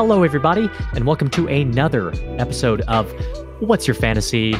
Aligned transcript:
Hello, 0.00 0.22
everybody, 0.22 0.70
and 0.94 1.04
welcome 1.04 1.28
to 1.28 1.46
another 1.46 2.10
episode 2.38 2.80
of 2.88 3.12
What's 3.60 3.86
Your 3.86 3.94
Fantasy? 3.94 4.56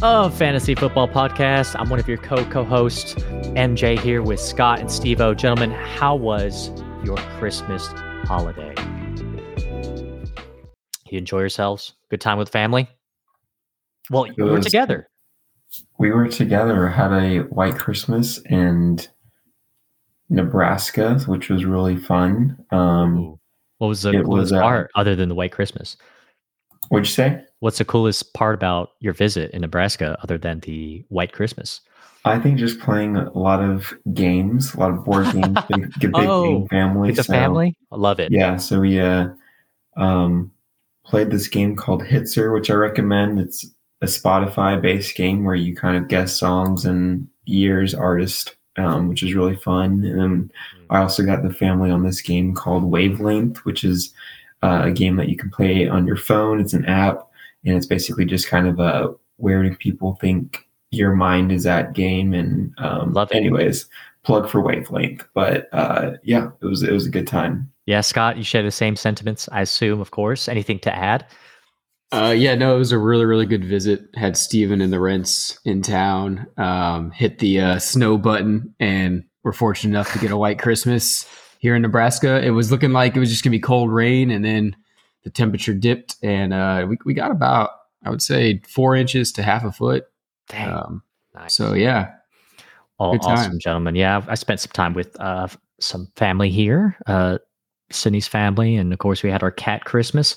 A 0.00 0.30
fantasy 0.30 0.74
football 0.74 1.06
podcast. 1.06 1.78
I'm 1.78 1.90
one 1.90 2.00
of 2.00 2.08
your 2.08 2.16
co 2.16 2.42
co 2.46 2.64
hosts, 2.64 3.12
MJ, 3.12 3.98
here 3.98 4.22
with 4.22 4.40
Scott 4.40 4.80
and 4.80 4.90
Steve 4.90 5.20
O. 5.20 5.34
Gentlemen, 5.34 5.70
how 5.70 6.16
was 6.16 6.70
your 7.04 7.18
Christmas 7.38 7.88
holiday? 8.24 8.74
You 11.10 11.18
enjoy 11.18 11.40
yourselves? 11.40 11.92
Good 12.08 12.22
time 12.22 12.38
with 12.38 12.48
family? 12.48 12.88
Well, 14.08 14.28
you 14.34 14.44
were 14.44 14.60
together. 14.62 15.10
We 15.98 16.10
were 16.10 16.28
together, 16.28 16.88
had 16.88 17.12
a 17.12 17.40
white 17.40 17.74
Christmas 17.74 18.38
in 18.46 19.00
Nebraska, 20.30 21.18
which 21.26 21.50
was 21.50 21.66
really 21.66 21.98
fun. 21.98 22.64
Um. 22.70 23.38
What 23.78 23.88
was 23.88 24.02
the 24.02 24.10
it 24.10 24.24
coolest 24.24 24.26
was, 24.26 24.52
uh, 24.52 24.60
part 24.62 24.90
other 24.94 25.14
than 25.16 25.28
the 25.28 25.34
white 25.34 25.52
Christmas? 25.52 25.96
what'd 26.90 27.06
you 27.06 27.12
say? 27.12 27.42
What's 27.60 27.78
the 27.78 27.84
coolest 27.84 28.34
part 28.34 28.54
about 28.54 28.90
your 29.00 29.14
visit 29.14 29.50
in 29.52 29.62
Nebraska 29.62 30.18
other 30.22 30.36
than 30.36 30.60
the 30.60 31.04
white 31.08 31.32
Christmas? 31.32 31.80
I 32.26 32.38
think 32.38 32.58
just 32.58 32.78
playing 32.78 33.16
a 33.16 33.30
lot 33.36 33.60
of 33.62 33.92
games, 34.12 34.74
a 34.74 34.80
lot 34.80 34.90
of 34.90 35.04
board 35.04 35.24
games, 35.32 35.58
big, 35.68 35.98
big 35.98 36.10
Oh, 36.14 36.60
game 36.60 36.68
family. 36.68 37.12
The 37.12 37.24
so- 37.24 37.32
family? 37.32 37.74
I 37.90 37.96
love 37.96 38.20
it. 38.20 38.32
Yeah, 38.32 38.56
so 38.58 38.80
we 38.80 39.00
uh, 39.00 39.28
um, 39.96 40.52
played 41.06 41.30
this 41.30 41.48
game 41.48 41.74
called 41.74 42.02
Hitster, 42.02 42.52
which 42.52 42.70
I 42.70 42.74
recommend. 42.74 43.40
It's 43.40 43.66
a 44.02 44.06
Spotify 44.06 44.80
based 44.80 45.16
game 45.16 45.44
where 45.44 45.54
you 45.54 45.74
kind 45.74 45.96
of 45.96 46.08
guess 46.08 46.38
songs 46.38 46.84
and 46.84 47.28
years, 47.46 47.94
artist, 47.94 48.56
um, 48.76 49.08
which 49.08 49.22
is 49.22 49.34
really 49.34 49.56
fun. 49.56 50.04
And 50.04 50.18
then 50.18 50.50
I 50.90 50.98
also 50.98 51.24
got 51.24 51.42
the 51.42 51.52
family 51.52 51.90
on 51.90 52.02
this 52.02 52.20
game 52.20 52.54
called 52.54 52.84
Wavelength, 52.84 53.64
which 53.64 53.84
is 53.84 54.12
uh, 54.62 54.82
a 54.84 54.90
game 54.90 55.16
that 55.16 55.28
you 55.28 55.36
can 55.36 55.50
play 55.50 55.88
on 55.88 56.06
your 56.06 56.16
phone. 56.16 56.60
It's 56.60 56.74
an 56.74 56.84
app, 56.86 57.28
and 57.64 57.76
it's 57.76 57.86
basically 57.86 58.24
just 58.24 58.48
kind 58.48 58.66
of 58.66 58.80
a 58.80 59.14
where 59.36 59.62
do 59.62 59.74
people 59.76 60.16
think 60.20 60.66
your 60.90 61.14
mind 61.14 61.50
is 61.52 61.66
at 61.66 61.92
game. 61.92 62.32
And 62.34 62.72
um, 62.78 63.12
Love 63.12 63.30
it. 63.32 63.36
anyways, 63.36 63.86
plug 64.22 64.48
for 64.48 64.60
Wavelength. 64.60 65.24
But 65.34 65.68
uh, 65.72 66.12
yeah, 66.22 66.50
it 66.60 66.66
was 66.66 66.82
it 66.82 66.92
was 66.92 67.06
a 67.06 67.10
good 67.10 67.26
time. 67.26 67.70
Yeah, 67.86 68.00
Scott, 68.00 68.38
you 68.38 68.44
share 68.44 68.62
the 68.62 68.70
same 68.70 68.96
sentiments, 68.96 69.46
I 69.52 69.60
assume, 69.60 70.00
of 70.00 70.10
course. 70.10 70.48
Anything 70.48 70.78
to 70.80 70.96
add? 70.96 71.26
Uh, 72.14 72.30
yeah, 72.30 72.54
no, 72.54 72.76
it 72.76 72.78
was 72.78 72.92
a 72.92 72.98
really, 72.98 73.24
really 73.24 73.44
good 73.44 73.64
visit. 73.64 74.02
Had 74.14 74.36
Steven 74.36 74.80
and 74.80 74.92
the 74.92 75.00
Rents 75.00 75.58
in 75.64 75.82
town. 75.82 76.46
Um, 76.56 77.10
hit 77.10 77.40
the 77.40 77.60
uh, 77.60 77.78
snow 77.80 78.16
button, 78.16 78.72
and 78.78 79.24
we're 79.42 79.52
fortunate 79.52 79.90
enough 79.90 80.12
to 80.12 80.20
get 80.20 80.30
a 80.30 80.36
white 80.36 80.60
Christmas 80.60 81.26
here 81.58 81.74
in 81.74 81.82
Nebraska. 81.82 82.40
It 82.40 82.50
was 82.50 82.70
looking 82.70 82.92
like 82.92 83.16
it 83.16 83.18
was 83.18 83.30
just 83.30 83.42
gonna 83.42 83.50
be 83.50 83.58
cold 83.58 83.90
rain, 83.90 84.30
and 84.30 84.44
then 84.44 84.76
the 85.24 85.30
temperature 85.30 85.74
dipped, 85.74 86.14
and 86.22 86.52
uh, 86.52 86.86
we 86.88 86.98
we 87.04 87.14
got 87.14 87.32
about 87.32 87.70
I 88.04 88.10
would 88.10 88.22
say 88.22 88.60
four 88.68 88.94
inches 88.94 89.32
to 89.32 89.42
half 89.42 89.64
a 89.64 89.72
foot. 89.72 90.04
Dang. 90.48 90.70
Um, 90.70 91.02
nice. 91.34 91.56
so 91.56 91.74
yeah, 91.74 92.12
All, 92.98 93.18
awesome, 93.22 93.58
gentlemen. 93.58 93.96
Yeah, 93.96 94.22
I 94.28 94.36
spent 94.36 94.60
some 94.60 94.72
time 94.72 94.94
with 94.94 95.18
uh, 95.20 95.48
some 95.80 96.12
family 96.14 96.50
here, 96.50 96.96
uh, 97.08 97.38
Sydney's 97.90 98.28
family, 98.28 98.76
and 98.76 98.92
of 98.92 99.00
course, 99.00 99.24
we 99.24 99.30
had 99.32 99.42
our 99.42 99.50
cat 99.50 99.84
Christmas. 99.84 100.36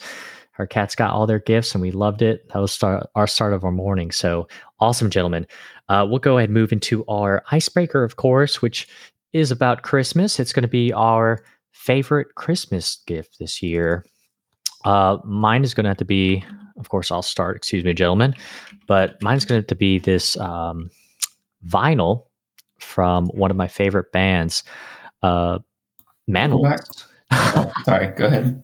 Our 0.60 0.68
cats 0.68 0.96
got 0.96 1.12
all 1.12 1.28
their 1.28 1.40
gifts, 1.40 1.74
and 1.74 1.82
we 1.82 1.92
loved 1.92 2.22
it. 2.22 2.50
That 2.50 2.60
was 2.60 2.72
start, 2.72 3.08
our 3.16 3.28
start 3.28 3.54
of 3.54 3.64
our 3.64 3.72
morning. 3.72 4.12
So 4.12 4.48
awesome, 4.80 5.10
gentlemen. 5.10 5.48
Uh, 5.90 6.06
we'll 6.10 6.20
go 6.20 6.38
ahead 6.38 6.50
and 6.50 6.54
move 6.54 6.72
into 6.72 7.06
our 7.08 7.44
icebreaker, 7.52 8.04
of 8.04 8.16
course, 8.16 8.62
which 8.62 8.88
is 9.34 9.52
about 9.52 9.84
Christmas. 9.84 10.40
It's 10.40 10.54
going 10.54 10.64
to 10.64 10.68
be 10.68 10.92
our 10.94 11.44
favorite 11.72 12.36
Christmas 12.36 12.98
gift 13.06 13.40
this 13.40 13.62
year. 13.62 14.06
Uh, 14.84 15.18
mine 15.24 15.64
is 15.64 15.74
going 15.74 15.84
to 15.84 15.90
have 15.90 15.98
to 15.98 16.06
be, 16.06 16.44
of 16.78 16.90
course, 16.90 17.12
I'll 17.12 17.22
start. 17.22 17.58
Excuse 17.58 17.84
me, 17.84 17.94
gentlemen, 17.94 18.34
but 18.88 19.22
mine's 19.22 19.46
going 19.46 19.60
to 19.60 19.64
have 19.64 19.68
to 19.68 19.76
be 19.76 20.00
this 20.00 20.38
um, 20.38 20.90
vinyl 21.66 22.26
from 22.80 23.28
one 23.28 23.52
of 23.52 23.58
my 23.58 23.68
favorite 23.68 24.12
bands, 24.12 24.64
uh, 25.24 25.60
Manwolves. 26.30 27.06
Sorry, 27.86 28.08
go 28.16 28.26
ahead. 28.26 28.64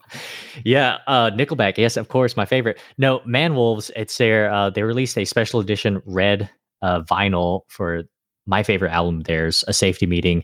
yeah, 0.63 0.97
uh, 1.07 1.31
Nickelback. 1.31 1.77
Yes, 1.77 1.97
of 1.97 2.07
course, 2.07 2.37
my 2.37 2.45
favorite. 2.45 2.79
No, 2.97 3.19
Manwolves. 3.19 3.91
It's 3.95 4.17
their. 4.17 4.51
Uh, 4.51 4.69
they 4.69 4.83
released 4.83 5.17
a 5.17 5.25
special 5.25 5.59
edition 5.59 6.01
red 6.05 6.49
uh, 6.81 7.01
vinyl 7.01 7.61
for 7.67 8.03
my 8.45 8.63
favorite 8.63 8.91
album. 8.91 9.21
There's 9.21 9.63
a 9.67 9.73
safety 9.73 10.05
meeting. 10.05 10.43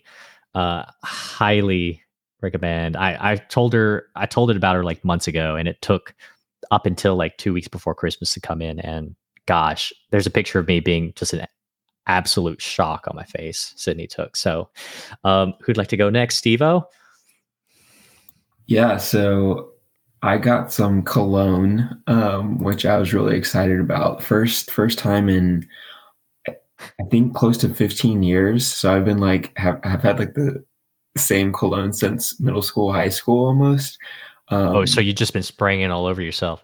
Uh, 0.55 0.83
highly 1.03 2.01
recommend. 2.41 2.97
I 2.97 3.17
I 3.31 3.35
told 3.35 3.73
her 3.73 4.07
I 4.15 4.25
told 4.25 4.51
it 4.51 4.57
about 4.57 4.75
her 4.75 4.83
like 4.83 5.05
months 5.05 5.27
ago, 5.27 5.55
and 5.55 5.67
it 5.67 5.81
took 5.81 6.13
up 6.71 6.85
until 6.85 7.15
like 7.15 7.37
two 7.37 7.53
weeks 7.53 7.67
before 7.67 7.95
Christmas 7.95 8.33
to 8.33 8.39
come 8.41 8.61
in. 8.61 8.79
And 8.79 9.15
gosh, 9.45 9.93
there's 10.11 10.27
a 10.27 10.31
picture 10.31 10.59
of 10.59 10.67
me 10.67 10.79
being 10.79 11.13
just 11.15 11.33
an 11.33 11.47
absolute 12.07 12.61
shock 12.61 13.07
on 13.07 13.15
my 13.15 13.23
face. 13.23 13.73
Sydney 13.77 14.07
took. 14.07 14.35
So, 14.35 14.69
um, 15.23 15.53
who'd 15.61 15.77
like 15.77 15.87
to 15.89 15.97
go 15.97 16.09
next? 16.09 16.43
Stevo. 16.43 16.83
Yeah, 18.69 18.97
so 18.97 19.71
I 20.21 20.37
got 20.37 20.71
some 20.71 21.01
cologne, 21.01 21.89
um, 22.05 22.59
which 22.63 22.85
I 22.85 22.97
was 22.99 23.15
really 23.15 23.35
excited 23.35 23.79
about. 23.79 24.21
First, 24.21 24.69
first 24.69 24.99
time 24.99 25.27
in 25.27 25.67
I 26.47 27.03
think 27.09 27.33
close 27.33 27.57
to 27.57 27.69
15 27.69 28.21
years. 28.21 28.65
So 28.65 28.93
I've 28.95 29.05
been 29.05 29.17
like 29.17 29.51
have 29.57 29.79
have 29.83 30.03
had 30.03 30.19
like 30.19 30.35
the 30.35 30.63
same 31.17 31.51
cologne 31.51 31.93
since 31.93 32.39
middle 32.39 32.61
school, 32.61 32.93
high 32.93 33.09
school 33.09 33.47
almost. 33.47 33.97
Um, 34.49 34.75
Oh, 34.75 34.85
so 34.85 35.01
you've 35.01 35.15
just 35.17 35.33
been 35.33 35.43
spraying 35.43 35.81
it 35.81 35.89
all 35.89 36.05
over 36.05 36.21
yourself. 36.21 36.63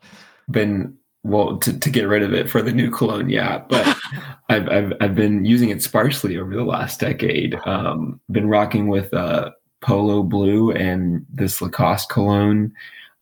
been 0.52 0.96
well 1.24 1.58
to, 1.58 1.78
to 1.80 1.90
get 1.90 2.04
rid 2.08 2.22
of 2.22 2.34
it 2.36 2.48
for 2.48 2.62
the 2.62 2.72
new 2.72 2.92
cologne 2.92 3.30
yeah 3.32 3.58
but 3.68 3.98
I've, 4.50 4.70
I've 4.70 4.94
i've 5.02 5.16
been 5.16 5.44
using 5.44 5.70
it 5.70 5.82
sparsely 5.82 6.38
over 6.38 6.54
the 6.56 6.64
last 6.64 7.00
decade 7.00 7.56
um 7.66 8.22
been 8.30 8.48
rocking 8.48 8.90
with 8.90 9.12
uh 9.12 9.50
polo 9.86 10.24
blue 10.24 10.72
and 10.72 11.26
this 11.32 11.62
lacoste 11.62 12.10
cologne 12.10 12.72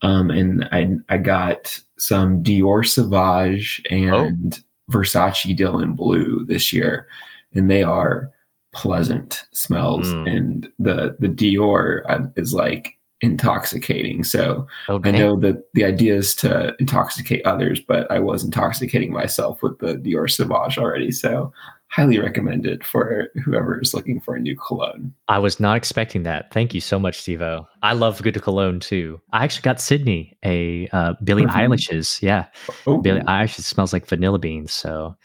um 0.01 0.29
and 0.31 0.67
i 0.71 0.87
i 1.09 1.17
got 1.17 1.77
some 1.97 2.41
dior 2.43 2.85
sauvage 2.87 3.81
and 3.89 4.63
versace 4.91 5.55
dylan 5.57 5.95
blue 5.95 6.45
this 6.47 6.71
year 6.71 7.07
and 7.53 7.69
they 7.69 7.83
are 7.83 8.31
pleasant 8.73 9.43
smells 9.53 10.07
Mm. 10.13 10.35
and 10.37 10.69
the 10.79 11.15
the 11.19 11.27
dior 11.29 12.01
uh, 12.09 12.25
is 12.35 12.53
like 12.53 12.97
intoxicating 13.21 14.23
so 14.23 14.67
Okay. 14.89 15.09
I 15.09 15.11
know 15.17 15.39
that 15.39 15.57
the 15.73 15.85
idea 15.85 16.15
is 16.15 16.35
to 16.35 16.75
intoxicate 16.79 17.45
others, 17.45 17.79
but 17.79 18.09
I 18.11 18.19
was 18.19 18.43
intoxicating 18.43 19.13
myself 19.13 19.63
with 19.63 19.79
the 19.79 19.95
Dior 19.95 20.29
Sauvage 20.29 20.77
already. 20.77 21.09
So, 21.11 21.53
highly 21.93 22.17
recommend 22.17 22.65
it 22.65 22.83
for 22.83 23.27
whoever 23.45 23.79
is 23.79 23.93
looking 23.93 24.19
for 24.19 24.35
a 24.35 24.39
new 24.39 24.55
cologne. 24.57 25.13
I 25.27 25.37
was 25.37 25.59
not 25.59 25.77
expecting 25.77 26.23
that. 26.23 26.51
Thank 26.51 26.73
you 26.73 26.81
so 26.81 26.97
much, 26.97 27.19
Stevo. 27.19 27.67
I 27.83 27.93
love 27.93 28.19
good 28.23 28.41
cologne 28.41 28.79
too. 28.79 29.21
I 29.31 29.43
actually 29.43 29.61
got 29.61 29.79
Sydney 29.79 30.35
a 30.43 30.87
uh, 30.91 31.13
Billie 31.23 31.45
Perfume? 31.45 31.71
Eilish's. 31.71 32.21
Yeah, 32.23 32.45
Oh, 32.87 32.97
Billie 32.97 33.21
Eilish 33.21 33.61
smells 33.61 33.93
like 33.93 34.07
vanilla 34.07 34.39
beans. 34.39 34.73
So, 34.73 35.15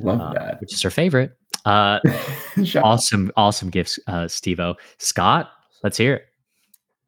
love 0.00 0.20
uh, 0.20 0.34
that. 0.34 0.60
which 0.60 0.74
is 0.74 0.82
her 0.82 0.90
favorite. 0.90 1.32
Uh, 1.64 1.98
awesome, 2.82 3.32
awesome 3.36 3.70
gifts, 3.70 3.98
uh, 4.06 4.24
Stevo. 4.24 4.74
Scott, 4.98 5.50
let's 5.82 5.96
hear 5.96 6.14
it. 6.14 6.24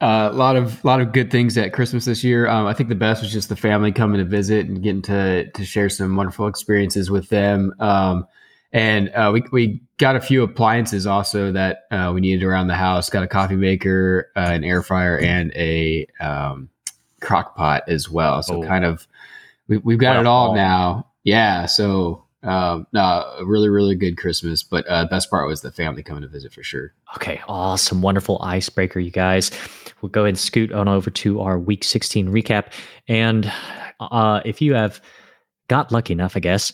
Uh, 0.01 0.31
a 0.33 0.35
lot 0.35 0.57
of 0.57 0.83
lot 0.83 1.03
of 1.03 1.13
good 1.13 1.31
things 1.31 1.59
at 1.59 1.75
Christmas 1.75 2.07
this 2.07 2.25
year. 2.25 2.49
Um, 2.49 2.67
I 2.67 2.73
think 2.73 2.89
the 2.89 2.95
best 2.95 3.23
was 3.23 3.31
just 3.31 3.51
the 3.51 3.57
family 3.57 3.93
coming 3.93 4.17
to 4.17 4.25
visit 4.25 4.67
and 4.67 4.83
getting 4.83 5.03
to 5.03 5.51
to 5.51 5.65
share 5.67 5.91
some 5.91 6.17
wonderful 6.17 6.47
experiences 6.47 7.11
with 7.11 7.29
them. 7.29 7.75
Um, 7.81 8.27
and 8.73 9.09
uh, 9.11 9.31
we 9.33 9.43
we 9.53 9.81
got 9.99 10.17
a 10.17 10.21
few 10.21 10.43
appliances 10.43 11.07
also 11.07 11.53
that 11.53 11.85
uh, 11.91 12.11
we 12.15 12.21
needed 12.21 12.45
around 12.45 12.69
the 12.69 12.75
house. 12.75 13.11
Got 13.11 13.23
a 13.23 13.29
coffee 13.29 13.57
maker, 13.57 14.31
uh, 14.37 14.41
an 14.53 14.65
air 14.65 14.83
fryer, 14.83 15.19
and 15.19 15.53
a 15.55 16.07
um, 16.21 16.69
crock 17.21 17.57
pot 17.57 17.83
as 17.89 18.09
well. 18.09 18.43
So 18.43 18.63
Oh. 18.63 18.67
kind 18.67 18.85
of 18.85 19.07
we, 19.69 19.79
we've 19.79 19.99
got 19.99 20.17
What 20.17 20.21
it 20.21 20.27
all 20.27 20.55
now. 20.55 21.07
Yeah. 21.25 21.67
So 21.67 22.25
um, 22.43 22.87
no, 22.93 23.37
really 23.45 23.69
really 23.69 23.95
good 23.95 24.17
Christmas. 24.17 24.63
But 24.63 24.89
uh, 24.89 25.07
best 25.07 25.31
part 25.31 25.47
was 25.47 25.61
the 25.61 25.71
family 25.71 26.03
coming 26.03 26.23
to 26.23 26.29
visit 26.29 26.53
for 26.53 26.63
sure. 26.63 26.95
Okay, 27.17 27.41
awesome, 27.49 28.01
wonderful 28.01 28.39
icebreaker, 28.43 29.01
you 29.01 29.11
guys. 29.11 29.51
We'll 30.01 30.09
go 30.11 30.23
ahead 30.23 30.31
and 30.31 30.39
scoot 30.39 30.73
on 30.73 30.89
over 30.89 31.11
to 31.11 31.41
our 31.43 31.59
Week 31.59 31.85
16 31.85 32.29
recap. 32.33 32.73
And 33.09 33.53
uh, 34.01 34.41
if 34.47 34.63
you 34.63 34.73
have 34.73 35.03
got 35.69 35.93
lucky 35.93 36.15
enough, 36.15 36.37
I 36.37 36.41
guess, 36.41 36.73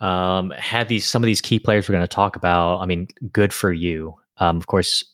um, 0.00 0.50
had 0.50 0.88
these 0.88 1.06
some 1.06 1.22
of 1.22 1.26
these 1.26 1.40
key 1.40 1.58
players 1.58 1.88
we're 1.88 1.94
going 1.94 2.06
to 2.06 2.08
talk 2.08 2.36
about. 2.36 2.80
I 2.80 2.86
mean, 2.86 3.08
good 3.32 3.52
for 3.52 3.72
you. 3.72 4.14
Um, 4.38 4.56
of 4.56 4.66
course, 4.66 5.04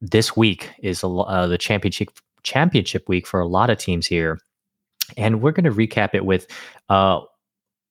this 0.00 0.36
week 0.36 0.70
is 0.82 1.02
a, 1.02 1.08
uh, 1.08 1.46
the 1.46 1.58
championship 1.58 2.10
championship 2.42 3.08
week 3.08 3.26
for 3.26 3.40
a 3.40 3.46
lot 3.46 3.70
of 3.70 3.78
teams 3.78 4.06
here, 4.06 4.38
and 5.16 5.42
we're 5.42 5.52
going 5.52 5.64
to 5.64 5.70
recap 5.70 6.14
it 6.14 6.24
with 6.24 6.46
uh, 6.88 7.20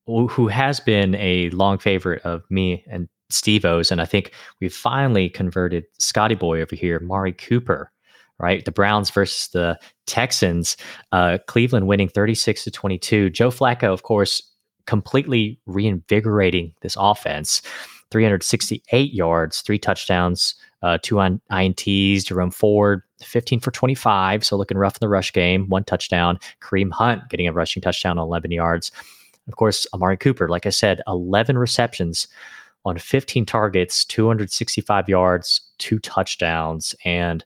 who 0.06 0.48
has 0.48 0.80
been 0.80 1.16
a 1.16 1.50
long 1.50 1.78
favorite 1.78 2.22
of 2.24 2.44
me 2.50 2.84
and 2.90 3.10
Steve 3.30 3.66
O's, 3.66 3.92
and 3.92 4.02
I 4.02 4.06
think 4.06 4.31
we 4.62 4.69
finally 4.69 5.30
converted 5.30 5.86
Scotty 6.00 6.36
Boy 6.36 6.62
over 6.62 6.75
here, 6.75 7.00
Mari 7.00 7.34
Cooper, 7.34 7.92
right? 8.40 8.63
The 8.63 8.72
Browns 8.72 9.10
versus 9.10 9.50
the 9.52 9.80
Texans. 10.06 10.78
Uh, 11.12 11.40
Cleveland 11.48 11.88
winning 11.88 12.07
36 12.07 12.63
to 12.66 12.72
22. 12.72 13.31
Joe 13.31 13.50
Flacco, 13.50 13.92
of 13.92 14.04
course, 14.04 14.44
completely 14.85 15.59
reinvigorating 15.65 16.73
this 16.81 16.95
offense. 16.99 17.61
368 18.11 19.13
yards, 19.13 19.61
three 19.61 19.79
touchdowns, 19.79 20.55
uh, 20.83 20.97
two 21.01 21.19
on 21.19 21.41
INTs. 21.51 22.23
Jerome 22.25 22.51
Ford, 22.51 23.01
15 23.21 23.59
for 23.59 23.71
25. 23.71 24.45
So 24.45 24.55
looking 24.55 24.77
rough 24.77 24.95
in 24.95 24.99
the 25.01 25.09
rush 25.09 25.33
game, 25.33 25.67
one 25.69 25.83
touchdown. 25.83 26.39
Kareem 26.61 26.91
Hunt 26.91 27.27
getting 27.29 27.47
a 27.47 27.53
rushing 27.53 27.81
touchdown 27.81 28.17
on 28.17 28.25
11 28.25 28.51
yards. 28.51 28.91
Of 29.47 29.55
course, 29.55 29.85
Amari 29.93 30.17
Cooper, 30.17 30.49
like 30.49 30.65
I 30.65 30.71
said, 30.71 31.01
11 31.07 31.57
receptions 31.57 32.27
on 32.85 32.97
15 32.97 33.45
targets, 33.45 34.05
265 34.05 35.09
yards, 35.09 35.61
two 35.79 35.99
touchdowns. 35.99 36.95
And 37.03 37.43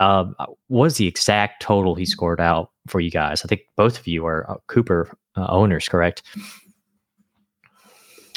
um, 0.00 0.34
what 0.38 0.56
was 0.68 0.96
the 0.96 1.06
exact 1.06 1.62
total 1.62 1.94
he 1.94 2.06
scored 2.06 2.40
out 2.40 2.70
for 2.86 3.00
you 3.00 3.10
guys? 3.10 3.44
I 3.44 3.48
think 3.48 3.62
both 3.76 3.98
of 3.98 4.06
you 4.06 4.24
are 4.26 4.50
uh, 4.50 4.56
Cooper 4.66 5.14
uh, 5.36 5.46
owners, 5.48 5.88
correct? 5.88 6.22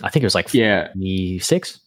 I 0.03 0.09
think 0.09 0.23
it 0.23 0.25
was 0.25 0.35
like 0.35 0.53
yeah, 0.53 0.91
six. 1.39 1.79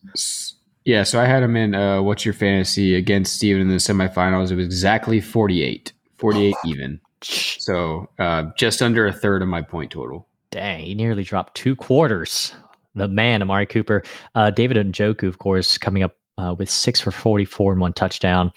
Yeah, 0.84 1.02
so 1.02 1.20
I 1.20 1.24
had 1.24 1.42
him 1.42 1.56
in 1.56 1.74
uh, 1.74 2.02
what's 2.02 2.24
your 2.24 2.34
fantasy 2.34 2.94
against 2.94 3.36
Steven 3.36 3.62
in 3.62 3.68
the 3.68 3.76
semifinals. 3.76 4.50
It 4.50 4.56
was 4.56 4.66
exactly 4.66 5.20
48, 5.20 5.92
48 6.18 6.54
even. 6.66 7.00
So 7.22 8.08
uh, 8.18 8.44
just 8.56 8.82
under 8.82 9.06
a 9.06 9.12
third 9.12 9.40
of 9.40 9.48
my 9.48 9.62
point 9.62 9.92
total. 9.92 10.28
Dang, 10.50 10.84
he 10.84 10.94
nearly 10.94 11.24
dropped 11.24 11.54
two 11.54 11.74
quarters. 11.74 12.54
The 12.94 13.08
man, 13.08 13.42
Amari 13.42 13.66
Cooper. 13.66 14.04
Uh, 14.34 14.50
David 14.50 14.76
Njoku, 14.76 15.26
of 15.26 15.38
course, 15.38 15.78
coming 15.78 16.02
up 16.02 16.16
uh, 16.38 16.54
with 16.56 16.70
six 16.70 17.00
for 17.00 17.10
44 17.10 17.72
and 17.72 17.80
one 17.80 17.92
touchdown 17.92 18.52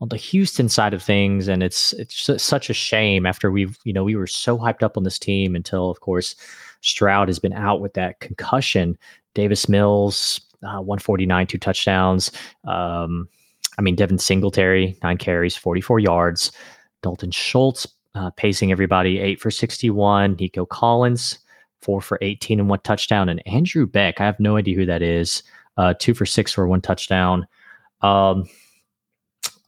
on 0.00 0.08
the 0.08 0.16
Houston 0.16 0.68
side 0.68 0.94
of 0.94 1.02
things. 1.02 1.48
And 1.48 1.62
it's 1.62 1.92
it's 1.94 2.42
such 2.42 2.70
a 2.70 2.74
shame 2.74 3.26
after 3.26 3.50
we've, 3.50 3.78
you 3.84 3.92
know, 3.92 4.04
we 4.04 4.16
were 4.16 4.26
so 4.26 4.58
hyped 4.58 4.82
up 4.82 4.96
on 4.96 5.04
this 5.04 5.18
team 5.18 5.54
until, 5.54 5.90
of 5.90 6.00
course, 6.00 6.34
Stroud 6.80 7.28
has 7.28 7.38
been 7.38 7.52
out 7.52 7.80
with 7.80 7.94
that 7.94 8.20
concussion. 8.20 8.98
Davis 9.34 9.68
Mills, 9.68 10.40
uh, 10.62 10.80
149, 10.80 11.46
two 11.46 11.58
touchdowns. 11.58 12.30
Um, 12.66 13.28
I 13.78 13.82
mean, 13.82 13.96
Devin 13.96 14.18
Singletary, 14.18 14.96
nine 15.02 15.18
carries, 15.18 15.56
44 15.56 15.98
yards. 15.98 16.52
Dalton 17.02 17.30
Schultz 17.30 17.86
uh, 18.14 18.30
pacing 18.30 18.70
everybody, 18.70 19.18
eight 19.18 19.40
for 19.40 19.50
61. 19.50 20.36
Nico 20.38 20.64
Collins, 20.64 21.38
four 21.80 22.00
for 22.00 22.18
18 22.22 22.60
and 22.60 22.68
one 22.68 22.80
touchdown. 22.80 23.28
And 23.28 23.46
Andrew 23.46 23.86
Beck, 23.86 24.20
I 24.20 24.24
have 24.24 24.40
no 24.40 24.56
idea 24.56 24.76
who 24.76 24.86
that 24.86 25.02
is, 25.02 25.42
uh, 25.76 25.94
two 25.98 26.14
for 26.14 26.26
six 26.26 26.52
for 26.52 26.66
one 26.66 26.80
touchdown. 26.80 27.46
Um, 28.02 28.48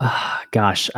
uh, 0.00 0.38
gosh, 0.50 0.90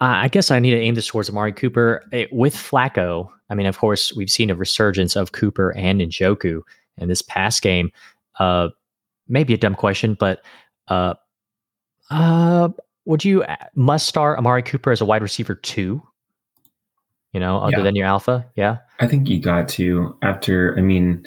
I 0.00 0.28
guess 0.28 0.50
I 0.50 0.58
need 0.58 0.70
to 0.70 0.80
aim 0.80 0.94
this 0.94 1.08
towards 1.08 1.28
Amari 1.28 1.52
Cooper. 1.52 2.04
It, 2.12 2.32
with 2.32 2.54
Flacco, 2.54 3.30
I 3.50 3.54
mean, 3.54 3.66
of 3.66 3.78
course, 3.78 4.14
we've 4.14 4.30
seen 4.30 4.50
a 4.50 4.54
resurgence 4.54 5.16
of 5.16 5.32
Cooper 5.32 5.74
and 5.76 6.00
Njoku 6.00 6.62
in 6.98 7.08
this 7.08 7.22
past 7.22 7.62
game. 7.62 7.90
Uh, 8.38 8.68
maybe 9.28 9.54
a 9.54 9.58
dumb 9.58 9.74
question, 9.74 10.14
but 10.14 10.42
uh, 10.88 11.14
uh, 12.10 12.68
would 13.04 13.24
you 13.24 13.42
uh, 13.42 13.56
must 13.74 14.06
start 14.06 14.38
Amari 14.38 14.62
Cooper 14.62 14.92
as 14.92 15.00
a 15.00 15.04
wide 15.04 15.22
receiver 15.22 15.54
too? 15.54 16.02
You 17.32 17.40
know, 17.40 17.58
other 17.58 17.78
yeah. 17.78 17.82
than 17.82 17.96
your 17.96 18.06
alpha, 18.06 18.46
yeah. 18.56 18.78
I 19.00 19.06
think 19.06 19.28
you 19.28 19.38
got 19.38 19.68
to 19.70 20.16
after. 20.22 20.76
I 20.78 20.80
mean, 20.80 21.24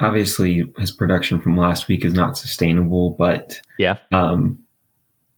obviously, 0.00 0.72
his 0.78 0.90
production 0.90 1.40
from 1.40 1.56
last 1.56 1.86
week 1.86 2.04
is 2.04 2.12
not 2.12 2.36
sustainable, 2.36 3.10
but 3.10 3.60
yeah, 3.78 3.98
um, 4.12 4.58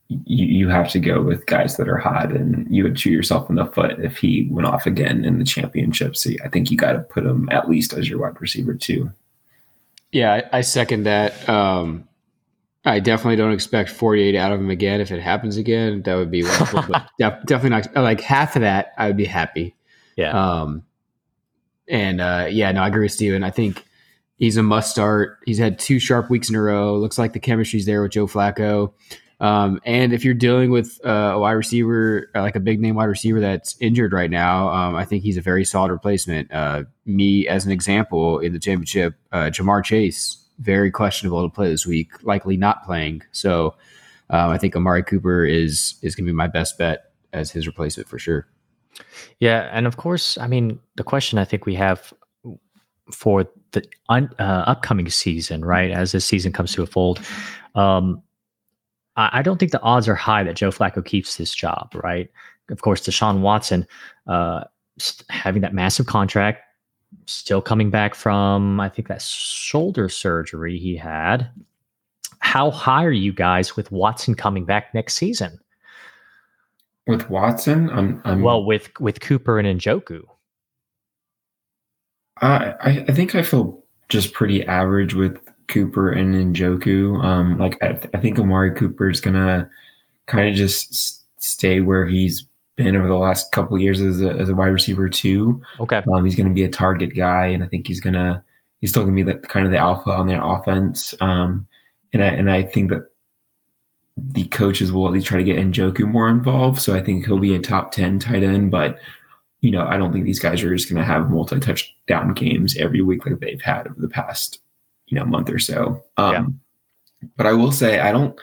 you, 0.08 0.46
you 0.46 0.68
have 0.68 0.90
to 0.90 1.00
go 1.00 1.22
with 1.22 1.46
guys 1.46 1.76
that 1.76 1.88
are 1.88 1.98
hot, 1.98 2.32
and 2.32 2.66
you 2.74 2.82
would 2.84 2.98
shoot 2.98 3.10
yourself 3.10 3.50
in 3.50 3.56
the 3.56 3.66
foot 3.66 3.98
if 3.98 4.18
he 4.18 4.48
went 4.50 4.66
off 4.66 4.86
again 4.86 5.24
in 5.24 5.38
the 5.38 5.44
championship. 5.44 6.16
So 6.16 6.30
I 6.44 6.48
think 6.48 6.70
you 6.70 6.76
got 6.76 6.92
to 6.92 7.00
put 7.00 7.24
him 7.24 7.48
at 7.50 7.68
least 7.68 7.92
as 7.92 8.08
your 8.08 8.20
wide 8.20 8.40
receiver 8.40 8.74
too. 8.74 9.10
Yeah, 10.12 10.42
I, 10.52 10.58
I 10.58 10.60
second 10.60 11.04
that. 11.04 11.48
Um, 11.48 12.06
I 12.84 13.00
definitely 13.00 13.36
don't 13.36 13.52
expect 13.52 13.90
48 13.90 14.36
out 14.36 14.52
of 14.52 14.60
him 14.60 14.70
again. 14.70 15.00
If 15.00 15.10
it 15.10 15.20
happens 15.20 15.56
again, 15.56 16.02
that 16.02 16.14
would 16.14 16.30
be 16.30 16.44
wonderful. 16.44 16.84
but 16.88 17.08
def- 17.18 17.44
definitely 17.44 17.70
not 17.70 18.04
like 18.04 18.20
half 18.20 18.54
of 18.54 18.62
that. 18.62 18.92
I 18.96 19.08
would 19.08 19.16
be 19.16 19.24
happy. 19.24 19.74
Yeah. 20.16 20.30
Um, 20.30 20.84
and 21.88 22.20
uh, 22.20 22.46
yeah, 22.48 22.70
no, 22.70 22.82
I 22.82 22.88
agree 22.88 23.04
with 23.04 23.12
Steven. 23.12 23.42
I 23.42 23.50
think 23.50 23.84
he's 24.38 24.56
a 24.56 24.62
must 24.62 24.90
start. 24.90 25.38
He's 25.44 25.58
had 25.58 25.80
two 25.80 25.98
sharp 25.98 26.30
weeks 26.30 26.48
in 26.48 26.54
a 26.54 26.62
row. 26.62 26.96
Looks 26.96 27.18
like 27.18 27.32
the 27.32 27.40
chemistry's 27.40 27.86
there 27.86 28.02
with 28.02 28.12
Joe 28.12 28.28
Flacco. 28.28 28.92
Um, 29.38 29.80
and 29.84 30.12
if 30.12 30.24
you're 30.24 30.34
dealing 30.34 30.70
with 30.70 30.98
uh, 31.04 31.32
a 31.34 31.38
wide 31.38 31.52
receiver, 31.52 32.30
uh, 32.34 32.40
like 32.40 32.56
a 32.56 32.60
big 32.60 32.80
name 32.80 32.94
wide 32.94 33.04
receiver 33.04 33.40
that's 33.40 33.76
injured 33.80 34.12
right 34.12 34.30
now, 34.30 34.68
um, 34.70 34.96
I 34.96 35.04
think 35.04 35.22
he's 35.22 35.36
a 35.36 35.42
very 35.42 35.64
solid 35.64 35.90
replacement. 35.90 36.50
Uh, 36.52 36.84
me, 37.04 37.46
as 37.46 37.66
an 37.66 37.72
example, 37.72 38.38
in 38.38 38.52
the 38.52 38.58
championship, 38.58 39.14
uh, 39.32 39.50
Ja'Marr 39.50 39.84
Chase, 39.84 40.42
very 40.58 40.90
questionable 40.90 41.42
to 41.42 41.54
play 41.54 41.68
this 41.68 41.86
week, 41.86 42.22
likely 42.22 42.56
not 42.56 42.84
playing. 42.84 43.22
So 43.32 43.74
um, 44.30 44.50
I 44.50 44.58
think 44.58 44.74
Amari 44.74 45.02
Cooper 45.02 45.44
is 45.44 45.96
is 46.02 46.14
going 46.14 46.24
to 46.24 46.32
be 46.32 46.36
my 46.36 46.46
best 46.46 46.78
bet 46.78 47.12
as 47.32 47.50
his 47.50 47.66
replacement 47.66 48.08
for 48.08 48.18
sure. 48.18 48.46
Yeah, 49.38 49.68
and 49.72 49.86
of 49.86 49.98
course, 49.98 50.38
I 50.38 50.46
mean 50.46 50.80
the 50.96 51.04
question 51.04 51.38
I 51.38 51.44
think 51.44 51.66
we 51.66 51.74
have 51.74 52.12
for 53.12 53.46
the 53.72 53.84
un, 54.08 54.30
uh, 54.38 54.64
upcoming 54.66 55.08
season, 55.10 55.64
right? 55.64 55.90
As 55.90 56.12
this 56.12 56.24
season 56.24 56.52
comes 56.52 56.72
to 56.72 56.82
a 56.82 56.86
fold, 56.86 57.20
um, 57.74 58.22
I 59.16 59.42
don't 59.42 59.58
think 59.58 59.72
the 59.72 59.80
odds 59.80 60.08
are 60.08 60.14
high 60.14 60.42
that 60.44 60.56
Joe 60.56 60.70
Flacco 60.70 61.04
keeps 61.04 61.34
his 61.34 61.54
job, 61.54 61.90
right? 61.94 62.30
Of 62.70 62.82
course, 62.82 63.00
Deshaun 63.00 63.40
Watson 63.40 63.86
uh, 64.26 64.64
having 65.30 65.62
that 65.62 65.72
massive 65.72 66.06
contract, 66.06 66.62
still 67.24 67.62
coming 67.62 67.90
back 67.90 68.14
from, 68.14 68.78
I 68.78 68.88
think, 68.88 69.08
that 69.08 69.22
shoulder 69.22 70.08
surgery 70.08 70.78
he 70.78 70.96
had. 70.96 71.50
How 72.40 72.70
high 72.70 73.04
are 73.04 73.10
you 73.10 73.32
guys 73.32 73.76
with 73.76 73.90
Watson 73.90 74.34
coming 74.34 74.64
back 74.64 74.92
next 74.92 75.14
season? 75.14 75.58
With 77.06 77.30
Watson, 77.30 77.88
I'm, 77.90 78.20
I'm 78.24 78.42
well 78.42 78.64
with 78.64 78.90
with 79.00 79.20
Cooper 79.20 79.58
and 79.60 79.80
Njoku. 79.80 80.22
I 82.42 82.74
I 83.08 83.12
think 83.12 83.34
I 83.34 83.42
feel 83.42 83.82
just 84.08 84.32
pretty 84.34 84.66
average 84.66 85.14
with 85.14 85.38
Cooper 85.68 86.10
and 86.10 86.54
Njoku. 86.54 87.22
Um, 87.24 87.58
like 87.58 87.82
I, 87.82 87.98
I 88.14 88.18
think 88.18 88.38
Amari 88.38 88.74
Cooper 88.74 89.10
is 89.10 89.20
gonna 89.20 89.68
kind 90.26 90.48
of 90.48 90.54
just 90.54 91.24
stay 91.42 91.80
where 91.80 92.06
he's 92.06 92.46
been 92.76 92.94
over 92.94 93.08
the 93.08 93.14
last 93.14 93.52
couple 93.52 93.78
years 93.78 94.00
as 94.00 94.20
a, 94.20 94.30
as 94.30 94.48
a 94.48 94.54
wide 94.54 94.66
receiver 94.66 95.08
too. 95.08 95.60
Okay. 95.80 96.02
Um, 96.12 96.24
he's 96.24 96.36
going 96.36 96.48
to 96.48 96.54
be 96.54 96.64
a 96.64 96.68
target 96.68 97.16
guy, 97.16 97.46
and 97.46 97.64
I 97.64 97.66
think 97.66 97.86
he's 97.86 98.00
gonna 98.00 98.44
he's 98.80 98.90
still 98.90 99.04
going 99.04 99.16
to 99.16 99.24
be 99.24 99.32
the 99.32 99.38
kind 99.38 99.66
of 99.66 99.72
the 99.72 99.78
alpha 99.78 100.10
on 100.10 100.26
their 100.26 100.44
offense. 100.44 101.14
Um, 101.20 101.66
and 102.12 102.22
I 102.22 102.26
and 102.26 102.50
I 102.50 102.62
think 102.62 102.90
that 102.90 103.10
the 104.16 104.44
coaches 104.44 104.92
will 104.92 105.06
at 105.06 105.12
least 105.12 105.26
try 105.26 105.38
to 105.38 105.44
get 105.44 105.58
Njoku 105.58 106.06
more 106.06 106.28
involved. 106.28 106.80
So 106.80 106.94
I 106.94 107.02
think 107.02 107.26
he'll 107.26 107.38
be 107.38 107.54
a 107.54 107.60
top 107.60 107.92
ten 107.92 108.18
tight 108.18 108.42
end, 108.42 108.70
but 108.70 108.98
you 109.60 109.70
know 109.70 109.86
I 109.86 109.96
don't 109.96 110.12
think 110.12 110.24
these 110.24 110.38
guys 110.38 110.62
are 110.62 110.74
just 110.74 110.88
going 110.88 111.00
to 111.00 111.04
have 111.04 111.30
multi 111.30 111.58
touchdown 111.58 112.34
games 112.34 112.76
every 112.76 113.00
week 113.00 113.26
like 113.26 113.40
they've 113.40 113.60
had 113.60 113.86
over 113.86 114.00
the 114.00 114.08
past 114.08 114.60
you 115.06 115.18
know 115.18 115.24
month 115.24 115.50
or 115.50 115.58
so. 115.58 116.04
Um, 116.16 116.32
yeah. 116.32 117.28
But 117.36 117.46
I 117.46 117.52
will 117.52 117.72
say 117.72 118.00
I 118.00 118.12
don't. 118.12 118.38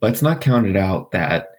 Let's 0.00 0.22
not 0.22 0.40
count 0.40 0.66
it 0.66 0.76
out 0.76 1.12
that 1.12 1.50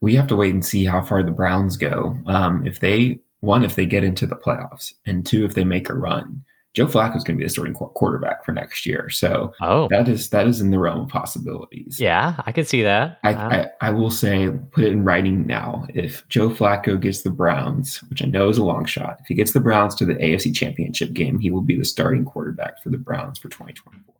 we 0.00 0.14
have 0.14 0.26
to 0.28 0.36
wait 0.36 0.54
and 0.54 0.64
see 0.64 0.84
how 0.84 1.02
far 1.02 1.22
the 1.22 1.30
Browns 1.30 1.76
go. 1.76 2.16
Um, 2.26 2.66
if 2.66 2.80
they 2.80 3.20
one, 3.40 3.64
if 3.64 3.74
they 3.74 3.86
get 3.86 4.04
into 4.04 4.26
the 4.26 4.36
playoffs, 4.36 4.92
and 5.06 5.24
two, 5.24 5.44
if 5.44 5.54
they 5.54 5.64
make 5.64 5.88
a 5.88 5.94
run. 5.94 6.44
Joe 6.72 6.86
Flacco 6.86 7.16
is 7.16 7.24
going 7.24 7.36
to 7.36 7.40
be 7.40 7.44
the 7.44 7.50
starting 7.50 7.74
quarterback 7.74 8.44
for 8.44 8.52
next 8.52 8.86
year, 8.86 9.10
so 9.10 9.52
oh. 9.60 9.88
that 9.88 10.08
is 10.08 10.28
that 10.30 10.46
is 10.46 10.60
in 10.60 10.70
the 10.70 10.78
realm 10.78 11.00
of 11.00 11.08
possibilities. 11.08 11.98
Yeah, 11.98 12.40
I 12.46 12.52
can 12.52 12.64
see 12.64 12.82
that. 12.82 13.18
I, 13.24 13.34
uh, 13.34 13.66
I, 13.80 13.88
I 13.88 13.90
will 13.90 14.10
say, 14.10 14.48
put 14.70 14.84
it 14.84 14.92
in 14.92 15.02
writing 15.02 15.46
now. 15.46 15.84
If 15.92 16.26
Joe 16.28 16.48
Flacco 16.48 17.00
gets 17.00 17.22
the 17.22 17.30
Browns, 17.30 17.98
which 18.08 18.22
I 18.22 18.26
know 18.26 18.48
is 18.48 18.58
a 18.58 18.64
long 18.64 18.84
shot, 18.84 19.18
if 19.20 19.26
he 19.26 19.34
gets 19.34 19.52
the 19.52 19.60
Browns 19.60 19.96
to 19.96 20.04
the 20.04 20.14
AFC 20.14 20.54
Championship 20.54 21.12
game, 21.12 21.40
he 21.40 21.50
will 21.50 21.60
be 21.60 21.76
the 21.76 21.84
starting 21.84 22.24
quarterback 22.24 22.80
for 22.82 22.90
the 22.90 22.98
Browns 22.98 23.38
for 23.38 23.48
2024. 23.48 24.14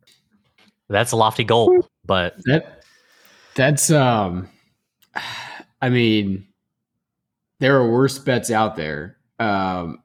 That's 0.89 1.13
a 1.13 1.15
lofty 1.15 1.45
goal, 1.45 1.87
but 2.05 2.35
that 2.45 2.83
that's 3.55 3.89
um, 3.91 4.49
I 5.81 5.89
mean, 5.89 6.47
there 7.59 7.77
are 7.77 7.89
worse 7.89 8.19
bets 8.19 8.51
out 8.51 8.75
there. 8.75 9.17
Um, 9.39 10.00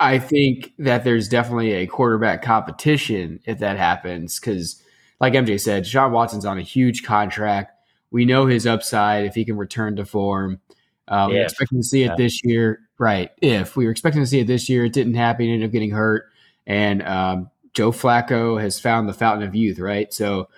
I 0.00 0.18
think 0.18 0.72
that 0.78 1.04
there's 1.04 1.28
definitely 1.28 1.72
a 1.72 1.86
quarterback 1.86 2.42
competition 2.42 3.40
if 3.44 3.58
that 3.60 3.76
happens 3.76 4.40
because, 4.40 4.82
like 5.20 5.34
MJ 5.34 5.60
said, 5.60 5.86
Sean 5.86 6.12
Watson's 6.12 6.44
on 6.44 6.58
a 6.58 6.62
huge 6.62 7.04
contract. 7.04 7.72
We 8.10 8.24
know 8.24 8.46
his 8.46 8.66
upside 8.66 9.24
if 9.24 9.34
he 9.34 9.44
can 9.44 9.56
return 9.56 9.96
to 9.96 10.04
form. 10.04 10.60
Um, 11.06 11.30
we're 11.30 11.42
expecting 11.42 11.78
to 11.78 11.84
see 11.84 12.02
it 12.02 12.08
yeah. 12.08 12.16
this 12.16 12.44
year, 12.44 12.80
right? 12.98 13.30
If 13.40 13.76
we 13.76 13.84
were 13.84 13.90
expecting 13.90 14.22
to 14.22 14.26
see 14.26 14.40
it 14.40 14.46
this 14.46 14.68
year, 14.68 14.84
it 14.84 14.92
didn't 14.92 15.14
happen. 15.14 15.46
He 15.46 15.52
ended 15.52 15.68
up 15.68 15.72
getting 15.72 15.90
hurt, 15.90 16.30
and 16.66 17.02
um, 17.02 17.50
Joe 17.74 17.92
Flacco 17.92 18.60
has 18.60 18.80
found 18.80 19.08
the 19.08 19.12
fountain 19.12 19.46
of 19.46 19.54
youth, 19.54 19.78
right? 19.78 20.12
So, 20.12 20.48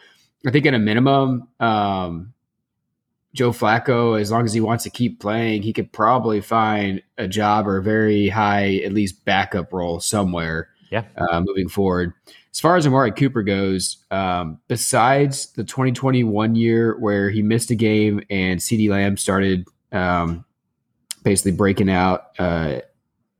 I 0.47 0.51
think 0.51 0.65
at 0.67 0.75
a 0.75 0.79
minimum, 0.79 1.49
um, 1.59 2.33
Joe 3.37 3.53
Flacco, 3.53 4.19
as 4.21 4.31
long 4.31 4.45
as 4.45 4.55
he 4.55 4.61
wants 4.61 4.83
to 4.85 4.91
keep 4.91 5.21
playing, 5.21 5.63
he 5.63 5.73
could 5.73 5.93
probably 5.93 6.41
find 6.41 7.03
a 7.19 7.29
job 7.29 7.69
or 7.69 7.77
a 7.77 7.83
very 7.83 8.29
high, 8.29 8.77
at 8.77 8.93
least 8.93 9.25
backup 9.25 9.73
role 9.73 10.01
somewhere. 10.01 10.71
Yeah. 10.91 11.05
Uh, 11.17 11.41
moving 11.41 11.69
forward. 11.69 12.15
As 12.53 12.61
far 12.61 12.77
as 12.77 12.87
Amari 12.87 13.13
Cooper 13.13 13.43
goes, 13.43 13.99
um, 14.11 14.59
besides 14.69 15.53
the 15.53 15.65
2021 15.65 16.55
year 16.55 16.99
where 16.99 17.29
he 17.29 17.43
missed 17.43 17.71
a 17.71 17.75
game 17.75 18.23
and 18.31 18.59
CeeDee 18.59 18.89
Lamb 18.89 19.19
started 19.19 19.67
um, 19.93 20.45
basically 21.23 21.53
breaking 21.53 21.91
out 21.91 22.31
uh, 22.39 22.81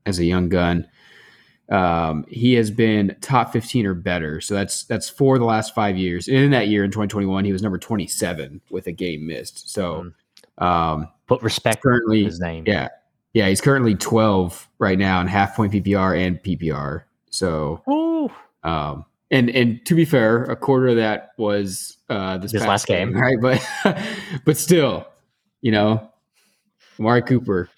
as 0.05 0.19
a 0.19 0.25
young 0.25 0.49
gun, 0.49 0.87
um, 1.69 2.25
he 2.29 2.53
has 2.53 2.71
been 2.71 3.15
top 3.21 3.51
15 3.51 3.85
or 3.85 3.93
better. 3.93 4.39
So 4.41 4.53
that's 4.53 4.83
that's 4.83 5.09
for 5.09 5.37
the 5.37 5.45
last 5.45 5.75
five 5.75 5.97
years. 5.97 6.27
And 6.27 6.37
in 6.37 6.51
that 6.51 6.67
year 6.67 6.83
in 6.83 6.91
2021, 6.91 7.45
he 7.45 7.51
was 7.51 7.61
number 7.61 7.77
27 7.77 8.61
with 8.69 8.87
a 8.87 8.91
game 8.91 9.27
missed. 9.27 9.69
So 9.69 10.11
um, 10.57 11.09
Put 11.27 11.41
respect 11.41 11.83
currently 11.83 12.23
his 12.23 12.39
name. 12.39 12.63
yeah. 12.67 12.89
Yeah, 13.33 13.49
he's 13.49 13.61
currently 13.61 13.93
12 13.93 14.67
right 14.79 14.97
now 14.97 15.21
in 15.21 15.27
half 15.27 15.55
point 15.55 15.71
PPR 15.73 16.17
and 16.19 16.41
PPR. 16.41 17.03
So 17.29 17.83
Ooh. 17.87 18.31
um, 18.67 19.05
and 19.29 19.49
and 19.49 19.85
to 19.85 19.93
be 19.93 20.05
fair, 20.05 20.43
a 20.45 20.55
quarter 20.55 20.87
of 20.87 20.95
that 20.95 21.31
was 21.37 21.97
uh, 22.09 22.37
this 22.37 22.53
This 22.53 22.65
last 22.65 22.87
game. 22.87 23.13
right? 23.15 23.35
But 23.39 23.61
but 24.45 24.57
still, 24.57 25.05
you 25.61 25.71
know, 25.71 26.09
Amari 26.99 27.21
Cooper, 27.21 27.69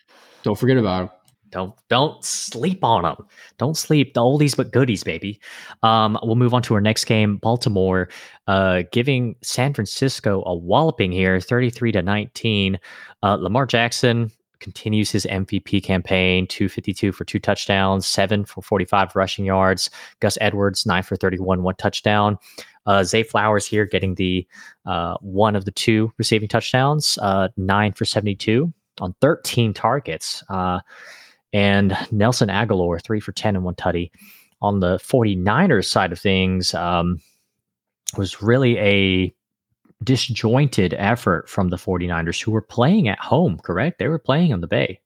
don't 0.44 0.58
forget 0.58 0.78
about 0.78 1.02
him. 1.02 1.10
Don't 1.52 1.74
don't 1.90 2.24
sleep 2.24 2.84
on 2.84 3.04
them. 3.04 3.16
Don't 3.58 3.78
sleep. 3.78 4.14
The 4.14 4.22
oldies 4.22 4.56
but 4.56 4.72
goodies, 4.72 5.04
baby. 5.04 5.40
Um, 5.84 6.18
we'll 6.24 6.36
move 6.36 6.54
on 6.54 6.62
to 6.64 6.74
our 6.76 6.82
next 6.82 7.06
game. 7.06 7.38
Baltimore, 7.38 8.10
uh, 8.48 8.84
giving 8.92 9.36
San 9.42 9.74
Francisco 9.74 10.44
a 10.46 10.56
walloping 10.56 11.12
here, 11.12 11.40
thirty-three 11.40 11.92
to 11.94 12.02
nineteen. 12.02 12.80
Uh, 13.24 13.36
Lamar 13.36 13.66
Jackson 13.66 14.32
continues 14.60 15.10
his 15.10 15.26
MVP 15.26 15.84
campaign, 15.84 16.46
two 16.48 16.70
fifty-two 16.70 17.12
for 17.12 17.26
two 17.26 17.40
touchdowns, 17.40 18.06
seven 18.06 18.46
for 18.46 18.62
forty-five 18.62 19.16
rushing 19.16 19.46
yards. 19.46 19.90
Gus 20.20 20.38
Edwards, 20.42 20.86
nine 20.86 21.04
for 21.04 21.16
thirty-one, 21.16 21.64
one 21.64 21.76
touchdown. 21.76 22.38
Uh, 22.86 23.04
Zay 23.04 23.24
Flowers 23.24 23.66
here 23.66 23.86
getting 23.86 24.16
the 24.16 24.48
uh, 24.86 25.16
one 25.22 25.56
of 25.56 25.66
the 25.66 25.72
two 25.72 26.12
receiving 26.18 26.48
touchdowns, 26.48 27.18
uh, 27.22 27.50
nine 27.58 27.94
for 27.94 28.06
seventy-two 28.06 28.74
on 29.00 29.16
thirteen 29.22 29.74
targets. 29.74 30.44
Uh, 30.50 30.80
and 31.54 31.98
Nelson 32.12 32.50
Agholor, 32.50 33.02
three 33.02 33.20
for 33.20 33.32
10 33.32 33.56
and 33.56 33.66
one 33.66 33.76
tutty. 33.76 34.12
On 34.62 34.80
the 34.80 34.98
49ers 34.98 35.86
side 35.86 36.12
of 36.12 36.20
things, 36.20 36.74
um, 36.74 37.22
was 38.18 38.42
really 38.42 38.78
a 38.80 39.34
disjointed 40.04 40.94
effort 40.96 41.50
from 41.50 41.70
the 41.70 41.78
49ers 41.78 42.42
who 42.42 42.52
were 42.52 42.62
playing 42.62 43.08
at 43.08 43.20
home, 43.20 43.60
correct? 43.60 44.00
They 44.00 44.08
were 44.08 44.20
playing 44.20 44.54
on 44.54 44.62
the 44.62 44.68
Bay. 44.68 45.00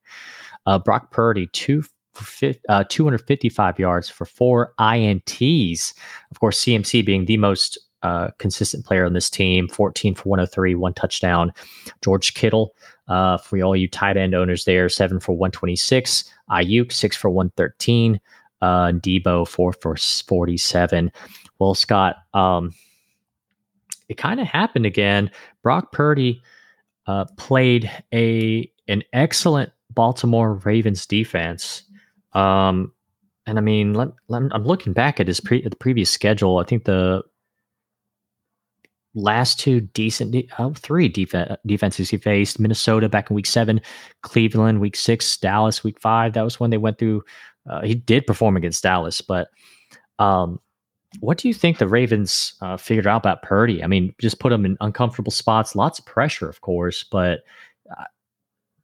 Uh, 0.65 0.79
Brock 0.79 1.11
Purdy, 1.11 1.47
two 1.47 1.83
for 2.13 2.53
uh, 2.69 2.83
255 2.89 3.79
yards 3.79 4.09
for 4.09 4.25
four 4.25 4.73
INTs. 4.79 5.93
Of 6.31 6.39
course, 6.39 6.63
CMC 6.63 7.05
being 7.05 7.25
the 7.25 7.37
most 7.37 7.77
uh, 8.03 8.29
consistent 8.37 8.85
player 8.85 9.05
on 9.05 9.13
this 9.13 9.29
team, 9.29 9.67
14 9.67 10.15
for 10.15 10.29
103, 10.29 10.75
one 10.75 10.93
touchdown. 10.93 11.53
George 12.01 12.33
Kittle, 12.33 12.75
uh, 13.07 13.37
for 13.37 13.61
all 13.61 13.75
you 13.75 13.87
tight 13.87 14.17
end 14.17 14.35
owners 14.35 14.65
there, 14.65 14.89
seven 14.89 15.19
for 15.19 15.31
126. 15.33 16.25
Aiyuk, 16.49 16.91
six 16.91 17.15
for 17.15 17.29
113. 17.29 18.19
Uh, 18.61 18.91
Deebo, 18.91 19.47
four 19.47 19.73
for 19.73 19.95
47. 19.95 21.11
Well, 21.59 21.73
Scott, 21.73 22.17
um, 22.33 22.73
it 24.09 24.17
kind 24.17 24.39
of 24.39 24.47
happened 24.47 24.85
again. 24.85 25.31
Brock 25.63 25.91
Purdy 25.91 26.41
uh, 27.07 27.25
played 27.37 27.89
a 28.13 28.69
an 28.87 29.03
excellent 29.13 29.71
Baltimore 29.91 30.55
Ravens 30.55 31.05
defense. 31.05 31.83
Um, 32.33 32.91
and 33.45 33.57
I 33.57 33.61
mean, 33.61 33.93
let, 33.93 34.09
let, 34.27 34.43
I'm 34.51 34.65
looking 34.65 34.93
back 34.93 35.19
at 35.19 35.27
his 35.27 35.39
pre, 35.39 35.61
the 35.61 35.75
previous 35.75 36.09
schedule. 36.09 36.59
I 36.59 36.63
think 36.63 36.85
the 36.85 37.23
last 39.15 39.59
two 39.59 39.81
decent, 39.81 40.31
de- 40.31 40.49
oh, 40.59 40.73
three 40.73 41.07
def- 41.07 41.57
defenses 41.65 42.09
he 42.09 42.17
faced: 42.17 42.59
Minnesota 42.59 43.09
back 43.09 43.29
in 43.29 43.35
Week 43.35 43.45
Seven, 43.45 43.81
Cleveland 44.21 44.79
Week 44.81 44.95
Six, 44.95 45.37
Dallas 45.37 45.83
Week 45.83 45.99
Five. 45.99 46.33
That 46.33 46.43
was 46.43 46.59
when 46.59 46.69
they 46.69 46.77
went 46.77 46.97
through. 46.97 47.23
Uh, 47.69 47.81
he 47.81 47.95
did 47.95 48.27
perform 48.27 48.57
against 48.57 48.83
Dallas, 48.83 49.21
but 49.21 49.47
um, 50.19 50.59
what 51.19 51.37
do 51.37 51.47
you 51.47 51.53
think 51.53 51.77
the 51.77 51.87
Ravens 51.87 52.55
uh, 52.61 52.75
figured 52.77 53.07
out 53.07 53.17
about 53.21 53.41
Purdy? 53.43 53.83
I 53.83 53.87
mean, 53.87 54.13
just 54.19 54.39
put 54.39 54.51
him 54.51 54.65
in 54.65 54.77
uncomfortable 54.81 55.31
spots, 55.31 55.75
lots 55.75 55.99
of 55.99 56.05
pressure, 56.05 56.49
of 56.49 56.61
course, 56.61 57.03
but 57.03 57.41
uh, 57.97 58.03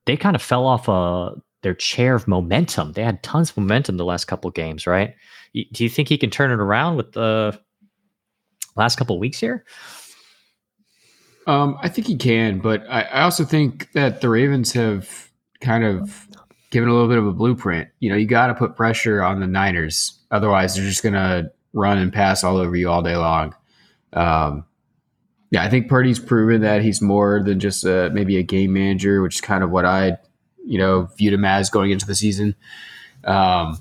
they 0.05 0.15
kind 0.15 0.35
of 0.35 0.41
fell 0.41 0.65
off 0.65 0.87
uh, 0.87 1.31
their 1.63 1.73
chair 1.73 2.15
of 2.15 2.27
momentum. 2.27 2.93
They 2.93 3.03
had 3.03 3.21
tons 3.23 3.49
of 3.49 3.57
momentum 3.57 3.97
the 3.97 4.05
last 4.05 4.25
couple 4.25 4.49
games, 4.51 4.87
right? 4.87 5.13
Y- 5.53 5.65
Do 5.71 5.83
you 5.83 5.89
think 5.89 6.07
he 6.07 6.17
can 6.17 6.29
turn 6.29 6.51
it 6.51 6.59
around 6.59 6.95
with 6.97 7.11
the 7.13 7.59
last 8.75 8.95
couple 8.97 9.19
weeks 9.19 9.39
here? 9.39 9.65
Um, 11.49 11.79
I 11.81 11.89
think 11.89 12.05
he 12.05 12.15
can, 12.15 12.59
but 12.59 12.83
I, 12.87 13.01
I 13.01 13.21
also 13.21 13.43
think 13.43 13.91
that 13.93 14.21
the 14.21 14.29
Ravens 14.29 14.71
have 14.73 15.31
kind 15.61 15.83
of 15.83 16.27
given 16.69 16.89
a 16.89 16.93
little 16.93 17.07
bit 17.07 17.17
of 17.17 17.25
a 17.25 17.31
blueprint. 17.31 17.89
You 17.99 18.11
know, 18.11 18.15
you 18.15 18.27
got 18.27 18.47
to 18.47 18.53
put 18.53 18.75
pressure 18.75 19.23
on 19.23 19.39
the 19.39 19.47
Niners, 19.47 20.19
otherwise 20.29 20.75
they're 20.75 20.85
just 20.85 21.01
going 21.01 21.13
to 21.13 21.51
run 21.73 21.97
and 21.97 22.13
pass 22.13 22.43
all 22.43 22.57
over 22.57 22.75
you 22.75 22.87
all 22.87 23.01
day 23.01 23.15
long. 23.15 23.55
Um, 24.13 24.63
yeah, 25.49 25.63
I 25.63 25.69
think 25.71 25.89
Purdy's 25.89 26.19
proven 26.19 26.61
that 26.61 26.83
he's 26.83 27.01
more 27.01 27.41
than 27.43 27.59
just 27.59 27.83
a, 27.83 28.11
maybe 28.11 28.37
a 28.37 28.43
game 28.43 28.73
manager, 28.73 29.23
which 29.23 29.35
is 29.35 29.41
kind 29.41 29.63
of 29.63 29.71
what 29.71 29.85
I, 29.85 30.17
you 30.63 30.77
know, 30.77 31.09
viewed 31.17 31.33
him 31.33 31.45
as 31.45 31.71
going 31.71 31.89
into 31.89 32.05
the 32.05 32.13
season. 32.13 32.53
Um, 33.23 33.79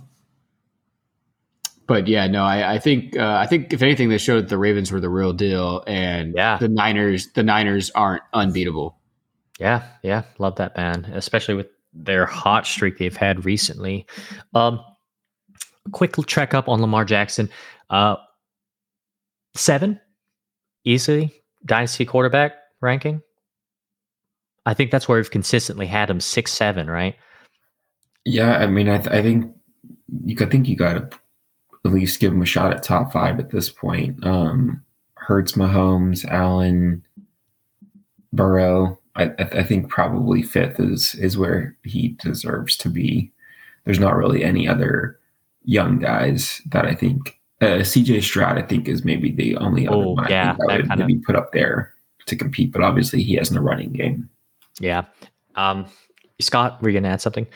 but 1.88 2.06
yeah, 2.06 2.28
no, 2.28 2.44
I, 2.44 2.74
I 2.74 2.78
think 2.78 3.16
uh, 3.16 3.36
I 3.40 3.46
think 3.46 3.72
if 3.72 3.82
anything, 3.82 4.08
they 4.10 4.18
showed 4.18 4.42
that 4.44 4.48
the 4.48 4.58
Ravens 4.58 4.92
were 4.92 5.00
the 5.00 5.08
real 5.10 5.32
deal, 5.32 5.82
and 5.88 6.34
Yeah. 6.36 6.58
the 6.58 6.68
Niners 6.68 7.32
the 7.32 7.42
Niners 7.42 7.90
aren't 7.90 8.22
unbeatable. 8.32 8.96
Yeah, 9.58 9.82
yeah, 10.04 10.22
love 10.38 10.54
that 10.56 10.76
man, 10.76 11.04
especially 11.14 11.54
with 11.54 11.66
their 11.92 12.26
hot 12.26 12.64
streak 12.66 12.98
they've 12.98 13.16
had 13.16 13.44
recently. 13.44 14.06
Um, 14.54 14.78
quick 15.90 16.14
check 16.28 16.54
up 16.54 16.68
on 16.68 16.80
Lamar 16.80 17.04
Jackson. 17.04 17.50
Uh, 17.90 18.16
seven, 19.56 20.00
easily 20.84 21.34
dynasty 21.64 22.04
quarterback 22.04 22.52
ranking. 22.80 23.22
I 24.66 24.74
think 24.74 24.90
that's 24.90 25.08
where 25.08 25.18
we've 25.18 25.30
consistently 25.30 25.86
had 25.86 26.10
him 26.10 26.20
six, 26.20 26.52
seven, 26.52 26.88
right? 26.88 27.16
Yeah, 28.24 28.58
I 28.58 28.66
mean, 28.66 28.88
I, 28.88 28.98
th- 28.98 29.08
I 29.08 29.22
think 29.22 29.46
you 30.24 30.36
I 30.40 30.44
think 30.46 30.68
you 30.68 30.76
got 30.76 31.10
to 31.10 31.18
at 31.84 31.92
least 31.92 32.20
give 32.20 32.32
him 32.32 32.42
a 32.42 32.46
shot 32.46 32.72
at 32.72 32.82
top 32.82 33.12
five 33.12 33.38
at 33.38 33.50
this 33.50 33.68
point. 33.70 34.24
Um, 34.26 34.82
Hurts, 35.14 35.52
Mahomes, 35.52 36.24
Allen, 36.26 37.02
Burrow. 38.32 38.98
I, 39.16 39.30
I 39.38 39.62
think 39.62 39.88
probably 39.88 40.42
fifth 40.42 40.78
is 40.78 41.14
is 41.16 41.36
where 41.36 41.76
he 41.84 42.08
deserves 42.22 42.76
to 42.78 42.88
be. 42.88 43.32
There's 43.84 43.98
not 43.98 44.16
really 44.16 44.44
any 44.44 44.68
other 44.68 45.18
young 45.64 45.98
guys 45.98 46.60
that 46.66 46.84
I 46.86 46.94
think. 46.94 47.34
Uh, 47.60 47.82
CJ 47.82 48.22
Stroud, 48.22 48.56
I 48.56 48.62
think, 48.62 48.86
is 48.86 49.04
maybe 49.04 49.32
the 49.32 49.56
only 49.56 49.88
other 49.88 49.96
Oh, 49.96 50.10
one 50.12 50.26
I 50.26 50.30
yeah, 50.30 50.50
I 50.52 50.54
that 50.54 50.76
would 50.76 50.88
kinda- 50.88 50.96
maybe 51.08 51.18
put 51.18 51.34
up 51.34 51.50
there 51.52 51.92
to 52.26 52.36
compete. 52.36 52.70
But 52.70 52.82
obviously, 52.82 53.20
he 53.22 53.34
has 53.34 53.50
no 53.50 53.60
running 53.60 53.92
game. 53.92 54.28
Yeah. 54.78 55.06
Um, 55.56 55.86
Scott, 56.40 56.80
were 56.80 56.88
you 56.88 56.92
going 56.92 57.02
to 57.02 57.08
add 57.08 57.20
something? 57.20 57.48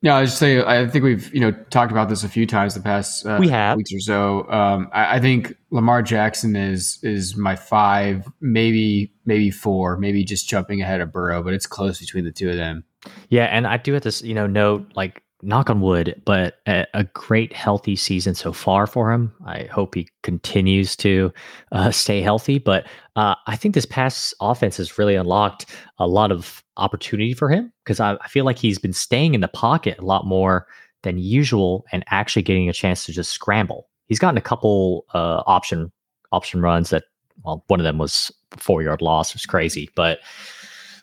Yeah, 0.00 0.16
I 0.16 0.24
just 0.24 0.38
say 0.38 0.62
I 0.62 0.86
think 0.86 1.04
we've 1.04 1.32
you 1.34 1.40
know 1.40 1.50
talked 1.70 1.90
about 1.90 2.08
this 2.08 2.22
a 2.22 2.28
few 2.28 2.46
times 2.46 2.74
the 2.74 2.80
past 2.80 3.26
uh, 3.26 3.38
We 3.40 3.48
have. 3.48 3.76
weeks 3.76 3.92
or 3.92 4.00
so. 4.00 4.48
Um, 4.50 4.88
I, 4.92 5.16
I 5.16 5.20
think 5.20 5.54
Lamar 5.70 6.02
Jackson 6.02 6.54
is 6.54 7.00
is 7.02 7.36
my 7.36 7.56
five, 7.56 8.26
maybe 8.40 9.12
maybe 9.24 9.50
four, 9.50 9.96
maybe 9.96 10.22
just 10.24 10.48
jumping 10.48 10.80
ahead 10.80 11.00
of 11.00 11.12
Burrow, 11.12 11.42
but 11.42 11.52
it's 11.52 11.66
close 11.66 11.98
between 11.98 12.24
the 12.24 12.32
two 12.32 12.48
of 12.48 12.56
them. 12.56 12.84
Yeah, 13.28 13.44
and 13.44 13.66
I 13.66 13.76
do 13.76 13.92
have 13.94 14.02
to, 14.02 14.26
you 14.26 14.34
know, 14.34 14.46
note 14.46 14.92
like 14.94 15.22
knock 15.42 15.70
on 15.70 15.80
wood, 15.80 16.20
but 16.24 16.58
a, 16.66 16.86
a 16.94 17.04
great 17.04 17.52
healthy 17.52 17.94
season 17.94 18.34
so 18.34 18.52
far 18.52 18.86
for 18.86 19.12
him. 19.12 19.32
I 19.46 19.64
hope 19.64 19.94
he 19.94 20.08
continues 20.22 20.96
to 20.96 21.32
uh, 21.72 21.90
stay 21.90 22.20
healthy. 22.20 22.58
But 22.58 22.86
uh, 23.16 23.34
I 23.46 23.56
think 23.56 23.74
this 23.74 23.86
past 23.86 24.34
offense 24.40 24.78
has 24.78 24.98
really 24.98 25.14
unlocked 25.14 25.66
a 25.98 26.06
lot 26.06 26.32
of 26.32 26.62
opportunity 26.76 27.34
for 27.34 27.48
him 27.48 27.72
because 27.84 28.00
I, 28.00 28.14
I 28.14 28.28
feel 28.28 28.44
like 28.44 28.58
he's 28.58 28.78
been 28.78 28.92
staying 28.92 29.34
in 29.34 29.40
the 29.40 29.48
pocket 29.48 29.98
a 29.98 30.04
lot 30.04 30.26
more 30.26 30.66
than 31.02 31.18
usual 31.18 31.86
and 31.92 32.04
actually 32.08 32.42
getting 32.42 32.68
a 32.68 32.72
chance 32.72 33.04
to 33.06 33.12
just 33.12 33.30
scramble. 33.30 33.88
He's 34.06 34.18
gotten 34.18 34.38
a 34.38 34.42
couple 34.42 35.06
uh, 35.14 35.42
option 35.46 35.92
option 36.32 36.60
runs 36.60 36.90
that 36.90 37.04
well, 37.44 37.64
one 37.68 37.80
of 37.80 37.84
them 37.84 37.98
was 37.98 38.32
four 38.56 38.82
yard 38.82 39.00
loss, 39.00 39.30
it 39.30 39.36
was 39.36 39.46
crazy, 39.46 39.88
but 39.94 40.18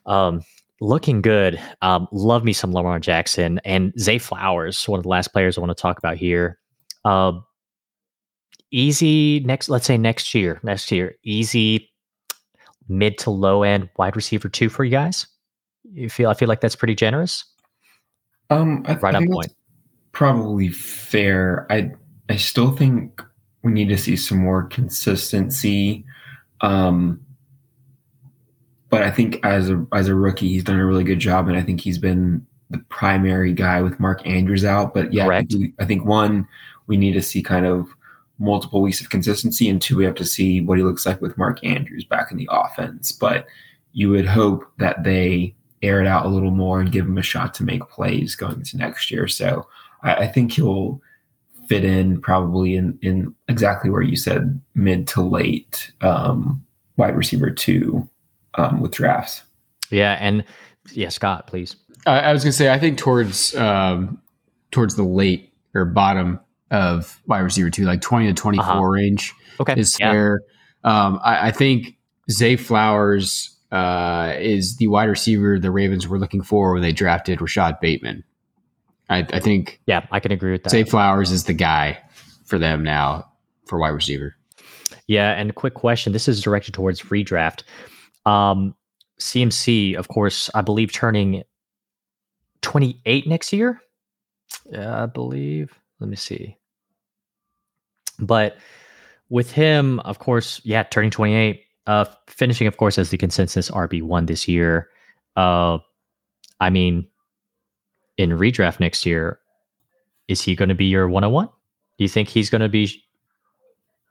um, 0.05 0.43
looking 0.81 1.21
good. 1.21 1.59
Um, 1.81 2.07
love 2.11 2.43
me 2.43 2.53
some 2.53 2.71
Lamar 2.73 2.99
Jackson 2.99 3.59
and 3.65 3.93
Zay 3.99 4.17
Flowers, 4.17 4.87
one 4.87 4.99
of 4.99 5.03
the 5.03 5.09
last 5.09 5.29
players 5.29 5.57
I 5.57 5.61
want 5.61 5.75
to 5.75 5.81
talk 5.81 5.97
about 5.97 6.17
here. 6.17 6.59
Uh, 7.03 7.33
easy 8.71 9.39
next, 9.41 9.69
let's 9.69 9.85
say 9.85 9.97
next 9.97 10.33
year, 10.33 10.59
next 10.63 10.91
year, 10.91 11.15
easy 11.23 11.91
mid 12.87 13.17
to 13.19 13.29
low 13.31 13.63
end 13.63 13.89
wide 13.97 14.15
receiver 14.15 14.49
two 14.49 14.69
for 14.69 14.83
you 14.83 14.91
guys? 14.91 15.27
You 15.93 16.09
feel 16.09 16.29
I 16.29 16.33
feel 16.33 16.47
like 16.47 16.61
that's 16.61 16.75
pretty 16.75 16.95
generous. 16.95 17.45
Um, 18.49 18.83
I, 18.87 18.95
right 18.95 19.15
on 19.15 19.27
point. 19.27 19.53
probably 20.11 20.69
fair. 20.69 21.67
I 21.69 21.91
I 22.29 22.35
still 22.35 22.71
think 22.71 23.21
we 23.63 23.71
need 23.71 23.89
to 23.89 23.97
see 23.97 24.15
some 24.15 24.39
more 24.39 24.63
consistency. 24.63 26.05
Um, 26.61 27.24
but 28.89 29.03
I 29.03 29.11
think 29.11 29.39
as 29.43 29.69
a 29.69 29.85
as 29.93 30.07
a 30.07 30.15
rookie, 30.15 30.49
he's 30.49 30.63
done 30.63 30.79
a 30.79 30.85
really 30.85 31.03
good 31.03 31.19
job, 31.19 31.47
and 31.47 31.57
I 31.57 31.61
think 31.61 31.81
he's 31.81 31.97
been 31.97 32.45
the 32.69 32.79
primary 32.89 33.53
guy 33.53 33.81
with 33.81 33.99
Mark 33.99 34.25
Andrews 34.25 34.65
out. 34.65 34.93
But 34.93 35.13
yeah, 35.13 35.27
I 35.27 35.43
think, 35.43 35.73
I 35.79 35.85
think 35.85 36.05
one 36.05 36.47
we 36.87 36.97
need 36.97 37.13
to 37.13 37.21
see 37.21 37.41
kind 37.41 37.65
of 37.65 37.87
multiple 38.37 38.81
weeks 38.81 39.01
of 39.01 39.09
consistency, 39.09 39.69
and 39.69 39.81
two 39.81 39.97
we 39.97 40.05
have 40.05 40.15
to 40.15 40.25
see 40.25 40.61
what 40.61 40.77
he 40.77 40.83
looks 40.83 41.05
like 41.05 41.21
with 41.21 41.37
Mark 41.37 41.63
Andrews 41.63 42.05
back 42.05 42.31
in 42.31 42.37
the 42.37 42.49
offense. 42.51 43.11
But 43.11 43.47
you 43.93 44.09
would 44.09 44.25
hope 44.25 44.65
that 44.77 45.03
they 45.03 45.55
air 45.81 46.01
it 46.01 46.07
out 46.07 46.25
a 46.25 46.29
little 46.29 46.51
more 46.51 46.79
and 46.79 46.91
give 46.91 47.05
him 47.05 47.17
a 47.17 47.21
shot 47.23 47.53
to 47.55 47.63
make 47.63 47.87
plays 47.89 48.35
going 48.35 48.55
into 48.55 48.77
next 48.77 49.11
year. 49.11 49.27
So 49.27 49.67
I, 50.03 50.15
I 50.15 50.27
think 50.27 50.51
he'll 50.51 51.01
fit 51.67 51.83
in 51.83 52.21
probably 52.21 52.75
in 52.75 52.97
in 53.01 53.33
exactly 53.47 53.89
where 53.89 54.01
you 54.01 54.15
said 54.15 54.61
mid 54.75 55.07
to 55.07 55.21
late 55.21 55.91
um, 56.01 56.63
wide 56.97 57.15
receiver 57.15 57.49
two 57.49 58.07
um, 58.57 58.81
with 58.81 58.91
drafts. 58.91 59.41
Yeah, 59.91 60.17
and 60.19 60.43
yeah, 60.91 61.09
Scott, 61.09 61.47
please. 61.47 61.75
I, 62.05 62.19
I 62.21 62.33
was 62.33 62.43
gonna 62.43 62.51
say 62.53 62.71
I 62.71 62.79
think 62.79 62.97
towards 62.97 63.55
um, 63.55 64.21
towards 64.71 64.95
the 64.95 65.03
late 65.03 65.53
or 65.73 65.85
bottom 65.85 66.39
of 66.71 67.21
wide 67.27 67.39
receiver 67.39 67.69
two, 67.69 67.83
like 67.85 68.01
twenty 68.01 68.27
to 68.27 68.33
twenty 68.33 68.57
four 68.57 68.65
Uh-huh. 68.65 68.81
range 68.83 69.33
Okay. 69.59 69.79
is 69.79 69.97
yeah. 69.99 70.11
fair. 70.11 70.41
Um, 70.83 71.19
I, 71.23 71.47
I 71.47 71.51
think 71.51 71.95
Zay 72.29 72.55
Flowers 72.55 73.55
uh, 73.71 74.33
is 74.37 74.77
the 74.77 74.87
wide 74.87 75.09
receiver 75.09 75.59
the 75.59 75.71
Ravens 75.71 76.07
were 76.07 76.19
looking 76.19 76.41
for 76.43 76.73
when 76.73 76.81
they 76.81 76.91
drafted 76.91 77.39
Rashad 77.39 77.79
Bateman. 77.79 78.23
I, 79.09 79.19
I 79.33 79.39
think 79.39 79.79
Yeah, 79.85 80.05
I 80.11 80.19
can 80.19 80.31
agree 80.31 80.51
with 80.51 80.63
that. 80.63 80.69
Zay 80.71 80.83
Flowers 80.83 81.31
is 81.31 81.43
the 81.45 81.53
guy 81.53 81.99
for 82.45 82.57
them 82.57 82.83
now 82.83 83.31
for 83.65 83.79
wide 83.79 83.89
receiver. 83.89 84.35
Yeah, 85.07 85.31
and 85.33 85.53
quick 85.55 85.73
question. 85.75 86.13
This 86.13 86.27
is 86.27 86.41
directed 86.41 86.73
towards 86.73 87.01
redraft. 87.03 87.63
Um, 88.25 88.75
CMC, 89.19 89.95
of 89.95 90.07
course, 90.07 90.49
I 90.55 90.61
believe 90.61 90.91
turning 90.91 91.43
28 92.61 93.27
next 93.27 93.53
year. 93.53 93.81
Yeah, 94.71 95.03
I 95.03 95.05
believe. 95.05 95.73
Let 95.99 96.09
me 96.09 96.15
see. 96.15 96.57
But 98.19 98.57
with 99.29 99.51
him, 99.51 99.99
of 100.01 100.19
course, 100.19 100.61
yeah, 100.63 100.83
turning 100.83 101.11
28, 101.11 101.61
uh, 101.87 102.05
finishing, 102.27 102.67
of 102.67 102.77
course, 102.77 102.97
as 102.97 103.09
the 103.09 103.17
consensus 103.17 103.69
RB1 103.69 104.27
this 104.27 104.47
year. 104.47 104.89
Uh, 105.35 105.77
I 106.59 106.69
mean, 106.69 107.07
in 108.17 108.31
redraft 108.31 108.79
next 108.79 109.05
year, 109.05 109.39
is 110.27 110.41
he 110.41 110.55
going 110.55 110.69
to 110.69 110.75
be 110.75 110.85
your 110.85 111.07
101? 111.07 111.47
Do 111.47 112.03
you 112.03 112.07
think 112.09 112.29
he's 112.29 112.49
going 112.49 112.61
to 112.61 112.69
be 112.69 113.03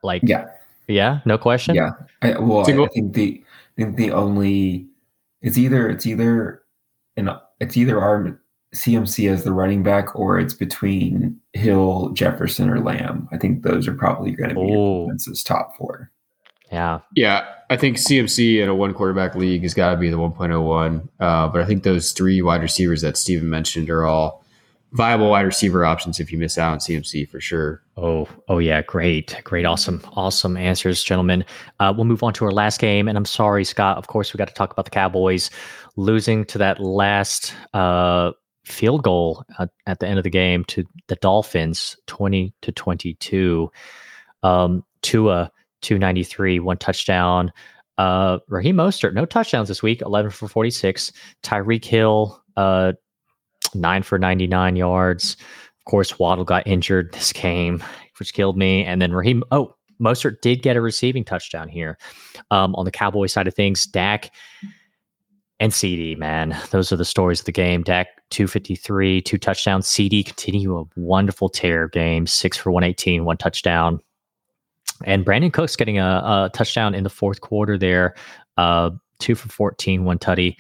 like 0.03 0.23
Yeah, 0.25 0.47
yeah, 0.87 1.21
no 1.25 1.37
question. 1.39 1.75
yeah. 1.75 1.91
I, 2.23 2.39
well, 2.39 2.61
I, 2.61 2.65
Single- 2.65 2.85
I 2.87 2.89
think 2.89 3.15
the 3.15 3.43
I 3.79 3.83
think 3.83 3.97
the 3.97 4.13
only 4.13 4.87
it's 5.43 5.59
either 5.59 5.89
it's 5.89 6.07
either 6.07 6.63
an 7.17 7.31
it's 7.61 7.77
either 7.77 8.01
our 8.01 8.41
CMC 8.75 9.31
as 9.31 9.45
the 9.45 9.53
running 9.53 9.83
back 9.83 10.15
or 10.17 10.39
it's 10.39 10.55
between 10.55 11.39
Hill, 11.53 12.11
Jefferson, 12.11 12.69
or 12.71 12.81
Lamb. 12.81 13.29
I 13.33 13.39
think 13.39 13.63
those 13.63 13.87
are 13.87 13.95
probably 13.95 14.33
going 14.33 14.49
to 14.51 14.55
be 14.57 14.67
your 14.69 14.77
Oh. 15.05 15.07
consensus 15.09 15.45
top 15.45 15.77
four. 15.77 16.11
Yeah. 16.73 17.01
Yeah, 17.15 17.45
I 17.71 17.77
think 17.77 17.99
CMC 17.99 18.61
in 18.61 18.69
a 18.69 18.75
one 18.75 18.93
quarterback 18.95 19.37
league 19.37 19.63
has 19.63 19.75
got 19.75 19.93
to 19.93 19.97
be 19.97 20.11
the 20.11 20.17
1.01. 20.17 21.09
Uh, 21.21 21.47
but 21.49 21.61
I 21.61 21.65
think 21.67 21.85
those 21.85 22.11
three 22.13 22.43
wide 22.43 22.63
receivers 22.63 23.01
that 23.03 23.17
Steven 23.17 23.49
mentioned 23.49 23.91
are 23.91 24.05
all 24.05 24.44
viable 24.95 25.31
wide 25.31 25.43
receiver 25.43 25.85
options 25.85 26.21
if 26.21 26.31
you 26.31 26.39
miss 26.39 26.57
out 26.57 26.73
on 26.73 26.79
CMC 26.79 27.29
for 27.29 27.41
sure. 27.41 27.83
Oh, 27.97 28.29
oh 28.49 28.59
yeah, 28.59 28.81
great, 28.83 29.41
great, 29.45 29.67
awesome, 29.67 30.01
awesome 30.13 30.57
answers, 30.57 31.03
gentlemen. 31.03 31.45
Uh, 31.81 31.93
we'll 31.95 32.07
move 32.07 32.23
on 32.23 32.33
to 32.35 32.45
our 32.45 32.53
last 32.53 32.81
game, 32.81 33.09
and 33.09 33.19
I'm 33.19 33.25
sorry, 33.25 33.65
Scott. 33.65 33.99
Of 33.99 34.07
course, 34.07 34.33
we 34.33 34.39
got 34.39 34.49
to 34.49 34.55
talk 34.55 34.73
about 34.73 34.85
the 34.85 34.93
Cowboys 34.93 35.51
losing 35.97 36.45
to 36.47 36.59
that 36.59 36.81
last 36.81 37.55
uh, 37.75 38.33
field 38.65 39.03
goal 39.03 39.45
at, 39.59 39.71
at 39.87 39.99
the 39.99 40.07
end 40.07 40.19
of 40.19 40.25
the 40.25 40.31
game 40.31 40.65
to 40.67 40.85
the 41.09 41.17
Dolphins, 41.17 41.97
twenty 42.07 42.55
to 42.63 42.73
twenty-two. 42.73 43.71
Um, 44.43 44.85
Tua, 45.03 45.51
two 45.83 45.99
ninety-three, 45.99 46.61
one 46.61 46.79
touchdown. 46.79 47.53
Uh, 47.99 48.39
Raheem 48.49 48.77
Mostert, 48.77 49.15
no 49.15 49.25
touchdowns 49.25 49.69
this 49.69 49.83
week, 49.83 50.03
eleven 50.03 50.31
for 50.31 50.49
forty-six. 50.49 51.13
Tyreek 51.43 51.85
Hill, 51.85 52.43
uh, 52.57 52.93
nine 53.75 54.03
for 54.03 54.19
ninety-nine 54.19 54.77
yards. 54.77 55.37
Of 55.87 55.91
course, 55.91 56.19
Waddle 56.19 56.45
got 56.45 56.67
injured 56.67 57.13
this 57.13 57.33
game, 57.33 57.83
which 58.19 58.33
killed 58.33 58.57
me. 58.57 58.85
And 58.85 59.03
then 59.03 59.13
Raheem, 59.13 59.45
oh, 59.51 59.75
Mostert 60.01 60.41
did 60.41 60.63
get 60.63 60.77
a 60.77 60.81
receiving 60.81 61.25
touchdown 61.25 61.69
here. 61.69 61.99
Um, 62.51 62.75
on 62.75 62.85
the 62.85 62.91
Cowboy 62.91 63.27
side 63.27 63.47
of 63.47 63.55
things, 63.55 63.87
Dak 63.87 64.31
and 65.61 65.73
CeeDee, 65.73 66.19
man, 66.19 66.59
those 66.71 66.93
are 66.93 66.97
the 66.97 67.05
stories 67.05 67.41
of 67.41 67.47
the 67.47 67.53
game. 67.53 67.83
Dak 67.83 68.09
253, 68.31 69.23
two 69.23 69.39
touchdowns. 69.39 69.87
CeeDee 69.87 70.27
continue 70.27 70.79
a 70.79 70.85
wonderful 70.97 71.49
tear 71.49 71.89
game, 71.89 72.27
six 72.27 72.57
for 72.57 72.71
118, 72.71 73.25
one 73.25 73.37
touchdown. 73.37 74.01
And 75.05 75.25
Brandin 75.25 75.53
Cooks 75.53 75.77
getting 75.77 75.99
a, 75.99 76.23
a 76.25 76.51
touchdown 76.53 76.95
in 76.95 77.05
the 77.05 77.11
fourth 77.11 77.41
quarter 77.41 77.79
there, 77.79 78.15
uh, 78.57 78.91
two 79.19 79.35
for 79.35 79.49
14, 79.49 80.05
one 80.05 80.19
tutty. 80.19 80.57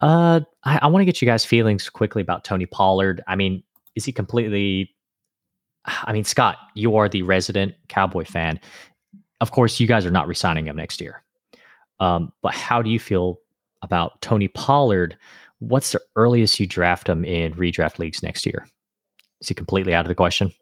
Uh, 0.00 0.40
I, 0.64 0.80
I 0.82 0.86
want 0.86 1.02
to 1.02 1.04
get 1.04 1.20
you 1.20 1.26
guys' 1.26 1.44
feelings 1.44 1.88
quickly 1.88 2.22
about 2.22 2.44
Tony 2.44 2.66
Pollard. 2.66 3.22
I 3.26 3.36
mean, 3.36 3.62
is 3.94 4.04
he 4.04 4.12
completely? 4.12 4.94
I 5.84 6.12
mean, 6.12 6.24
Scott, 6.24 6.56
you 6.74 6.96
are 6.96 7.08
the 7.08 7.22
resident 7.22 7.74
Cowboy 7.88 8.24
fan. 8.24 8.60
Of 9.40 9.50
course, 9.52 9.80
you 9.80 9.86
guys 9.86 10.04
are 10.04 10.10
not 10.10 10.28
resigning 10.28 10.66
him 10.66 10.76
next 10.76 11.00
year. 11.00 11.22
Um, 11.98 12.32
but 12.42 12.54
how 12.54 12.82
do 12.82 12.90
you 12.90 12.98
feel 12.98 13.38
about 13.82 14.20
Tony 14.22 14.48
Pollard? 14.48 15.16
What's 15.58 15.92
the 15.92 16.00
earliest 16.16 16.58
you 16.60 16.66
draft 16.66 17.08
him 17.08 17.24
in 17.24 17.52
redraft 17.54 17.98
leagues 17.98 18.22
next 18.22 18.46
year? 18.46 18.66
Is 19.40 19.48
he 19.48 19.54
completely 19.54 19.94
out 19.94 20.04
of 20.04 20.08
the 20.08 20.14
question? 20.14 20.52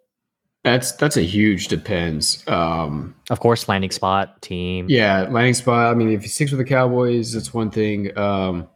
That's 0.65 0.93
that's 0.93 1.17
a 1.17 1.23
huge 1.23 1.69
depends. 1.69 2.47
Um, 2.49 3.15
Of 3.31 3.39
course, 3.41 3.69
landing 3.69 3.93
spot, 3.93 4.43
team. 4.43 4.87
yeah, 4.89 5.23
landing 5.31 5.55
spot. 5.55 5.93
I 5.93 5.95
mean, 5.95 6.11
if 6.11 6.23
he 6.23 6.29
sticks 6.29 6.51
with 6.51 6.59
the 6.59 6.65
Cowboys, 6.65 7.33
that's 7.33 7.55
one 7.55 7.71
thing. 7.71 8.17
Um, 8.19 8.69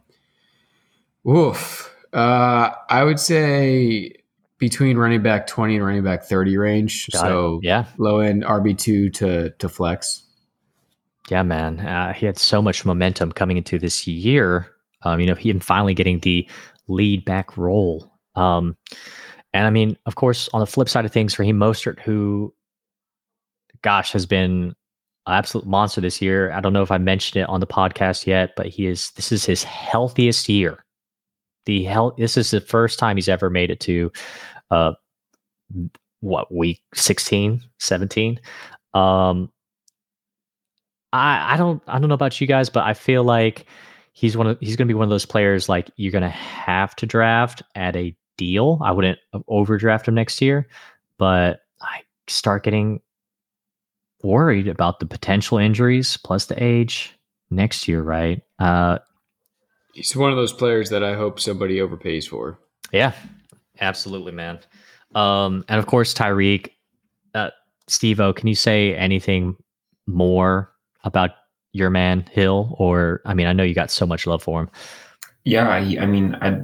woof. 1.23 1.95
Uh, 2.13 2.71
I 2.89 3.03
would 3.03 3.19
say 3.19 4.13
between 4.59 4.97
running 4.97 5.21
back 5.21 5.47
twenty 5.47 5.75
and 5.75 5.85
running 5.85 6.03
back 6.03 6.23
thirty 6.23 6.57
range. 6.57 7.09
Got 7.11 7.21
so 7.21 7.59
it. 7.61 7.67
yeah, 7.67 7.85
low 7.97 8.19
end 8.19 8.43
RB 8.43 8.77
two 8.77 9.09
to 9.11 9.49
to 9.51 9.69
flex. 9.69 10.23
Yeah, 11.29 11.43
man. 11.43 11.79
Uh, 11.79 12.13
he 12.13 12.25
had 12.25 12.37
so 12.37 12.61
much 12.61 12.85
momentum 12.85 13.31
coming 13.31 13.57
into 13.57 13.79
this 13.79 14.05
year. 14.05 14.69
Um, 15.03 15.19
you 15.19 15.25
know, 15.25 15.35
him 15.35 15.59
finally 15.59 15.93
getting 15.93 16.19
the 16.19 16.47
lead 16.87 17.25
back 17.25 17.57
role. 17.57 18.11
Um, 18.35 18.77
and 19.53 19.65
I 19.65 19.69
mean, 19.69 19.97
of 20.05 20.15
course, 20.15 20.49
on 20.53 20.59
the 20.59 20.65
flip 20.65 20.89
side 20.89 21.05
of 21.05 21.11
things, 21.11 21.37
Raheem 21.37 21.57
Mostert, 21.57 21.99
who, 21.99 22.53
gosh, 23.81 24.11
has 24.13 24.25
been 24.25 24.73
an 25.27 25.33
absolute 25.33 25.67
monster 25.67 26.01
this 26.01 26.21
year. 26.21 26.51
I 26.51 26.59
don't 26.59 26.73
know 26.73 26.81
if 26.81 26.91
I 26.91 26.97
mentioned 26.97 27.41
it 27.41 27.49
on 27.49 27.59
the 27.59 27.67
podcast 27.67 28.25
yet, 28.25 28.51
but 28.55 28.67
he 28.67 28.87
is. 28.87 29.11
This 29.11 29.31
is 29.31 29.45
his 29.45 29.63
healthiest 29.63 30.49
year. 30.49 30.83
The 31.65 31.83
hell 31.83 32.13
This 32.17 32.37
is 32.37 32.51
the 32.51 32.61
first 32.61 32.99
time 32.99 33.17
he's 33.17 33.29
ever 33.29 33.49
made 33.49 33.71
it 33.71 33.79
to, 33.81 34.11
uh, 34.71 34.93
what 36.19 36.53
week 36.53 36.81
16, 36.93 37.61
17. 37.79 38.39
Um, 38.93 39.51
I 41.13 41.53
I 41.53 41.57
don't 41.57 41.81
I 41.87 41.99
don't 41.99 42.09
know 42.09 42.15
about 42.15 42.41
you 42.41 42.47
guys, 42.47 42.69
but 42.69 42.83
I 42.83 42.93
feel 42.93 43.23
like 43.23 43.65
he's 44.13 44.35
one 44.35 44.47
of 44.47 44.57
he's 44.59 44.75
going 44.75 44.87
to 44.87 44.93
be 44.93 44.97
one 44.97 45.05
of 45.05 45.09
those 45.09 45.25
players 45.25 45.69
like 45.69 45.89
you're 45.95 46.11
going 46.11 46.23
to 46.23 46.29
have 46.29 46.95
to 46.97 47.05
draft 47.05 47.61
at 47.75 47.95
a 47.95 48.15
deal. 48.37 48.79
I 48.83 48.91
wouldn't 48.91 49.19
overdraft 49.47 50.07
him 50.07 50.15
next 50.15 50.41
year, 50.41 50.67
but 51.17 51.61
I 51.81 52.01
start 52.27 52.63
getting 52.63 52.99
worried 54.23 54.67
about 54.67 54.99
the 54.99 55.05
potential 55.05 55.57
injuries 55.57 56.17
plus 56.17 56.45
the 56.45 56.61
age 56.61 57.13
next 57.51 57.87
year, 57.87 58.01
right? 58.01 58.41
Uh 58.59 58.99
He's 59.93 60.15
one 60.15 60.31
of 60.31 60.37
those 60.37 60.53
players 60.53 60.89
that 60.89 61.03
I 61.03 61.15
hope 61.15 61.39
somebody 61.39 61.77
overpays 61.77 62.27
for. 62.27 62.59
yeah. 62.91 63.13
Absolutely, 63.81 64.31
man. 64.31 64.59
Um 65.15 65.65
and 65.67 65.79
of 65.79 65.87
course 65.87 66.13
Tyreek 66.13 66.69
uh 67.33 67.49
Steve-O, 67.87 68.33
can 68.33 68.47
you 68.47 68.55
say 68.55 68.95
anything 68.95 69.55
more 70.05 70.71
about 71.03 71.31
your 71.71 71.89
man 71.89 72.25
Hill 72.31 72.75
or 72.77 73.21
I 73.25 73.33
mean 73.33 73.47
I 73.47 73.53
know 73.53 73.63
you 73.63 73.73
got 73.73 73.89
so 73.89 74.05
much 74.05 74.27
love 74.27 74.43
for 74.43 74.61
him. 74.61 74.69
Yeah, 75.43 75.67
I, 75.69 75.79
I 75.99 76.05
mean, 76.05 76.35
I, 76.41 76.61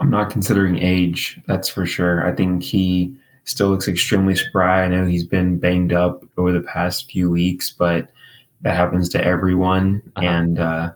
I'm 0.00 0.10
not 0.10 0.30
considering 0.30 0.78
age. 0.78 1.40
That's 1.46 1.68
for 1.68 1.86
sure. 1.86 2.26
I 2.26 2.34
think 2.34 2.62
he 2.62 3.14
still 3.44 3.68
looks 3.68 3.86
extremely 3.86 4.34
spry. 4.34 4.82
I 4.82 4.88
know 4.88 5.06
he's 5.06 5.24
been 5.24 5.58
banged 5.58 5.92
up 5.92 6.24
over 6.36 6.50
the 6.50 6.62
past 6.62 7.10
few 7.10 7.30
weeks, 7.30 7.70
but 7.70 8.10
that 8.62 8.74
happens 8.74 9.08
to 9.10 9.24
everyone. 9.24 10.02
Uh-huh. 10.16 10.26
And 10.26 10.58
uh, 10.58 10.92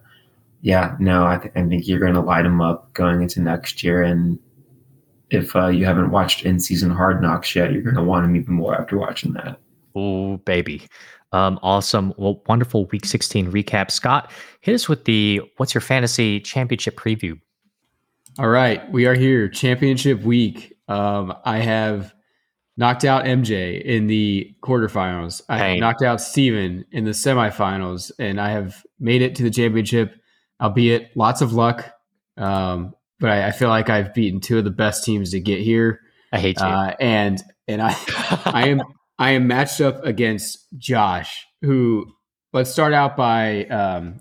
yeah, 0.67 0.97
no, 0.99 1.25
I, 1.25 1.39
th- 1.39 1.53
I 1.55 1.63
think 1.63 1.87
you're 1.87 2.01
going 2.01 2.15
to 2.15 2.21
light 2.21 2.43
them 2.43 2.61
up 2.61 2.93
going 2.93 3.23
into 3.23 3.41
next 3.41 3.85
year. 3.85 4.03
And 4.03 4.37
if 5.31 5.55
uh, 5.55 5.69
you 5.69 5.85
haven't 5.85 6.11
watched 6.11 6.45
in 6.45 6.59
season 6.59 6.91
Hard 6.91 7.23
Knocks 7.23 7.55
yet, 7.55 7.71
you're 7.71 7.83
going 7.83 7.95
to 7.95 8.03
want 8.03 8.25
them 8.25 8.35
even 8.35 8.55
more 8.55 8.75
after 8.75 8.99
watching 8.99 9.33
that. 9.35 9.61
Oh, 9.95 10.39
baby. 10.39 10.83
Um, 11.31 11.61
awesome. 11.63 12.13
Well, 12.17 12.43
wonderful 12.49 12.87
week 12.87 13.05
16 13.05 13.53
recap. 13.53 13.93
Scott, 13.93 14.33
hit 14.61 14.75
us 14.75 14.89
with 14.89 15.05
the 15.05 15.41
what's 15.59 15.73
your 15.73 15.83
fantasy 15.83 16.41
championship 16.41 16.97
preview? 16.97 17.39
All 18.41 18.49
right, 18.49 18.91
we 18.91 19.07
are 19.07 19.15
here, 19.15 19.49
championship 19.49 20.21
week. 20.23 20.77
Um, 20.89 21.33
I 21.45 21.59
have 21.59 22.13
knocked 22.77 23.05
out 23.05 23.25
MJ 23.25 23.81
in 23.83 24.09
the 24.09 24.53
quarterfinals. 24.65 25.43
I 25.49 25.59
have 25.59 25.79
knocked 25.79 26.03
out 26.03 26.21
Steven 26.21 26.85
in 26.91 27.05
the 27.05 27.13
semifinals, 27.13 28.11
and 28.19 28.41
I 28.41 28.51
have 28.51 28.85
made 28.99 29.23
it 29.23 29.37
to 29.37 29.45
the 29.45 29.51
championship, 29.51 30.21
albeit 30.61 31.17
lots 31.17 31.41
of 31.43 31.53
luck. 31.53 31.91
Um, 32.37 32.95
but 33.19 33.31
I, 33.31 33.49
I 33.49 33.51
feel 33.51 33.69
like 33.69 33.89
I've 33.89 34.15
beaten 34.15 34.41
two 34.41 34.59
of 34.59 34.65
the 34.65 34.71
best 34.71 35.05
teams 35.05 35.31
to 35.31 35.41
get 35.41 35.61
here. 35.61 36.01
I 36.33 36.39
hate 36.39 36.59
you. 36.61 36.67
Uh, 36.67 36.95
and 37.01 37.43
and 37.69 37.81
I 37.81 37.97
I 38.45 38.69
am 38.69 38.83
I 39.19 39.31
am 39.33 39.47
matched 39.47 39.81
up 39.81 40.05
against 40.05 40.67
Josh, 40.77 41.47
who 41.63 42.13
let's 42.53 42.71
start 42.71 42.93
out 42.93 43.17
by 43.17 43.65
um, 43.67 44.21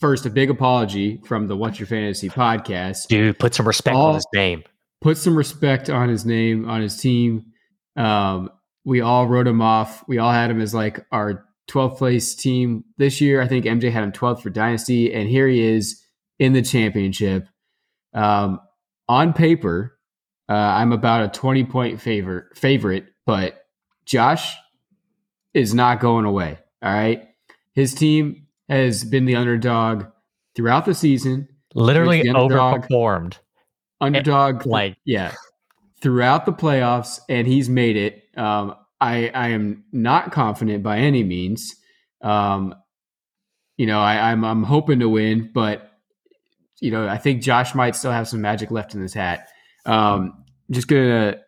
first 0.00 0.26
a 0.26 0.30
big 0.30 0.50
apology 0.50 1.20
from 1.24 1.48
the 1.48 1.56
What's 1.56 1.80
Your 1.80 1.86
Fantasy 1.86 2.28
podcast. 2.28 3.08
Dude, 3.08 3.38
put 3.38 3.54
some 3.54 3.66
respect 3.66 3.96
all- 3.96 4.08
on 4.10 4.14
his 4.14 4.26
name. 4.34 4.62
Put 5.00 5.16
some 5.16 5.36
respect 5.36 5.90
on 5.90 6.08
his 6.08 6.26
name, 6.26 6.68
on 6.68 6.80
his 6.80 6.96
team. 6.96 7.52
Um, 7.96 8.50
we 8.84 9.00
all 9.00 9.28
wrote 9.28 9.46
him 9.46 9.62
off. 9.62 10.02
We 10.08 10.18
all 10.18 10.32
had 10.32 10.50
him 10.50 10.60
as 10.60 10.74
like 10.74 11.06
our 11.12 11.44
12th 11.68 11.98
place 11.98 12.34
team 12.34 12.84
this 12.96 13.20
year. 13.20 13.40
I 13.42 13.46
think 13.48 13.64
MJ 13.64 13.90
had 13.92 14.02
him 14.02 14.12
12th 14.12 14.42
for 14.42 14.50
Dynasty, 14.50 15.12
and 15.12 15.28
here 15.28 15.46
he 15.48 15.62
is 15.62 16.02
in 16.38 16.52
the 16.52 16.62
championship. 16.62 17.46
Um, 18.14 18.60
on 19.08 19.32
paper, 19.32 19.98
uh, 20.48 20.52
I'm 20.54 20.92
about 20.92 21.24
a 21.24 21.28
20 21.28 21.64
point 21.64 22.00
favor 22.00 22.50
favorite, 22.54 23.06
but 23.26 23.60
Josh 24.06 24.54
is 25.54 25.74
not 25.74 26.00
going 26.00 26.24
away. 26.24 26.58
All 26.82 26.92
right. 26.92 27.28
His 27.74 27.94
team 27.94 28.46
has 28.68 29.04
been 29.04 29.24
the 29.26 29.36
underdog 29.36 30.04
throughout 30.56 30.84
the 30.86 30.94
season, 30.94 31.48
Literally 31.74 32.22
the 32.22 32.30
underdog. 32.30 32.82
overperformed. 32.88 33.38
underdog, 34.00 34.66
like- 34.66 34.96
yeah, 35.04 35.32
throughout 36.00 36.46
the 36.46 36.52
playoffs, 36.52 37.20
and 37.28 37.46
he's 37.46 37.68
made 37.68 37.96
it. 37.96 38.22
Um, 38.36 38.74
I, 39.00 39.28
I 39.28 39.48
am 39.48 39.84
not 39.92 40.32
confident 40.32 40.82
by 40.82 40.98
any 40.98 41.22
means. 41.22 41.76
Um, 42.22 42.74
you 43.76 43.86
know, 43.86 44.00
I, 44.00 44.32
I'm, 44.32 44.44
I'm 44.44 44.64
hoping 44.64 45.00
to 45.00 45.08
win, 45.08 45.50
but 45.52 45.92
you 46.80 46.90
know, 46.90 47.08
I 47.08 47.18
think 47.18 47.42
Josh 47.42 47.74
might 47.74 47.96
still 47.96 48.12
have 48.12 48.28
some 48.28 48.40
magic 48.40 48.70
left 48.70 48.94
in 48.94 49.00
his 49.00 49.14
hat. 49.14 49.48
Um, 49.86 50.44
just 50.70 50.88
gonna 50.88 51.38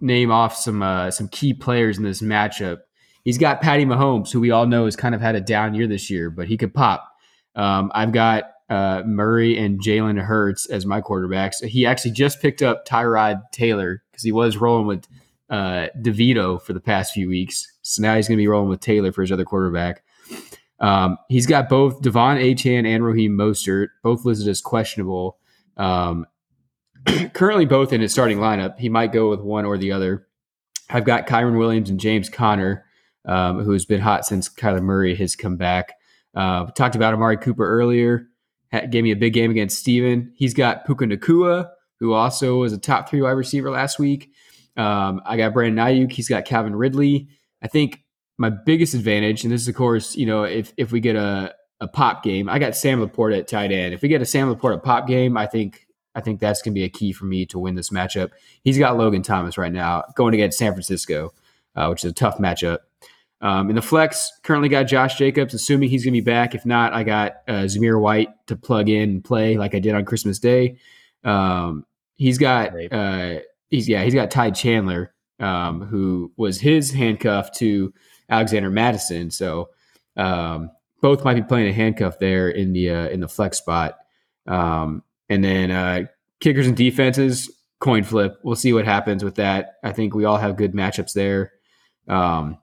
name 0.00 0.30
off 0.30 0.56
some 0.56 0.82
uh, 0.82 1.10
some 1.10 1.28
key 1.28 1.54
players 1.54 1.98
in 1.98 2.04
this 2.04 2.22
matchup. 2.22 2.78
He's 3.24 3.38
got 3.38 3.60
Patty 3.60 3.84
Mahomes, 3.84 4.30
who 4.32 4.40
we 4.40 4.50
all 4.50 4.66
know 4.66 4.84
has 4.84 4.96
kind 4.96 5.14
of 5.14 5.20
had 5.20 5.34
a 5.34 5.40
down 5.40 5.74
year 5.74 5.86
this 5.86 6.10
year, 6.10 6.30
but 6.30 6.46
he 6.48 6.56
could 6.56 6.72
pop. 6.72 7.08
Um, 7.54 7.90
I've 7.94 8.12
got 8.12 8.44
uh, 8.68 9.02
Murray 9.04 9.58
and 9.58 9.80
Jalen 9.80 10.20
Hurts 10.20 10.68
as 10.70 10.86
my 10.86 11.00
quarterbacks. 11.00 11.64
He 11.64 11.86
actually 11.86 12.12
just 12.12 12.40
picked 12.40 12.62
up 12.62 12.86
Tyrod 12.86 13.42
Taylor 13.52 14.02
because 14.10 14.22
he 14.22 14.32
was 14.32 14.56
rolling 14.56 14.86
with 14.86 15.06
uh, 15.50 15.88
DeVito 16.00 16.60
for 16.60 16.72
the 16.72 16.80
past 16.80 17.12
few 17.12 17.28
weeks. 17.28 17.72
So 17.82 18.02
now 18.02 18.16
he's 18.16 18.28
going 18.28 18.36
to 18.36 18.42
be 18.42 18.48
rolling 18.48 18.68
with 18.68 18.80
Taylor 18.80 19.12
for 19.12 19.22
his 19.22 19.32
other 19.32 19.44
quarterback. 19.44 20.02
Um, 20.78 21.16
he's 21.28 21.46
got 21.46 21.68
both 21.68 22.02
De'Von 22.02 22.42
Achane 22.42 22.86
and 22.86 23.04
Raheem 23.04 23.36
Mostert, 23.36 23.88
both 24.02 24.24
listed 24.24 24.48
as 24.48 24.60
questionable. 24.60 25.38
Um, 25.76 26.26
currently, 27.32 27.64
both 27.64 27.92
in 27.92 28.00
his 28.00 28.12
starting 28.12 28.38
lineup. 28.38 28.78
He 28.78 28.88
might 28.88 29.12
go 29.12 29.30
with 29.30 29.40
one 29.40 29.64
or 29.64 29.78
the 29.78 29.92
other. 29.92 30.26
I've 30.90 31.04
got 31.04 31.26
Kyren 31.26 31.58
Williams 31.58 31.90
and 31.90 31.98
James 31.98 32.28
Conner, 32.28 32.84
um, 33.24 33.62
who's 33.62 33.86
been 33.86 34.00
hot 34.00 34.24
since 34.24 34.48
Kyler 34.48 34.82
Murray 34.82 35.14
has 35.16 35.34
come 35.34 35.56
back. 35.56 35.94
Uh, 36.34 36.66
talked 36.66 36.94
about 36.94 37.14
Amari 37.14 37.38
Cooper 37.38 37.66
earlier. 37.66 38.28
Gave 38.90 39.04
me 39.04 39.10
a 39.10 39.16
big 39.16 39.32
game 39.32 39.50
against 39.50 39.78
Steven. 39.78 40.32
He's 40.34 40.52
got 40.52 40.84
Puka 40.84 41.06
Nacua, 41.06 41.70
who 41.98 42.12
also 42.12 42.58
was 42.58 42.72
a 42.72 42.78
top 42.78 43.08
three 43.08 43.22
wide 43.22 43.30
receiver 43.30 43.70
last 43.70 43.98
week. 43.98 44.30
Um, 44.76 45.20
I 45.24 45.36
got 45.36 45.52
Brandon 45.52 45.84
Aiyuk. 45.84 46.12
He's 46.12 46.28
got 46.28 46.44
Calvin 46.44 46.76
Ridley. 46.76 47.28
I 47.62 47.68
think 47.68 48.04
my 48.38 48.50
biggest 48.50 48.94
advantage, 48.94 49.44
and 49.44 49.52
this 49.52 49.62
is 49.62 49.68
of 49.68 49.74
course, 49.74 50.16
you 50.16 50.26
know, 50.26 50.44
if 50.44 50.72
if 50.76 50.92
we 50.92 51.00
get 51.00 51.16
a 51.16 51.54
a 51.80 51.88
pop 51.88 52.22
game, 52.22 52.48
I 52.48 52.58
got 52.58 52.74
Sam 52.76 53.06
LaPorta 53.06 53.38
at 53.38 53.48
tight 53.48 53.72
end. 53.72 53.92
If 53.94 54.02
we 54.02 54.08
get 54.08 54.22
a 54.22 54.26
Sam 54.26 54.54
LaPorta 54.54 54.82
pop 54.82 55.06
game, 55.06 55.36
I 55.36 55.46
think 55.46 55.86
I 56.14 56.20
think 56.20 56.40
that's 56.40 56.62
going 56.62 56.72
to 56.72 56.78
be 56.78 56.84
a 56.84 56.88
key 56.88 57.12
for 57.12 57.26
me 57.26 57.44
to 57.46 57.58
win 57.58 57.74
this 57.74 57.90
matchup. 57.90 58.30
He's 58.62 58.78
got 58.78 58.96
Logan 58.96 59.22
Thomas 59.22 59.58
right 59.58 59.72
now 59.72 60.04
going 60.14 60.34
against 60.34 60.58
San 60.58 60.72
Francisco, 60.72 61.32
uh, 61.74 61.88
which 61.88 62.04
is 62.04 62.10
a 62.10 62.14
tough 62.14 62.38
matchup. 62.38 62.78
Um, 63.42 63.68
in 63.68 63.76
the 63.76 63.82
flex, 63.82 64.32
currently 64.42 64.70
got 64.70 64.84
Josh 64.84 65.18
Jacobs, 65.18 65.52
assuming 65.52 65.90
he's 65.90 66.04
going 66.04 66.14
to 66.14 66.20
be 66.22 66.24
back. 66.24 66.54
If 66.54 66.64
not, 66.64 66.94
I 66.94 67.02
got 67.02 67.42
uh, 67.46 67.64
Zamir 67.64 68.00
White 68.00 68.30
to 68.46 68.56
plug 68.56 68.88
in 68.88 69.10
and 69.10 69.24
play 69.24 69.58
like 69.58 69.74
I 69.74 69.78
did 69.78 69.94
on 69.94 70.06
Christmas 70.06 70.38
Day. 70.38 70.78
Um, 71.22 71.84
he's 72.14 72.38
got 72.38 72.70
uh, 72.90 73.40
he's 73.68 73.88
yeah 73.88 74.02
he's 74.02 74.14
got 74.14 74.30
Ty 74.30 74.50
Chandler, 74.50 75.14
um, 75.40 75.82
who 75.82 76.32
was 76.36 76.60
his 76.60 76.90
handcuff 76.92 77.52
to 77.58 77.92
Alexander 78.28 78.70
Mattison. 78.70 79.30
So 79.30 79.70
um, 80.16 80.70
both 81.00 81.24
might 81.24 81.34
be 81.34 81.42
playing 81.42 81.68
a 81.68 81.72
handcuff 81.72 82.18
there 82.18 82.48
in 82.48 82.72
the 82.72 82.90
uh, 82.90 83.08
in 83.08 83.20
the 83.20 83.28
flex 83.28 83.58
spot. 83.58 83.98
Um, 84.46 85.02
and 85.28 85.42
then 85.44 85.70
uh, 85.70 86.04
kickers 86.40 86.66
and 86.66 86.76
defenses, 86.76 87.50
coin 87.80 88.04
flip. 88.04 88.38
We'll 88.42 88.56
see 88.56 88.72
what 88.72 88.84
happens 88.84 89.24
with 89.24 89.36
that. 89.36 89.74
I 89.82 89.92
think 89.92 90.14
we 90.14 90.24
all 90.24 90.38
have 90.38 90.56
good 90.56 90.72
matchups 90.72 91.12
there. 91.12 91.52
Um, 92.08 92.58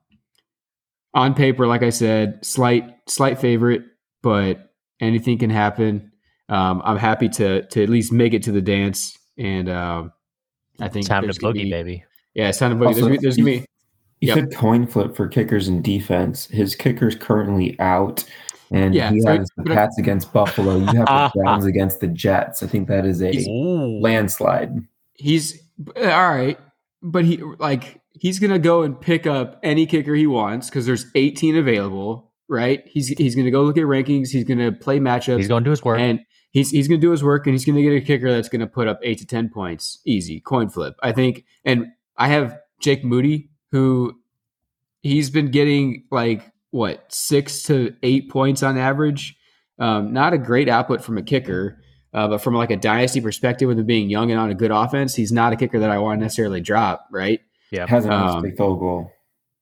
on 1.13 1.33
paper, 1.33 1.67
like 1.67 1.83
I 1.83 1.89
said, 1.89 2.43
slight 2.45 2.89
slight 3.07 3.39
favorite, 3.39 3.83
but 4.21 4.73
anything 4.99 5.37
can 5.37 5.49
happen. 5.49 6.11
Um, 6.49 6.81
I'm 6.83 6.97
happy 6.97 7.29
to 7.29 7.65
to 7.67 7.83
at 7.83 7.89
least 7.89 8.11
make 8.11 8.33
it 8.33 8.43
to 8.43 8.51
the 8.51 8.61
dance, 8.61 9.17
and 9.37 9.69
um, 9.69 10.13
I 10.79 10.87
think 10.89 11.07
Time 11.07 11.21
to 11.23 11.27
there's 11.27 11.39
boogie, 11.39 11.63
be- 11.63 11.69
baby. 11.71 12.03
Yeah, 12.33 12.49
it's 12.49 12.57
time 12.57 12.71
to 12.71 12.77
boogie. 12.77 12.87
Also, 12.87 13.01
there's, 13.01 13.07
gonna 13.09 13.19
there's 13.21 13.37
gonna 13.37 13.45
be 13.45 13.65
You 14.21 14.27
Yep. 14.29 14.35
said 14.37 14.55
coin 14.55 14.87
flip 14.87 15.15
for 15.15 15.27
kickers 15.27 15.67
and 15.67 15.83
defense. 15.83 16.47
His 16.47 16.75
kicker's 16.75 17.15
currently 17.15 17.77
out, 17.79 18.23
and 18.71 18.95
Yeah, 18.95 19.11
he 19.11 19.21
so- 19.21 19.37
has 19.37 19.49
the 19.57 19.63
but 19.63 19.71
I- 19.71 19.75
Pats 19.75 19.97
against 19.99 20.31
Buffalo. 20.33 20.77
You 20.77 20.85
have 20.85 21.05
the 21.05 21.31
Browns 21.35 21.65
against 21.65 21.99
the 21.99 22.07
Jets. 22.07 22.63
I 22.63 22.67
think 22.67 22.87
that 22.87 23.05
is 23.05 23.21
a 23.21 23.31
Ooh. 23.49 23.99
landslide. 23.99 24.71
he's 25.15 25.61
uh, 25.95 26.09
all 26.09 26.29
right, 26.35 26.57
but 27.01 27.25
he 27.25 27.37
like 27.59 28.01
he's 28.19 28.39
gonna 28.39 28.59
go 28.59 28.81
and 28.83 28.99
pick 28.99 29.27
up 29.27 29.59
any 29.63 29.85
kicker 29.85 30.15
he 30.15 30.25
wants 30.27 30.69
because 30.69 30.85
there's 30.85 31.05
18 31.15 31.55
available, 31.57 32.31
right? 32.47 32.81
He's 32.87 33.09
he's 33.09 33.35
gonna 33.35 33.51
go 33.51 33.63
look 33.63 33.77
at 33.77 33.83
rankings. 33.83 34.29
He's 34.29 34.43
gonna 34.45 34.71
play 34.71 34.99
matchups. 34.99 35.37
He's 35.37 35.47
going 35.47 35.63
to 35.63 35.67
do 35.67 35.71
his 35.71 35.83
work. 35.83 35.99
And 35.99 36.19
he's 36.53 36.69
he's 36.71 36.87
going 36.87 37.01
to 37.01 37.05
do 37.05 37.11
his 37.11 37.23
work, 37.23 37.45
and 37.45 37.53
he's 37.53 37.65
going 37.65 37.75
to 37.75 37.81
get 37.83 37.93
a 37.93 38.01
kicker 38.01 38.31
that's 38.31 38.47
going 38.47 38.61
to 38.61 38.67
put 38.67 38.87
up 38.87 38.99
eight 39.03 39.17
to 39.17 39.25
ten 39.27 39.49
points, 39.49 39.99
easy 40.05 40.39
coin 40.39 40.69
flip. 40.69 40.95
I 41.03 41.11
think, 41.11 41.43
and 41.65 41.87
I 42.15 42.29
have 42.29 42.57
Jake 42.79 43.03
Moody, 43.03 43.49
who 43.71 44.13
he's 45.01 45.29
been 45.29 45.51
getting 45.51 46.05
like 46.11 46.49
what 46.71 47.03
six 47.09 47.63
to 47.63 47.93
eight 48.03 48.29
points 48.29 48.63
on 48.63 48.77
average. 48.77 49.35
Um, 49.79 50.13
not 50.13 50.33
a 50.33 50.37
great 50.37 50.69
output 50.69 51.03
from 51.03 51.17
a 51.17 51.23
kicker, 51.23 51.81
uh, 52.13 52.27
but 52.27 52.37
from 52.37 52.53
like 52.53 52.71
a 52.71 52.77
dynasty 52.77 53.19
perspective, 53.21 53.67
with 53.67 53.79
him 53.79 53.85
being 53.85 54.09
young 54.09 54.31
and 54.31 54.39
on 54.39 54.49
a 54.49 54.55
good 54.55 54.71
offense, 54.71 55.15
he's 55.15 55.31
not 55.31 55.51
a 55.51 55.55
kicker 55.55 55.79
that 55.79 55.89
I 55.89 55.97
want 55.97 56.19
to 56.19 56.23
necessarily 56.23 56.61
drop. 56.61 57.07
Right? 57.11 57.41
yeah. 57.71 57.87
Hasn't 57.87 58.13
missed 58.13 58.35
Um, 58.35 58.45
a 58.45 58.51
field 58.51 58.79
goal. 58.79 59.11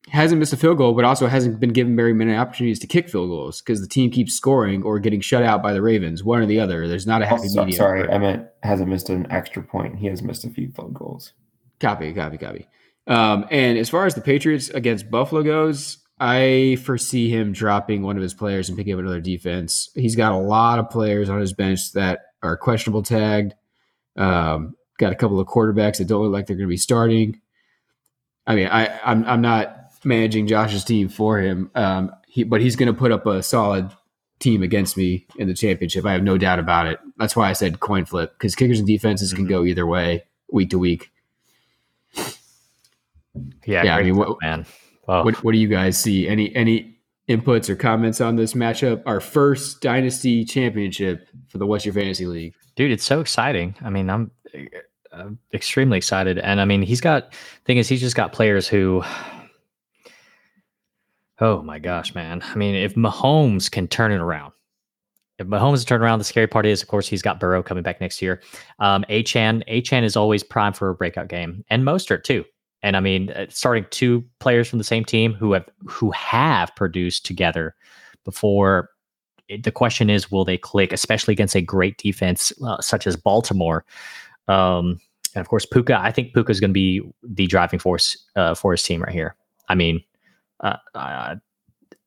Hasn't 0.10 0.40
missed 0.40 0.54
a 0.54 0.58
field 0.58 0.78
goal, 0.78 0.94
but 0.94 1.06
also 1.06 1.28
hasn't 1.28 1.60
been 1.60 1.74
given 1.74 1.96
very 1.96 2.14
many 2.14 2.36
opportunities 2.36 2.80
to 2.80 2.88
kick 2.88 3.08
field 3.08 3.30
goals 3.30 3.62
because 3.62 3.82
the 3.82 3.88
team 3.88 4.10
keeps 4.10 4.34
scoring 4.34 4.84
or 4.84 5.00
getting 5.00 5.22
shut 5.22 5.44
out 5.44 5.62
by 5.62 5.74
the 5.74 5.82
Ravens, 5.82 6.24
one 6.24 6.42
or 6.42 6.46
the 6.46 6.60
other. 6.60 6.88
There's 6.88 7.08
not 7.08 7.22
a 7.22 7.26
happy 7.26 7.48
medium. 7.48 7.72
sorry, 7.72 8.10
I 8.10 8.18
meant 8.18 8.48
hasn't 8.64 8.90
missed 8.90 9.10
an 9.10 9.32
extra 9.32 9.64
point. 9.64 9.98
He 9.98 10.08
has 10.08 10.22
missed 10.22 10.44
a 10.44 10.50
few 10.50 10.70
field 10.72 10.94
goals. 10.94 11.34
Copy, 11.80 12.14
copy, 12.14 12.38
copy. 12.38 12.68
Um, 13.08 13.46
and 13.52 13.78
as 13.78 13.90
far 13.90 14.06
as 14.06 14.16
the 14.16 14.22
Patriots 14.22 14.70
against 14.70 15.10
Buffalo 15.10 15.44
goes, 15.44 15.98
I 16.20 16.78
foresee 16.84 17.30
him 17.30 17.52
dropping 17.52 18.04
one 18.04 18.16
of 18.16 18.22
his 18.22 18.34
players 18.34 18.70
and 18.70 18.78
picking 18.78 18.94
up 18.94 19.00
another 19.00 19.22
defense. 19.22 19.90
He's 19.96 20.16
got 20.16 20.34
a 20.34 20.38
lot 20.38 20.78
of 20.78 20.90
players 20.90 21.30
on 21.30 21.40
his 21.40 21.54
bench 21.54 21.94
that 21.94 22.20
are 22.44 22.58
questionable 22.58 23.02
tagged. 23.02 23.54
Um, 24.16 24.76
got 25.00 25.12
a 25.12 25.16
couple 25.16 25.40
of 25.40 25.48
quarterbacks 25.48 25.98
that 25.98 26.08
don't 26.08 26.24
look 26.24 26.32
like 26.32 26.46
they're 26.46 26.58
going 26.58 26.68
to 26.68 26.72
be 26.72 26.78
starting. 26.78 27.42
I 28.46 28.56
mean, 28.56 28.68
I, 28.68 29.00
I'm 29.04 29.26
I'm 29.26 29.42
not 29.42 29.81
managing 30.04 30.48
Josh's 30.48 30.84
team 30.84 31.10
for 31.10 31.40
him, 31.40 31.70
um, 31.76 32.12
he, 32.28 32.44
but 32.44 32.62
he's 32.62 32.76
going 32.76 32.88
to 32.88 32.98
put 32.98 33.12
up 33.12 33.26
a 33.26 33.42
solid 33.44 33.90
team 34.40 34.64
against 34.64 34.98
me 34.98 35.28
in 35.38 35.48
the 35.48 35.54
championship. 35.54 36.06
I 36.06 36.14
have 36.14 36.24
no 36.24 36.38
doubt 36.38 36.60
about 36.60 36.88
it. 36.88 37.00
That's 37.18 37.36
why 37.36 37.50
I 37.50 37.54
said 37.54 37.80
coin 37.80 38.06
flip 38.06 38.34
because 38.34 38.56
kickers 38.56 38.80
and 38.80 38.88
defenses 38.88 39.34
can 39.34 39.46
Mhm. 39.46 39.50
go 39.50 39.64
either 39.66 39.86
way, 39.86 40.24
week 40.52 40.70
to 40.72 40.80
week. 40.80 41.12
Yeah, 43.66 43.84
Yeah, 43.84 43.96
I 43.96 44.04
mean, 44.04 44.16
what- 44.16 44.38
man. 44.42 44.66
What 45.06 45.44
What 45.44 45.52
do 45.52 45.58
you 45.58 45.68
guys 45.68 45.98
see? 45.98 46.28
Any 46.28 46.56
any 46.56 46.98
inputs 47.28 47.70
or 47.70 47.76
comments 47.76 48.22
on 48.22 48.36
this 48.38 48.54
matchup? 48.54 49.04
Our 49.06 49.20
first 49.20 49.82
Dynasty 49.82 50.46
championship 50.46 51.28
for 51.50 51.58
the 51.58 51.66
What's 51.66 51.86
Your 51.86 51.94
Fantasy 51.94 52.26
League. 52.26 52.54
Dude, 52.76 52.92
it's 52.92 53.04
so 53.04 53.20
exciting. 53.20 53.76
I 53.82 53.90
mean, 53.90 54.10
I'm, 54.10 54.32
I'm 55.12 55.38
extremely 55.54 55.98
excited. 55.98 56.40
And 56.40 56.62
I 56.62 56.66
mean, 56.66 56.82
he's 56.82 57.02
got, 57.02 57.34
thing 57.66 57.78
is, 57.78 57.90
he's 57.90 58.00
just 58.00 58.16
got 58.16 58.32
players 58.32 58.68
who, 58.70 59.04
oh 61.42 61.62
my 61.64 61.80
gosh, 61.80 62.16
man. 62.16 62.42
I 62.44 62.56
mean, 62.56 62.76
if 62.76 62.96
Mahomes 62.96 63.70
can 63.70 63.88
turn 63.88 64.12
it 64.12 64.22
around, 64.22 64.54
if 65.40 65.48
Mahomes 65.48 65.86
turn 65.86 66.02
around, 66.02 66.20
the 66.20 66.26
scary 66.26 66.48
part 66.48 66.66
is, 66.66 66.82
of 66.82 66.88
course, 66.88 67.08
he's 67.08 67.24
got 67.24 67.40
Burrow 67.40 67.64
coming 67.64 67.84
back 67.84 68.00
next 68.00 68.22
year. 68.22 68.42
Um, 68.80 69.04
Achan, 69.10 69.64
Achane 69.68 70.04
is 70.04 70.16
always 70.16 70.44
prime 70.44 70.74
for 70.74 70.90
a 70.90 70.96
breakout 70.96 71.28
game, 71.28 71.66
and 71.70 71.84
Mostert 71.84 72.24
too. 72.24 72.46
And 72.84 72.96
I 72.96 73.00
mean, 73.00 73.32
uh, 73.32 73.48
starting 73.50 73.86
two 73.90 74.24
players 74.40 74.68
from 74.70 74.78
the 74.78 74.86
same 74.86 75.04
team 75.04 75.34
who 75.34 75.54
have 75.54 75.68
who 75.86 76.12
have 76.12 76.76
produced 76.76 77.26
together 77.26 77.76
before. 78.24 78.90
It, 79.48 79.64
the 79.64 79.72
question 79.72 80.10
is, 80.10 80.32
will 80.32 80.46
they 80.46 80.58
click, 80.58 80.94
especially 80.94 81.34
against 81.34 81.56
a 81.56 81.62
great 81.62 81.98
defense 81.98 82.54
uh, 82.66 82.80
such 82.80 83.06
as 83.06 83.16
Baltimore? 83.16 83.84
Um, 84.48 85.00
and 85.34 85.42
of 85.42 85.50
course, 85.50 85.66
Puka. 85.66 86.00
I 86.00 86.12
think 86.12 86.34
Puka 86.34 86.52
is 86.52 86.60
going 86.60 86.72
to 86.72 86.74
be 86.74 87.02
the 87.24 87.48
driving 87.48 87.80
force 87.80 88.18
uh, 88.36 88.54
for 88.54 88.72
his 88.72 88.84
team 88.84 89.02
right 89.02 89.14
here. 89.14 89.36
I 89.70 89.76
mean, 89.76 90.04
uh, 90.62 90.78
I, 90.96 91.36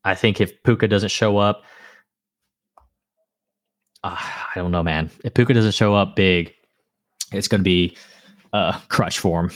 I 0.05 0.15
think 0.15 0.41
if 0.41 0.63
Puka 0.63 0.89
doesn't 0.89 1.11
show 1.11 1.39
up, 1.39 1.63
uh, 4.03 4.17
I 4.17 4.53
don't 4.55 4.71
know, 4.71 4.83
man. 4.83 5.11
If 5.25 5.35
Puka 5.35 5.55
doesn't 5.55 5.73
show 5.73 5.95
up 5.95 6.15
big, 6.15 6.55
it's 7.33 7.49
going 7.49 7.61
to 7.61 7.65
be 7.65 7.97
uh, 8.53 8.79
crush 8.89 9.19
form. 9.19 9.51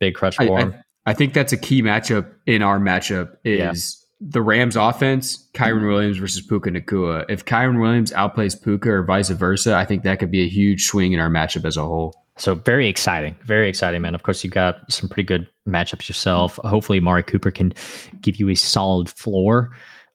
Big 0.00 0.14
crush 0.14 0.36
form. 0.36 0.74
I. 0.74 1.10
I, 1.10 1.12
I, 1.12 1.14
think 1.14 1.32
that's 1.32 1.52
a 1.52 1.56
key 1.56 1.82
matchup 1.82 2.30
in 2.46 2.60
our 2.60 2.78
matchup 2.78 3.36
is 3.44 4.06
yeah. 4.20 4.28
the 4.32 4.42
Rams 4.42 4.76
offense, 4.76 5.48
Kyren 5.54 5.86
Williams 5.88 6.18
versus 6.18 6.44
Puka 6.44 6.70
Nacua. 6.70 7.24
If 7.28 7.44
Kyren 7.44 7.80
Williams 7.80 8.10
outplays 8.12 8.60
Puka 8.60 8.90
or 8.90 9.02
vice 9.04 9.30
versa, 9.30 9.74
I 9.74 9.84
think 9.84 10.02
that 10.02 10.18
could 10.18 10.30
be 10.30 10.42
a 10.42 10.48
huge 10.48 10.86
swing 10.86 11.12
in 11.12 11.20
our 11.20 11.30
matchup 11.30 11.64
as 11.64 11.76
a 11.76 11.84
whole. 11.84 12.23
So 12.36 12.56
very 12.56 12.88
exciting, 12.88 13.36
very 13.44 13.68
exciting, 13.68 14.02
man. 14.02 14.14
Of 14.14 14.24
course, 14.24 14.42
you 14.42 14.50
got 14.50 14.90
some 14.90 15.08
pretty 15.08 15.22
good 15.22 15.48
matchups 15.68 16.08
yourself. 16.08 16.56
Hopefully, 16.64 16.98
Mari 16.98 17.22
Cooper 17.22 17.50
can 17.50 17.72
give 18.20 18.36
you 18.36 18.48
a 18.48 18.56
solid 18.56 19.08
floor. 19.08 19.70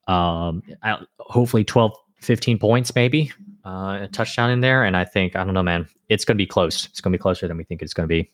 Um, 0.07 0.61
hopefully 1.19 1.63
12, 1.63 1.93
15 2.19 2.59
points, 2.59 2.93
maybe 2.95 3.31
uh, 3.65 3.99
a 4.01 4.09
touchdown 4.11 4.49
in 4.49 4.59
there. 4.59 4.83
And 4.83 4.97
I 4.97 5.05
think, 5.05 5.35
I 5.35 5.43
don't 5.43 5.53
know, 5.53 5.63
man, 5.63 5.87
it's 6.09 6.25
going 6.25 6.35
to 6.35 6.41
be 6.41 6.47
close. 6.47 6.85
It's 6.85 6.99
going 6.99 7.11
to 7.13 7.17
be 7.17 7.21
closer 7.21 7.47
than 7.47 7.55
we 7.55 7.63
think 7.63 7.81
it's 7.81 7.93
going 7.93 8.09
to 8.09 8.13
be. 8.13 8.31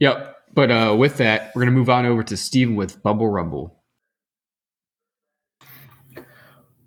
Yep. 0.00 0.36
But 0.52 0.70
uh, 0.70 0.96
with 0.98 1.18
that, 1.18 1.52
we're 1.54 1.62
going 1.62 1.72
to 1.72 1.78
move 1.78 1.90
on 1.90 2.06
over 2.06 2.24
to 2.24 2.36
Steven 2.36 2.74
with 2.74 3.00
Bumble 3.02 3.28
Rumble. 3.28 3.79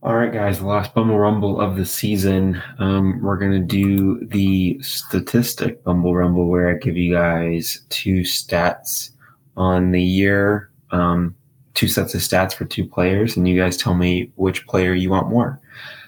All 0.03 0.17
right, 0.17 0.33
guys, 0.33 0.59
the 0.59 0.65
last 0.65 0.93
Bumble 0.93 1.17
Rumble 1.17 1.61
of 1.61 1.77
the 1.77 1.85
season. 1.85 2.61
Um, 2.77 3.21
we're 3.21 3.37
going 3.37 3.53
to 3.53 3.59
do 3.59 4.19
the 4.27 4.77
statistic 4.83 5.81
Bumble 5.85 6.13
Rumble 6.13 6.49
where 6.49 6.69
I 6.69 6.73
give 6.73 6.97
you 6.97 7.13
guys 7.13 7.85
two 7.87 8.19
stats 8.19 9.11
on 9.55 9.91
the 9.91 10.03
year, 10.03 10.69
um, 10.91 11.33
two 11.73 11.87
sets 11.87 12.13
of 12.13 12.19
stats 12.19 12.53
for 12.53 12.65
two 12.65 12.85
players, 12.85 13.37
and 13.37 13.47
you 13.47 13.57
guys 13.57 13.77
tell 13.77 13.93
me 13.93 14.29
which 14.35 14.67
player 14.67 14.93
you 14.93 15.09
want 15.09 15.29
more. 15.29 15.61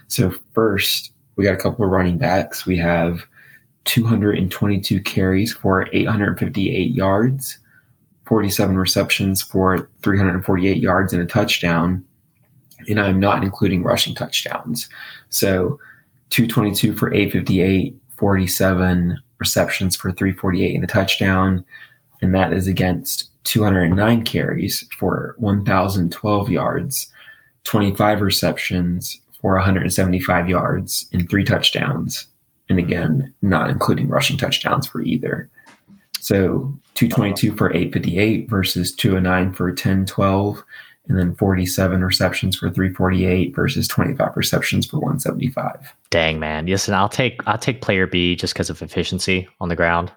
So 0.08 0.34
first, 0.53 1.13
we 1.38 1.45
got 1.45 1.53
a 1.53 1.63
couple 1.63 1.86
of 1.86 1.91
running 1.91 2.17
backs. 2.17 2.65
We 2.65 2.75
have 2.79 3.21
222 3.86 4.99
carries 5.03 5.53
for 5.53 5.88
858 5.93 6.91
yards, 6.91 7.60
47 8.25 8.77
receptions 8.77 9.41
for 9.41 9.89
348 10.01 10.84
yards 10.84 11.13
and 11.13 11.21
a 11.21 11.25
touchdown. 11.25 12.03
And 12.88 13.00
I'm 13.00 13.19
not 13.19 13.43
including 13.43 13.84
rushing 13.84 14.15
touchdowns. 14.15 14.89
So 15.30 15.80
222 16.30 16.95
for 16.95 17.13
858, 17.13 17.95
47 18.17 19.17
receptions 19.39 19.95
for 19.95 20.12
348 20.12 20.76
and 20.76 20.84
a 20.84 20.88
touchdown. 20.88 21.65
And 22.21 22.34
that 22.34 22.54
is 22.54 22.67
against 22.67 23.30
209 23.45 24.24
carries 24.24 24.88
for 24.98 25.36
1,012 25.38 26.50
yards, 26.50 27.08
25 27.63 28.21
receptions 28.21 29.19
for 29.41 29.54
175 29.56 30.50
yards 30.50 31.08
and 31.13 31.30
three 31.30 31.43
touchdowns. 31.43 32.28
And 32.67 32.80
again, 32.80 33.34
not 33.41 33.69
including 33.69 34.08
rushing 34.08 34.38
touchdowns 34.38 34.88
for 34.88 35.02
either. 35.02 35.50
So 36.19 36.74
222 36.95 37.56
for 37.56 37.71
858 37.71 38.50
versus 38.50 38.95
209 38.95 39.54
for 39.54 39.67
1012, 39.67 40.63
and 41.07 41.17
then 41.17 41.35
47 41.35 42.03
receptions 42.03 42.55
for 42.55 42.69
348 42.69 43.55
versus 43.55 43.87
25 43.87 44.35
receptions 44.35 44.85
for 44.85 44.97
175. 44.97 45.93
Dang 46.09 46.39
man, 46.39 46.65
listen, 46.65 46.93
I'll 46.93 47.09
take 47.09 47.39
I'll 47.47 47.57
take 47.57 47.81
player 47.81 48.07
B 48.07 48.35
just 48.35 48.53
because 48.53 48.69
of 48.69 48.81
efficiency 48.81 49.47
on 49.59 49.69
the 49.69 49.75
ground. 49.75 50.11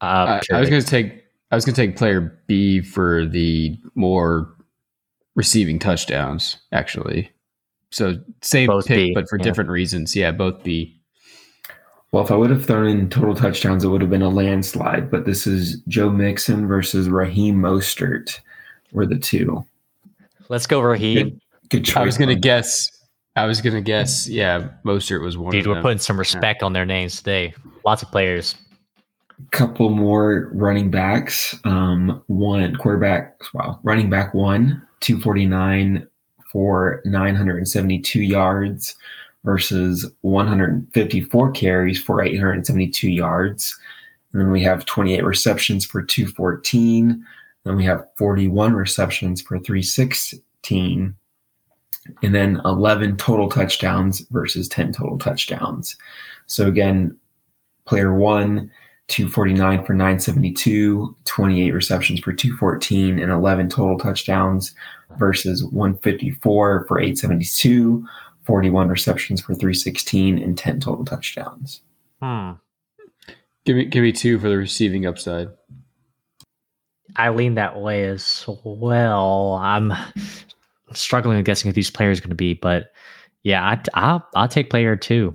Uh, 0.00 0.40
I, 0.50 0.56
I 0.56 0.60
was 0.60 0.70
going 0.70 0.82
to 0.82 0.88
take 0.88 1.24
I 1.50 1.56
was 1.56 1.64
going 1.64 1.74
to 1.74 1.86
take 1.86 1.96
player 1.96 2.40
B 2.46 2.80
for 2.80 3.26
the 3.26 3.76
more 3.94 4.52
receiving 5.34 5.78
touchdowns. 5.78 6.56
Actually, 6.72 7.30
so 7.90 8.18
same 8.42 8.68
both 8.68 8.86
pick, 8.86 8.96
B, 8.96 9.14
but 9.14 9.28
for 9.28 9.38
yeah. 9.38 9.44
different 9.44 9.70
reasons. 9.70 10.14
Yeah, 10.14 10.32
both 10.32 10.62
B. 10.62 10.96
Well, 12.12 12.24
if 12.24 12.32
I 12.32 12.36
would 12.36 12.50
have 12.50 12.66
thrown 12.66 12.88
in 12.88 13.08
total 13.08 13.36
touchdowns, 13.36 13.84
it 13.84 13.88
would 13.88 14.00
have 14.00 14.10
been 14.10 14.22
a 14.22 14.28
landslide. 14.28 15.10
But 15.10 15.26
this 15.26 15.46
is 15.46 15.80
Joe 15.86 16.10
Mixon 16.10 16.66
versus 16.66 17.08
Raheem 17.08 17.56
Mostert. 17.56 18.40
Were 18.92 19.06
the 19.06 19.18
two. 19.18 19.64
Let's 20.48 20.66
go, 20.66 20.80
Raheem. 20.80 21.16
Good, 21.16 21.40
good 21.68 21.84
choice. 21.84 21.96
I 21.96 22.04
was 22.04 22.18
gonna 22.18 22.34
guess. 22.34 22.90
I 23.36 23.46
was 23.46 23.60
gonna 23.60 23.80
guess. 23.80 24.28
Yeah, 24.28 24.68
Mostert 24.84 25.22
was 25.22 25.38
one. 25.38 25.52
Dude, 25.52 25.66
we're 25.66 25.82
putting 25.82 25.98
some 25.98 26.18
respect 26.18 26.62
yeah. 26.62 26.66
on 26.66 26.72
their 26.72 26.86
names 26.86 27.16
today. 27.16 27.54
Lots 27.84 28.02
of 28.02 28.10
players. 28.10 28.56
A 29.38 29.56
couple 29.56 29.90
more 29.90 30.50
running 30.52 30.90
backs. 30.90 31.58
Um, 31.64 32.22
one 32.26 32.74
quarterback. 32.76 33.40
Wow, 33.54 33.78
running 33.82 34.10
back 34.10 34.34
one, 34.34 34.86
two 35.00 35.20
forty 35.20 35.46
nine 35.46 36.06
for 36.50 37.00
972 37.04 38.22
yards 38.22 38.96
versus 39.44 40.10
154 40.22 41.50
carries 41.52 42.02
for 42.02 42.22
872 42.22 43.08
yards. 43.08 43.78
And 44.32 44.42
then 44.42 44.50
we 44.50 44.62
have 44.62 44.84
28 44.84 45.24
receptions 45.24 45.84
for 45.84 46.02
214. 46.02 47.24
Then 47.64 47.76
we 47.76 47.84
have 47.84 48.06
41 48.16 48.74
receptions 48.74 49.42
for 49.42 49.58
316. 49.58 51.14
And 52.22 52.34
then 52.34 52.60
11 52.64 53.18
total 53.18 53.48
touchdowns 53.48 54.20
versus 54.30 54.68
10 54.68 54.92
total 54.92 55.18
touchdowns. 55.18 55.96
So 56.46 56.66
again, 56.66 57.16
player 57.84 58.14
one, 58.14 58.70
249 59.08 59.84
for 59.84 59.92
972, 59.92 61.16
28 61.24 61.70
receptions 61.72 62.20
for 62.20 62.32
214, 62.32 63.18
and 63.18 63.30
11 63.30 63.68
total 63.68 63.98
touchdowns 63.98 64.74
versus 65.18 65.64
154 65.64 66.84
for 66.86 67.00
872, 67.00 68.06
41 68.44 68.88
receptions 68.88 69.40
for 69.40 69.54
316, 69.54 70.38
and 70.38 70.56
10 70.56 70.80
total 70.80 71.04
touchdowns. 71.04 71.82
Hmm. 72.22 72.52
Give 73.64 73.76
me 73.76 73.84
give 73.84 74.02
me 74.02 74.12
two 74.12 74.38
for 74.38 74.48
the 74.48 74.56
receiving 74.56 75.06
upside. 75.06 75.48
I 77.16 77.30
lean 77.30 77.54
that 77.54 77.80
way 77.80 78.04
as 78.04 78.44
well. 78.64 79.54
I'm 79.54 79.92
struggling 80.92 81.36
with 81.36 81.46
guessing 81.46 81.68
who 81.68 81.72
these 81.72 81.90
players 81.90 82.18
are 82.18 82.22
going 82.22 82.30
to 82.30 82.36
be, 82.36 82.54
but 82.54 82.92
yeah, 83.42 83.78
I, 83.94 84.12
will 84.12 84.22
I'll 84.34 84.48
take 84.48 84.70
player 84.70 84.96
two. 84.96 85.34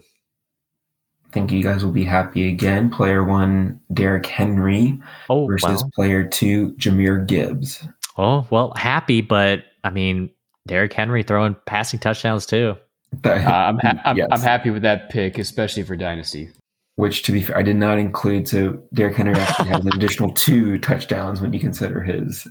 I 1.28 1.30
think 1.32 1.52
you 1.52 1.64
guys 1.64 1.84
will 1.84 1.92
be 1.92 2.06
happy 2.06 2.50
again. 2.50 2.90
Player 2.90 3.24
one, 3.24 3.80
Derrick 3.94 4.26
Henry 4.26 5.00
oh, 5.30 5.48
versus 5.48 5.84
player 5.94 6.26
two, 6.26 6.72
Jahmyr 6.74 7.28
Gibbs. 7.28 7.86
Oh, 8.18 8.48
well, 8.50 8.74
happy, 8.78 9.22
but 9.22 9.66
I 9.84 9.90
mean, 9.90 10.30
Derrick 10.68 10.94
Henry 10.94 11.24
throwing 11.24 11.56
passing 11.66 12.00
touchdowns 12.00 12.46
too. 12.46 12.78
Uh, 13.24 13.30
I'm, 13.30 13.80
ha- 13.80 14.02
I'm, 14.06 14.18
yes. 14.18 14.30
I'm, 14.32 14.42
happy 14.42 14.70
with 14.70 14.82
that 14.84 15.10
pick, 15.10 15.38
especially 15.38 15.84
for 15.84 15.96
Dynasty. 15.96 16.50
Which, 16.96 17.24
to 17.24 17.32
be 17.32 17.42
fair, 17.42 17.58
I 17.58 17.62
did 17.62 17.76
not 17.76 17.98
include. 17.98 18.48
So 18.48 18.82
Derrick 18.94 19.18
Henry 19.18 19.36
actually 19.36 19.70
has 19.70 19.86
an 19.86 19.92
additional 19.96 20.32
two 20.32 20.80
touchdowns 20.80 21.42
when 21.42 21.52
you 21.52 21.60
consider 21.60 22.02
his 22.02 22.48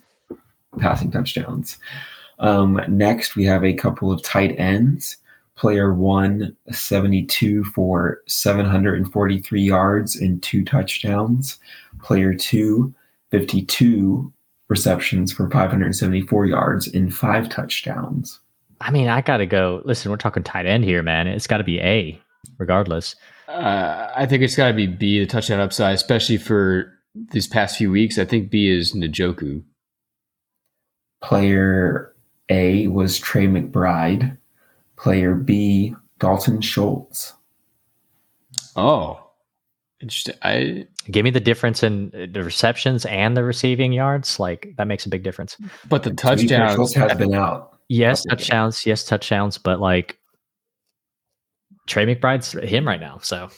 passing 0.78 1.10
touchdowns. 1.10 1.78
Um, 2.38 2.80
next, 2.88 3.36
we 3.36 3.44
have 3.44 3.64
a 3.64 3.72
couple 3.74 4.12
of 4.12 4.22
tight 4.22 4.54
ends. 4.58 5.16
Player 5.56 5.94
one, 5.94 6.54
72 6.70 7.64
for 7.64 8.20
743 8.26 9.62
yards 9.62 10.16
and 10.16 10.42
two 10.42 10.64
touchdowns. 10.64 11.58
Player 12.00 12.34
two, 12.34 12.92
52 13.30 14.32
receptions 14.68 15.32
for 15.32 15.48
574 15.50 16.46
yards 16.46 16.88
and 16.88 17.14
five 17.14 17.48
touchdowns. 17.48 18.40
I 18.80 18.90
mean, 18.90 19.08
I 19.08 19.20
got 19.20 19.38
to 19.38 19.46
go. 19.46 19.82
Listen, 19.84 20.10
we're 20.10 20.16
talking 20.16 20.42
tight 20.42 20.66
end 20.66 20.84
here, 20.84 21.02
man. 21.02 21.28
It's 21.28 21.46
got 21.46 21.58
to 21.58 21.64
be 21.64 21.80
A, 21.80 22.20
regardless. 22.58 23.14
Uh, 23.48 24.10
I 24.14 24.26
think 24.26 24.42
it's 24.42 24.56
got 24.56 24.68
to 24.68 24.74
be 24.74 24.86
B, 24.86 25.20
the 25.20 25.26
touchdown 25.26 25.60
upside, 25.60 25.94
especially 25.94 26.38
for 26.38 26.92
these 27.14 27.46
past 27.46 27.76
few 27.76 27.90
weeks. 27.90 28.18
I 28.18 28.24
think 28.24 28.50
B 28.50 28.68
is 28.68 28.92
Njoku. 28.94 29.62
Player 31.22 32.14
A 32.48 32.88
was 32.88 33.18
Trey 33.18 33.46
McBride. 33.46 34.36
Player 34.96 35.34
B, 35.34 35.94
Dalton 36.18 36.60
Schultz. 36.60 37.34
Oh, 38.76 39.20
interesting. 40.00 40.34
I 40.42 40.86
Give 41.10 41.24
me 41.24 41.30
the 41.30 41.40
difference 41.40 41.82
in 41.82 42.12
uh, 42.14 42.26
the 42.32 42.42
receptions 42.42 43.04
and 43.06 43.36
the 43.36 43.44
receiving 43.44 43.92
yards. 43.92 44.40
Like 44.40 44.74
that 44.78 44.86
makes 44.86 45.04
a 45.06 45.08
big 45.08 45.22
difference. 45.22 45.56
but 45.88 46.02
the 46.02 46.10
To 46.10 46.36
be 46.36 46.48
fair, 46.48 46.58
touchdowns. 46.58 46.74
Schultz 46.74 46.94
has 46.94 47.18
been 47.18 47.34
out. 47.34 47.78
Yes, 47.88 48.24
touchdowns. 48.24 48.86
Yes, 48.86 49.04
touchdowns. 49.04 49.58
But 49.58 49.80
like 49.80 50.18
Trey 51.86 52.06
McBride's 52.06 52.52
him 52.52 52.86
right 52.86 53.00
now. 53.00 53.18
So, 53.22 53.48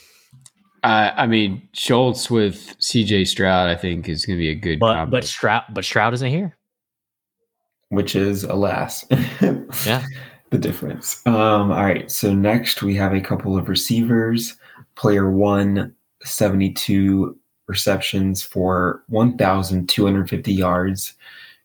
Uh, 0.83 1.11
I 1.17 1.27
mean, 1.27 1.69
Schultz 1.73 2.31
with 2.31 2.75
C.J. 2.79 3.25
Stroud, 3.25 3.69
I 3.69 3.75
think, 3.77 4.09
is 4.09 4.25
going 4.27 4.37
to 4.39 4.41
be 4.41 4.51
a 4.51 4.55
good. 4.55 4.79
but 4.79 4.95
combo. 4.95 5.11
but 5.17 5.25
Stroud 5.25 5.63
but 5.73 5.85
Stroud 5.85 6.15
isn't 6.15 6.31
here. 6.31 6.57
which 7.91 8.17
is 8.17 8.43
alas 8.45 9.05
Yeah. 9.87 10.05
the 10.51 10.59
difference 10.59 11.25
um 11.27 11.71
all 11.71 11.85
right 11.85 12.11
so 12.11 12.35
next 12.35 12.83
we 12.83 12.97
have 12.97 13.15
a 13.15 13.21
couple 13.21 13.57
of 13.57 13.69
receivers 13.69 14.57
player 14.97 15.31
one 15.31 15.95
72 16.25 17.37
receptions 17.69 18.43
for 18.43 19.05
1250 19.09 20.53
yards 20.53 21.15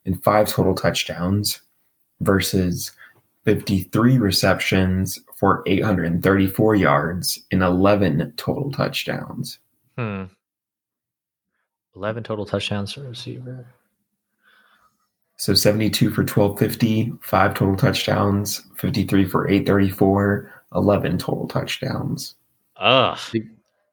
and 0.06 0.24
five 0.24 0.48
total 0.48 0.76
touchdowns 0.76 1.62
versus 2.22 2.92
53 3.46 4.18
receptions 4.20 5.20
for 5.42 5.62
834 5.66 6.76
yards 6.76 7.40
and 7.52 7.62
11 7.62 8.34
total 8.38 8.72
touchdowns 8.72 9.60
Hmm. 9.98 10.24
Eleven 11.96 12.24
total 12.24 12.46
touchdowns 12.46 12.94
for 12.94 13.02
a 13.06 13.10
receiver. 13.10 13.66
So 15.38 15.54
72 15.54 16.10
for 16.12 16.22
1250, 16.22 17.14
five 17.22 17.54
total 17.54 17.76
touchdowns, 17.76 18.62
53 18.78 19.26
for 19.26 19.48
834, 19.48 20.64
11 20.76 21.18
total 21.18 21.48
touchdowns. 21.48 22.36
Ugh. 22.78 23.18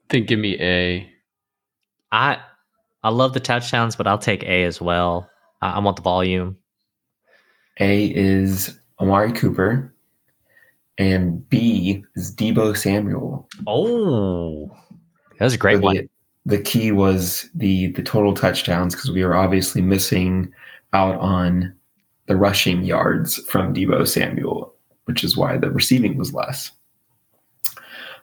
think 0.09 0.29
give 0.29 0.39
me 0.39 0.57
A. 0.61 1.11
I 2.13 2.39
I 3.03 3.11
love 3.11 3.35
the 3.35 3.41
touchdowns, 3.41 3.97
but 3.97 4.07
I'll 4.07 4.19
take 4.19 4.43
A 4.45 4.65
as 4.65 4.81
well. 4.81 5.29
I, 5.61 5.73
I 5.73 5.79
want 5.81 5.97
the 5.97 6.03
volume. 6.03 6.57
A 7.81 8.07
is 8.15 8.79
Amari 9.01 9.33
Cooper, 9.33 9.93
and 10.99 11.49
B 11.49 12.05
is 12.17 12.35
Deebo 12.35 12.77
Samuel. 12.77 13.49
Oh, 13.67 14.71
that 15.39 15.45
was 15.45 15.55
a 15.55 15.59
great 15.59 15.77
So 15.77 15.83
one. 15.83 15.97
the, 15.97 16.09
the 16.57 16.63
key 16.63 16.93
was 16.93 17.49
the 17.55 17.89
the 17.93 18.03
total 18.03 18.35
touchdowns 18.35 18.95
because 18.95 19.11
we 19.11 19.25
were 19.25 19.37
obviously 19.37 19.81
missing 19.81 20.53
out 20.93 21.17
on 21.21 21.75
the 22.27 22.37
rushing 22.37 22.83
yards 22.85 23.37
from 23.49 23.73
Deebo 23.75 24.07
Samuel, 24.07 24.75
which 25.05 25.25
is 25.25 25.37
why 25.37 25.57
the 25.57 25.71
receiving 25.71 26.19
was 26.19 26.35
less. 26.35 26.71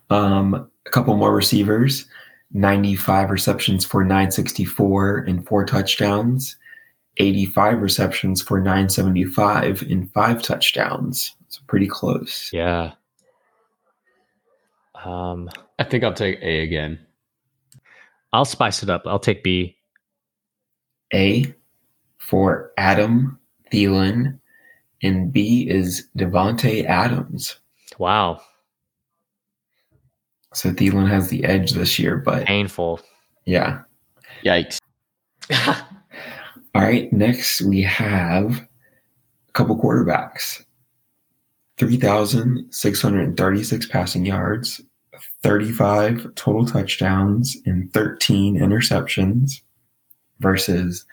Um, 0.09 0.69
a 0.85 0.89
couple 0.91 1.15
more 1.17 1.33
receivers, 1.33 2.05
95 2.51 3.31
receptions 3.31 3.83
for 3.85 4.03
964 4.03 5.17
and 5.27 5.47
four 5.47 5.65
touchdowns, 5.65 6.55
85 7.17 7.81
receptions 7.81 8.41
for 8.41 8.59
975 8.59 9.81
and 9.83 10.11
five 10.13 10.43
touchdowns. 10.43 11.33
So 11.55 11.61
pretty 11.67 11.87
close. 11.87 12.49
Yeah. 12.51 12.91
Um, 15.05 15.49
I 15.79 15.85
think 15.85 16.03
I'll 16.03 16.13
take 16.13 16.39
A 16.41 16.61
again. 16.63 16.99
I'll 18.33 18.43
spice 18.43 18.83
it 18.83 18.89
up. 18.89 19.03
I'll 19.05 19.19
take 19.19 19.41
B. 19.41 19.77
A 21.13 21.53
for 22.17 22.71
Adam 22.77 23.39
Thielen, 23.71 24.37
and 25.01 25.31
B 25.31 25.65
is 25.69 26.09
Davante 26.17 26.83
Adams. 26.85 27.57
Wow, 27.99 28.41
So 30.53 30.71
Thielen 30.71 31.07
has 31.07 31.29
the 31.29 31.45
edge 31.45 31.71
this 31.71 31.97
year, 31.97 32.17
but 32.17 32.45
painful. 32.45 32.99
yeah. 33.45 33.83
Yikes. 34.43 34.79
All 36.75 36.81
right, 36.81 37.11
next 37.13 37.61
we 37.61 37.81
have 37.83 38.57
a 39.47 39.51
couple 39.53 39.77
quarterbacks. 39.81 40.64
3,636 41.77 43.87
passing 43.87 44.25
yards, 44.25 44.81
35 45.43 46.33
total 46.35 46.65
touchdowns, 46.65 47.57
and 47.65 47.91
13 47.93 48.57
interceptions 48.57 49.61
versus 50.39 51.05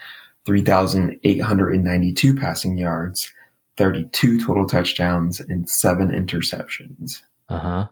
3,892 0.44 2.37
passing 2.37 2.79
yards, 2.79 3.33
32 3.77 4.44
total 4.44 4.66
touchdowns, 4.66 5.40
and 5.40 5.68
seven 5.68 6.09
interceptions. 6.09 7.22
Uh 7.48 7.59
huh. 7.59 7.87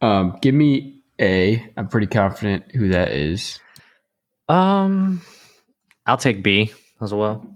Um, 0.00 0.38
give 0.42 0.54
me 0.54 1.00
A. 1.20 1.64
I'm 1.76 1.88
pretty 1.88 2.06
confident 2.06 2.70
who 2.72 2.88
that 2.88 3.12
is. 3.12 3.60
Um, 4.48 5.20
I'll 6.06 6.16
take 6.16 6.42
B 6.42 6.72
as 7.00 7.12
well. 7.12 7.46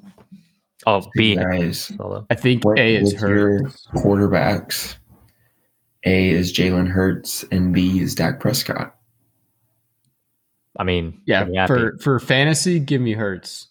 Oh, 0.86 1.06
B. 1.14 1.36
Guys, 1.36 1.92
I 2.30 2.34
think 2.34 2.64
what 2.64 2.78
A 2.78 2.96
is 2.96 3.12
with 3.12 3.22
her. 3.22 3.60
quarterbacks? 3.96 4.96
A 6.06 6.30
is 6.30 6.52
Jalen 6.52 6.88
Hurts, 6.88 7.44
and 7.50 7.74
B 7.74 8.00
is 8.00 8.14
Dak 8.14 8.40
Prescott. 8.40 8.94
I 10.78 10.84
mean, 10.84 11.20
Yeah, 11.26 11.42
I'm 11.42 11.66
for 11.66 11.98
for 11.98 12.18
fantasy, 12.18 12.78
give 12.80 13.02
me 13.02 13.12
Hurts. 13.12 13.68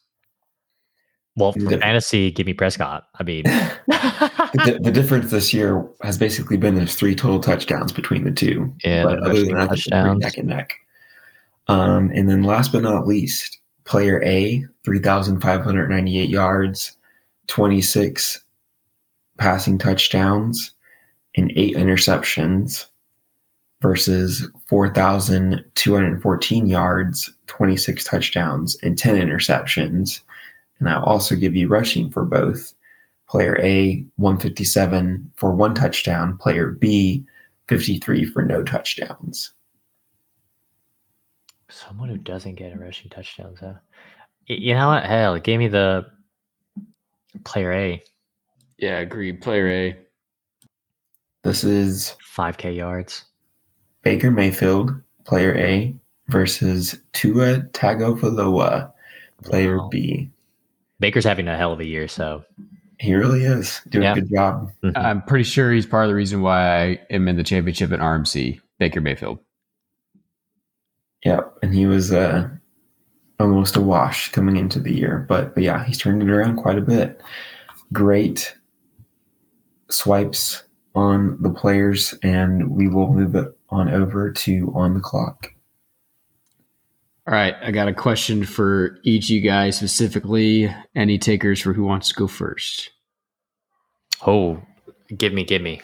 well, 1.35 1.53
for 1.53 1.59
the- 1.59 1.79
fantasy, 1.79 2.29
give 2.29 2.45
me 2.45 2.53
Prescott. 2.53 3.07
I 3.19 3.23
mean, 3.23 3.43
the, 3.87 4.79
the 4.81 4.91
difference 4.91 5.31
this 5.31 5.51
year 5.53 5.87
has 6.03 6.17
basically 6.19 6.57
been 6.57 6.75
there's 6.75 6.93
three 6.95 7.15
total 7.15 7.39
touchdowns 7.39 7.91
between 7.91 8.25
the 8.25 8.31
two. 8.31 8.71
yeah, 8.83 9.03
but 9.05 9.19
other 9.23 9.43
than 9.43 9.55
that, 9.55 9.71
it's 9.71 9.85
touchdowns. 9.85 10.19
neck 10.21 10.37
and 10.37 10.47
neck. 10.49 10.73
Um, 11.67 12.11
and 12.13 12.29
then 12.29 12.43
last 12.43 12.71
but 12.71 12.83
not 12.83 13.07
least, 13.07 13.59
player 13.85 14.21
A, 14.23 14.63
3,598 14.85 16.29
yards, 16.29 16.95
26 17.49 18.41
passing 19.37 19.77
touchdowns, 19.77 20.71
and 21.35 21.51
eight 21.55 21.75
interceptions 21.75 22.87
versus 23.81 24.47
4,214 24.67 26.67
yards, 26.67 27.29
26 27.47 28.03
touchdowns, 28.03 28.77
and 28.83 28.97
10 28.97 29.15
interceptions. 29.15 30.21
And 30.79 30.89
I'll 30.89 31.03
also 31.03 31.35
give 31.35 31.55
you 31.55 31.67
rushing 31.67 32.09
for 32.11 32.25
both. 32.25 32.73
Player 33.27 33.59
A, 33.61 34.03
157 34.17 35.31
for 35.35 35.53
one 35.53 35.75
touchdown. 35.75 36.35
Player 36.37 36.71
B, 36.71 37.23
53 37.67 38.25
for 38.25 38.43
no 38.43 38.63
touchdowns. 38.63 39.51
Someone 41.69 42.09
who 42.09 42.17
doesn't 42.17 42.55
get 42.55 42.73
a 42.73 42.77
rushing 42.77 43.11
touchdowns, 43.11 43.59
huh? 43.59 43.75
You 44.47 44.73
know 44.73 44.87
what? 44.87 45.05
Hell, 45.05 45.37
give 45.37 45.59
me 45.59 45.67
the 45.67 46.07
player 47.43 47.71
A, 47.71 48.03
Yeah, 48.77 48.99
agreed. 48.99 49.41
Player 49.41 49.69
A. 49.69 49.97
This 51.43 51.63
is 51.63 52.15
5K 52.35 52.75
yards. 52.75 53.25
Baker 54.03 54.31
Mayfield, 54.31 54.91
player 55.25 55.55
A, 55.57 55.95
versus 56.27 56.97
Tua 57.13 57.61
Tagovailoa, 57.73 58.91
player 59.43 59.77
Wow. 59.79 59.89
B. 59.89 60.29
Baker's 60.99 61.23
having 61.25 61.47
a 61.47 61.57
hell 61.57 61.71
of 61.73 61.79
a 61.79 61.85
year, 61.85 62.07
so 62.07 62.43
He 62.99 63.13
really 63.13 63.43
is 63.45 63.79
doing 63.89 64.03
Yeah. 64.03 64.11
a 64.11 64.15
good 64.15 64.29
job. 64.29 64.71
mhm. 64.83 64.91
I'm 64.97 65.21
pretty 65.21 65.45
sure 65.45 65.71
he's 65.71 65.85
part 65.85 66.03
of 66.03 66.09
the 66.09 66.15
reason 66.15 66.41
why 66.41 66.81
I 66.83 66.99
am 67.09 67.27
in 67.29 67.37
the 67.37 67.43
championship 67.43 67.91
at 67.93 68.01
RMC. 68.01 68.59
Baker 68.77 68.99
Mayfield. 69.01 69.39
Yep, 71.25 71.57
and 71.63 71.73
he 71.73 71.85
was 71.85 72.11
uh, 72.13 72.49
almost 73.39 73.75
a 73.75 73.81
wash 73.81 74.31
coming 74.31 74.57
into 74.57 74.79
the 74.79 74.93
year, 74.93 75.25
but, 75.29 75.53
but 75.53 75.63
yeah, 75.63 75.85
he's 75.85 75.97
turned 75.97 76.21
it 76.21 76.29
around 76.29 76.57
quite 76.57 76.77
a 76.77 76.81
bit. 76.81 77.21
Great 77.93 78.55
swipes 79.89 80.63
on 80.95 81.41
the 81.41 81.49
players, 81.49 82.13
and 82.23 82.69
we 82.71 82.87
will 82.87 83.13
move 83.13 83.35
it 83.35 83.47
on 83.69 83.89
over 83.89 84.31
to 84.31 84.71
on 84.75 84.93
the 84.93 84.99
clock. 84.99 85.53
All 87.27 87.33
right, 87.33 87.55
I 87.61 87.71
got 87.71 87.87
a 87.87 87.93
question 87.93 88.43
for 88.43 88.97
each 89.03 89.25
of 89.25 89.29
you 89.29 89.41
guys 89.41 89.77
specifically. 89.77 90.73
Any 90.95 91.19
takers 91.19 91.61
for 91.61 91.73
who 91.73 91.83
wants 91.83 92.09
to 92.09 92.15
go 92.15 92.27
first? 92.27 92.89
oh, 94.25 94.61
give 95.15 95.33
me, 95.33 95.43
give 95.43 95.61
me. 95.61 95.81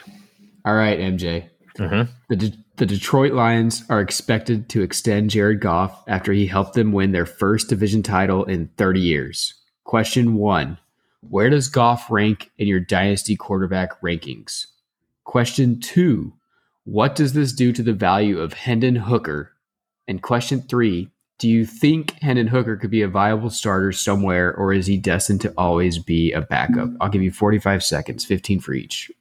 All 0.66 0.76
right, 0.76 1.00
MJ. 1.00 1.50
Mm-hmm. 1.78 2.12
The, 2.30 2.36
De- 2.36 2.58
the 2.78 2.86
Detroit 2.86 3.32
Lions 3.32 3.84
are 3.90 4.02
expected 4.02 4.68
to 4.70 4.82
extend 4.82 5.30
Jared 5.30 5.62
Goff 5.62 6.04
after 6.08 6.34
he 6.34 6.46
helped 6.46 6.74
them 6.74 6.92
win 6.92 7.14
their 7.14 7.26
first 7.26 7.70
division 7.70 8.04
title 8.04 8.44
in 8.44 8.70
30 8.78 9.00
years. 9.00 9.54
Question 9.86 10.36
one 10.36 10.78
Where 11.22 11.50
does 11.50 11.70
Goff 11.70 12.12
rank 12.12 12.52
in 12.58 12.68
your 12.68 12.82
dynasty 12.82 13.36
quarterback 13.36 14.02
rankings? 14.02 14.68
Question 15.24 15.80
two 15.80 16.34
What 16.84 17.16
does 17.16 17.34
this 17.34 17.54
do 17.54 17.72
to 17.72 17.84
the 17.84 17.94
value 17.94 18.40
of 18.40 18.54
Hendon 18.54 18.96
Hooker? 18.96 19.54
And 20.08 20.22
question 20.22 20.62
three 20.62 21.12
Do 21.38 21.48
you 21.48 21.66
think 21.66 22.22
Hendon 22.22 22.48
Hooker 22.48 22.76
could 22.76 22.92
be 22.92 23.04
a 23.04 23.08
viable 23.08 23.50
starter 23.50 23.94
somewhere, 23.94 24.54
or 24.54 24.74
is 24.74 24.88
he 24.88 24.98
destined 24.98 25.42
to 25.42 25.54
always 25.58 25.98
be 25.98 26.34
a 26.34 26.42
backup? 26.42 26.90
I'll 27.00 27.10
give 27.10 27.24
you 27.24 27.32
45 27.32 27.84
seconds, 27.84 28.26
15 28.26 28.60
for 28.60 28.74
each. 28.74 29.12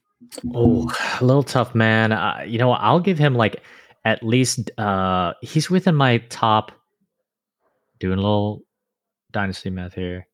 Oh, 0.55 0.91
a 1.21 1.25
little 1.25 1.43
tough, 1.43 1.75
man. 1.75 2.13
Uh, 2.13 2.43
you 2.47 2.59
know, 2.59 2.73
I'll 2.73 3.01
give 3.01 3.19
him 3.19 3.35
like 3.35 3.63
at 4.07 4.23
least 4.23 4.71
uh 4.79 5.33
he's 5.41 5.71
within 5.71 5.95
my 5.95 6.19
top 6.29 6.73
doing 8.01 8.19
a 8.19 8.23
little 8.23 8.63
dynasty 9.33 9.71
math 9.71 9.95
here. 9.95 10.27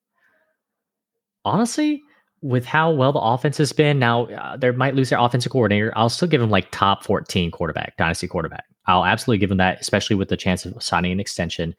Honestly, 1.45 2.03
with 2.43 2.65
how 2.65 2.91
well 2.91 3.13
the 3.13 3.21
offense 3.21 3.59
has 3.59 3.73
been, 3.73 3.99
now 3.99 4.27
uh, 4.27 4.57
they 4.57 4.71
might 4.71 4.95
lose 4.95 5.11
their 5.11 5.19
offensive 5.19 5.53
coordinator. 5.53 5.93
I'll 5.97 6.09
still 6.09 6.29
give 6.29 6.41
him 6.41 6.51
like 6.51 6.71
top 6.71 7.05
14 7.05 7.51
quarterback, 7.51 7.97
dynasty 7.97 8.29
quarterback. 8.29 8.65
I'll 8.87 9.05
absolutely 9.05 9.39
give 9.39 9.51
him 9.51 9.59
that, 9.59 9.81
especially 9.81 10.17
with 10.17 10.29
the 10.29 10.37
chance 10.37 10.65
of 10.65 10.83
signing 10.83 11.13
an 11.13 11.21
extension. 11.21 11.75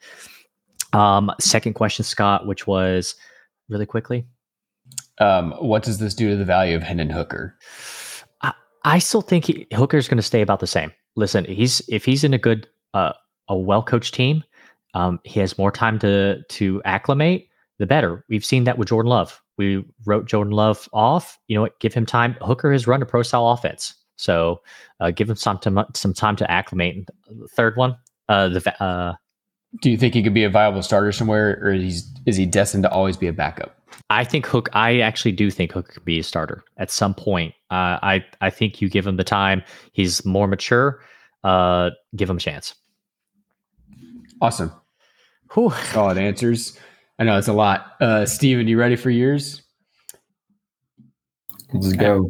Um, 0.92 1.30
second 1.40 1.74
question, 1.74 2.04
Scott, 2.04 2.46
which 2.46 2.66
was 2.66 3.14
really 3.68 3.86
quickly. 3.86 4.26
Um, 5.18 5.52
what 5.52 5.82
does 5.82 5.98
this 5.98 6.14
do 6.14 6.30
to 6.30 6.36
the 6.36 6.44
value 6.44 6.76
of 6.76 6.82
Hendon 6.82 7.10
Hooker? 7.10 7.56
I, 8.84 8.98
still 8.98 9.22
think 9.22 9.46
he, 9.46 9.66
Hooker's 9.72 10.08
going 10.08 10.18
to 10.18 10.22
stay 10.22 10.40
about 10.40 10.60
the 10.60 10.66
same. 10.66 10.92
Listen, 11.16 11.44
he's 11.44 11.82
if 11.88 12.04
he's 12.04 12.24
in 12.24 12.34
a 12.34 12.38
good, 12.38 12.66
uh, 12.94 13.12
a 13.48 13.56
well 13.56 13.82
coached 13.82 14.14
team, 14.14 14.42
um, 14.94 15.20
he 15.24 15.40
has 15.40 15.58
more 15.58 15.70
time 15.70 15.98
to 16.00 16.42
to 16.42 16.82
acclimate. 16.84 17.48
The 17.78 17.86
better. 17.86 18.24
We've 18.28 18.44
seen 18.44 18.64
that 18.64 18.78
with 18.78 18.88
Jordan 18.88 19.10
Love. 19.10 19.40
We 19.58 19.84
wrote 20.06 20.26
Jordan 20.26 20.52
Love 20.52 20.88
off. 20.92 21.38
You 21.48 21.56
know 21.56 21.62
what? 21.62 21.78
Give 21.80 21.92
him 21.92 22.06
time. 22.06 22.36
Hooker 22.40 22.70
has 22.72 22.86
run 22.86 23.02
a 23.02 23.06
pro 23.06 23.22
style 23.22 23.48
offense, 23.48 23.94
so 24.16 24.60
uh, 25.00 25.10
give 25.10 25.28
him 25.28 25.36
some 25.36 25.58
time, 25.58 25.84
some 25.94 26.14
time 26.14 26.36
to 26.36 26.50
acclimate. 26.50 27.08
Third 27.50 27.76
one, 27.76 27.96
uh, 28.28 28.48
the 28.48 28.82
uh, 28.82 29.14
Do 29.80 29.90
you 29.90 29.98
think 29.98 30.14
he 30.14 30.22
could 30.22 30.34
be 30.34 30.44
a 30.44 30.50
viable 30.50 30.82
starter 30.82 31.12
somewhere, 31.12 31.58
or 31.62 31.72
is 31.72 32.08
is 32.26 32.36
he 32.36 32.46
destined 32.46 32.84
to 32.84 32.90
always 32.90 33.16
be 33.16 33.26
a 33.26 33.32
backup? 33.32 33.81
I 34.10 34.24
think 34.24 34.46
Hook. 34.46 34.68
I 34.72 35.00
actually 35.00 35.32
do 35.32 35.50
think 35.50 35.72
Hook 35.72 35.88
could 35.88 36.04
be 36.04 36.18
a 36.18 36.22
starter 36.22 36.64
at 36.76 36.90
some 36.90 37.14
point. 37.14 37.54
Uh, 37.70 37.98
I 38.02 38.24
I 38.40 38.50
think 38.50 38.80
you 38.80 38.88
give 38.88 39.06
him 39.06 39.16
the 39.16 39.24
time. 39.24 39.62
He's 39.92 40.24
more 40.24 40.46
mature. 40.46 41.00
Uh, 41.44 41.90
give 42.16 42.28
him 42.28 42.36
a 42.36 42.40
chance. 42.40 42.74
Awesome, 44.40 44.72
Whew. 45.54 45.72
solid 45.92 46.18
answers. 46.18 46.78
I 47.18 47.24
know 47.24 47.38
it's 47.38 47.48
a 47.48 47.52
lot. 47.52 47.92
Uh, 48.00 48.26
Steven, 48.26 48.66
you 48.66 48.78
ready 48.78 48.96
for 48.96 49.10
yours? 49.10 49.62
Let's 51.72 51.92
go. 51.92 52.28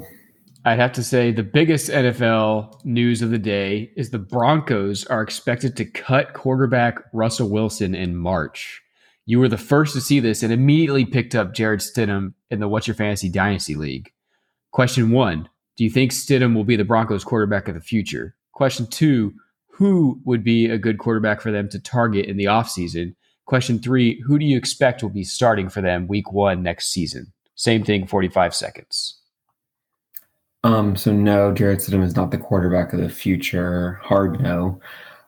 I'd 0.65 0.79
have 0.79 0.93
to 0.93 1.03
say 1.03 1.33
the 1.33 1.43
biggest 1.43 1.91
NFL 1.91 2.85
news 2.85 3.21
of 3.21 3.31
the 3.31 3.39
day 3.39 3.91
is 3.97 4.11
the 4.11 4.19
Broncos 4.19 5.05
are 5.07 5.23
expected 5.23 5.77
to 5.77 5.85
cut 5.85 6.35
quarterback 6.35 6.99
Russell 7.13 7.49
Wilson 7.49 7.95
in 7.95 8.17
March. 8.17 8.81
You 9.25 9.39
were 9.39 9.49
the 9.49 9.59
first 9.59 9.95
to 9.95 10.01
see 10.01 10.21
this 10.21 10.43
and 10.43 10.53
immediately 10.53 11.05
picked 11.05 11.35
up 11.35 11.55
Jarrett 11.55 11.81
Stidham 11.81 12.35
in 12.51 12.61
the 12.61 12.69
What's 12.69 12.89
Your 12.89 12.97
Fantasy 12.97 13.29
Dynasty 13.29 13.77
League. 13.77 14.13
Question 14.73 15.11
one 15.11 15.49
Do 15.77 15.85
you 15.85 15.91
think 15.91 16.13
Stidham 16.13 16.55
will 16.55 16.65
be 16.65 16.77
the 16.77 16.85
Broncos 16.85 17.25
quarterback 17.25 17.69
of 17.69 17.75
the 17.75 17.81
future? 17.81 18.35
Question 18.53 18.87
two 18.87 19.35
Who 19.69 20.21
would 20.25 20.43
be 20.43 20.67
a 20.67 20.79
good 20.79 20.99
quarterback 20.99 21.41
for 21.41 21.53
them 21.53 21.69
to 21.69 21.79
target 21.79 22.27
in 22.27 22.37
the 22.37 22.47
offseason? 22.47 23.15
Question 23.45 23.79
three 23.79 24.21
Who 24.23 24.39
do 24.39 24.45
you 24.45 24.57
expect 24.57 25.03
will 25.03 25.11
be 25.11 25.25
starting 25.25 25.69
for 25.69 25.81
them 25.81 26.09
week 26.09 26.33
one 26.33 26.63
next 26.63 26.89
season? 26.89 27.33
Same 27.55 27.85
thing, 27.85 28.07
45 28.07 28.55
seconds. 28.55 29.21
Um, 30.65 30.97
so 30.97 31.13
no, 31.13 31.53
Jarrett 31.53 31.81
Stidham 31.81 32.03
is 32.03 32.17
not 32.17 32.31
the 32.31 32.39
quarterback 32.39 32.93
of 32.93 33.01
the 33.01 33.09
future. 33.09 34.01
Hard 34.03 34.41
no. 34.41 34.81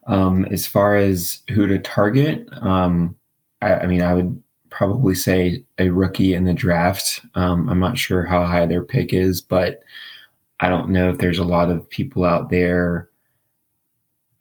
Um, 0.07 0.45
as 0.47 0.67
far 0.67 0.97
as 0.97 1.43
who 1.51 1.67
to 1.67 1.79
target, 1.79 2.47
um, 2.61 3.17
I, 3.65 3.81
I 3.81 3.87
mean, 3.87 4.03
I 4.03 4.15
would 4.15 4.43
probably 4.71 5.15
say 5.15 5.65
a 5.79 5.89
rookie 5.89 6.35
in 6.35 6.45
the 6.45 6.55
draft. 6.55 7.21
Um, 7.35 7.69
I'm 7.69 7.79
not 7.79 7.97
sure 7.97 8.25
how 8.25 8.45
high 8.45 8.67
their 8.67 8.83
pick 8.85 9.13
is, 9.13 9.41
but 9.41 9.83
I 10.61 10.69
don't 10.69 10.91
know 10.91 11.11
if 11.11 11.19
there's 11.19 11.39
a 11.39 11.45
lot 11.45 11.71
of 11.71 11.89
people 11.89 12.25
out 12.25 12.51
there 12.51 13.09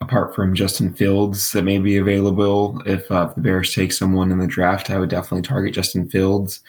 apart 0.02 0.36
from 0.36 0.54
Justin 0.54 0.94
Fields 0.94 1.52
that 1.54 1.64
may 1.64 1.80
be 1.80 1.98
available. 1.98 2.82
If, 2.86 3.10
uh, 3.12 3.28
if 3.30 3.36
the 3.36 3.42
Bears 3.42 3.74
take 3.74 3.94
someone 3.94 4.32
in 4.32 4.40
the 4.40 4.48
draft, 4.48 4.90
I 4.90 5.00
would 5.00 5.10
definitely 5.10 5.44
target 5.44 5.74
Justin 5.74 6.10
Fields. 6.10 6.62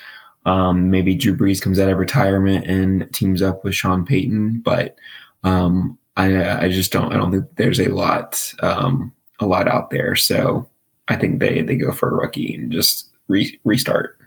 Um, 0.46 0.90
maybe 0.90 1.14
Drew 1.14 1.36
Brees 1.36 1.60
comes 1.60 1.78
out 1.78 1.88
of 1.88 1.98
retirement 1.98 2.66
and 2.66 3.12
teams 3.12 3.42
up 3.42 3.64
with 3.64 3.74
Sean 3.74 4.04
Payton, 4.04 4.60
but 4.60 4.96
um, 5.42 5.98
I, 6.16 6.66
I 6.66 6.68
just 6.68 6.92
don't. 6.92 7.12
I 7.12 7.16
don't 7.16 7.32
think 7.32 7.44
there's 7.56 7.80
a 7.80 7.88
lot, 7.88 8.52
um, 8.60 9.12
a 9.40 9.46
lot 9.46 9.68
out 9.68 9.90
there. 9.90 10.14
So 10.16 10.68
I 11.08 11.16
think 11.16 11.40
they 11.40 11.62
they 11.62 11.76
go 11.76 11.92
for 11.92 12.10
a 12.10 12.14
rookie 12.14 12.54
and 12.54 12.72
just 12.72 13.10
re- 13.28 13.58
restart. 13.64 14.18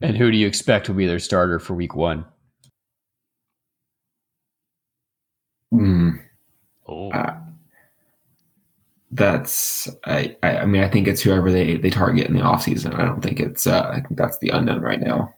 And 0.00 0.16
who 0.16 0.30
do 0.30 0.36
you 0.36 0.46
expect 0.46 0.88
will 0.88 0.96
be 0.96 1.06
their 1.06 1.18
starter 1.18 1.58
for 1.58 1.74
week 1.74 1.94
one? 1.94 2.24
Hmm. 5.70 6.10
Oh. 6.86 7.10
Uh, 7.10 7.36
that's 9.12 9.88
I, 10.04 10.36
I 10.42 10.58
I 10.58 10.66
mean 10.66 10.82
I 10.82 10.88
think 10.88 11.08
it's 11.08 11.20
whoever 11.20 11.50
they 11.50 11.76
they 11.76 11.90
target 11.90 12.28
in 12.28 12.34
the 12.34 12.42
offseason. 12.42 12.94
I 12.94 13.04
don't 13.04 13.20
think 13.20 13.40
it's 13.40 13.66
uh 13.66 13.88
I 13.90 14.00
think 14.00 14.16
that's 14.16 14.38
the 14.38 14.50
unknown 14.50 14.80
right 14.82 15.00
now. 15.00 15.34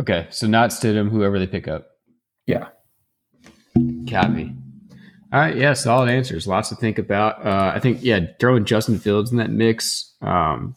Okay, 0.00 0.26
so 0.30 0.46
not 0.46 0.70
Stidham, 0.70 1.10
whoever 1.10 1.38
they 1.38 1.46
pick 1.46 1.68
up. 1.68 1.98
Yeah. 2.46 2.68
Copy. 4.08 4.54
All 5.32 5.40
right, 5.40 5.56
yeah, 5.56 5.74
solid 5.74 6.10
answers. 6.10 6.46
Lots 6.46 6.70
to 6.70 6.74
think 6.74 6.98
about. 6.98 7.46
Uh, 7.46 7.72
I 7.74 7.78
think, 7.78 7.98
yeah, 8.02 8.20
throwing 8.40 8.64
Justin 8.64 8.98
Fields 8.98 9.30
in 9.30 9.38
that 9.38 9.50
mix, 9.50 10.12
um, 10.22 10.74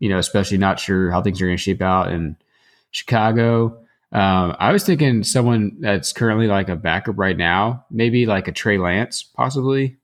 you 0.00 0.08
know, 0.08 0.18
especially 0.18 0.58
not 0.58 0.80
sure 0.80 1.10
how 1.10 1.22
things 1.22 1.40
are 1.40 1.46
going 1.46 1.56
to 1.56 1.62
shape 1.62 1.80
out 1.80 2.10
in 2.12 2.36
Chicago. 2.90 3.78
Um, 4.10 4.56
I 4.58 4.72
was 4.72 4.84
thinking 4.84 5.22
someone 5.22 5.76
that's 5.80 6.12
currently 6.12 6.46
like 6.48 6.68
a 6.68 6.76
backup 6.76 7.18
right 7.18 7.36
now, 7.36 7.84
maybe 7.90 8.26
like 8.26 8.48
a 8.48 8.52
Trey 8.52 8.78
Lance, 8.78 9.22
possibly. 9.22 9.96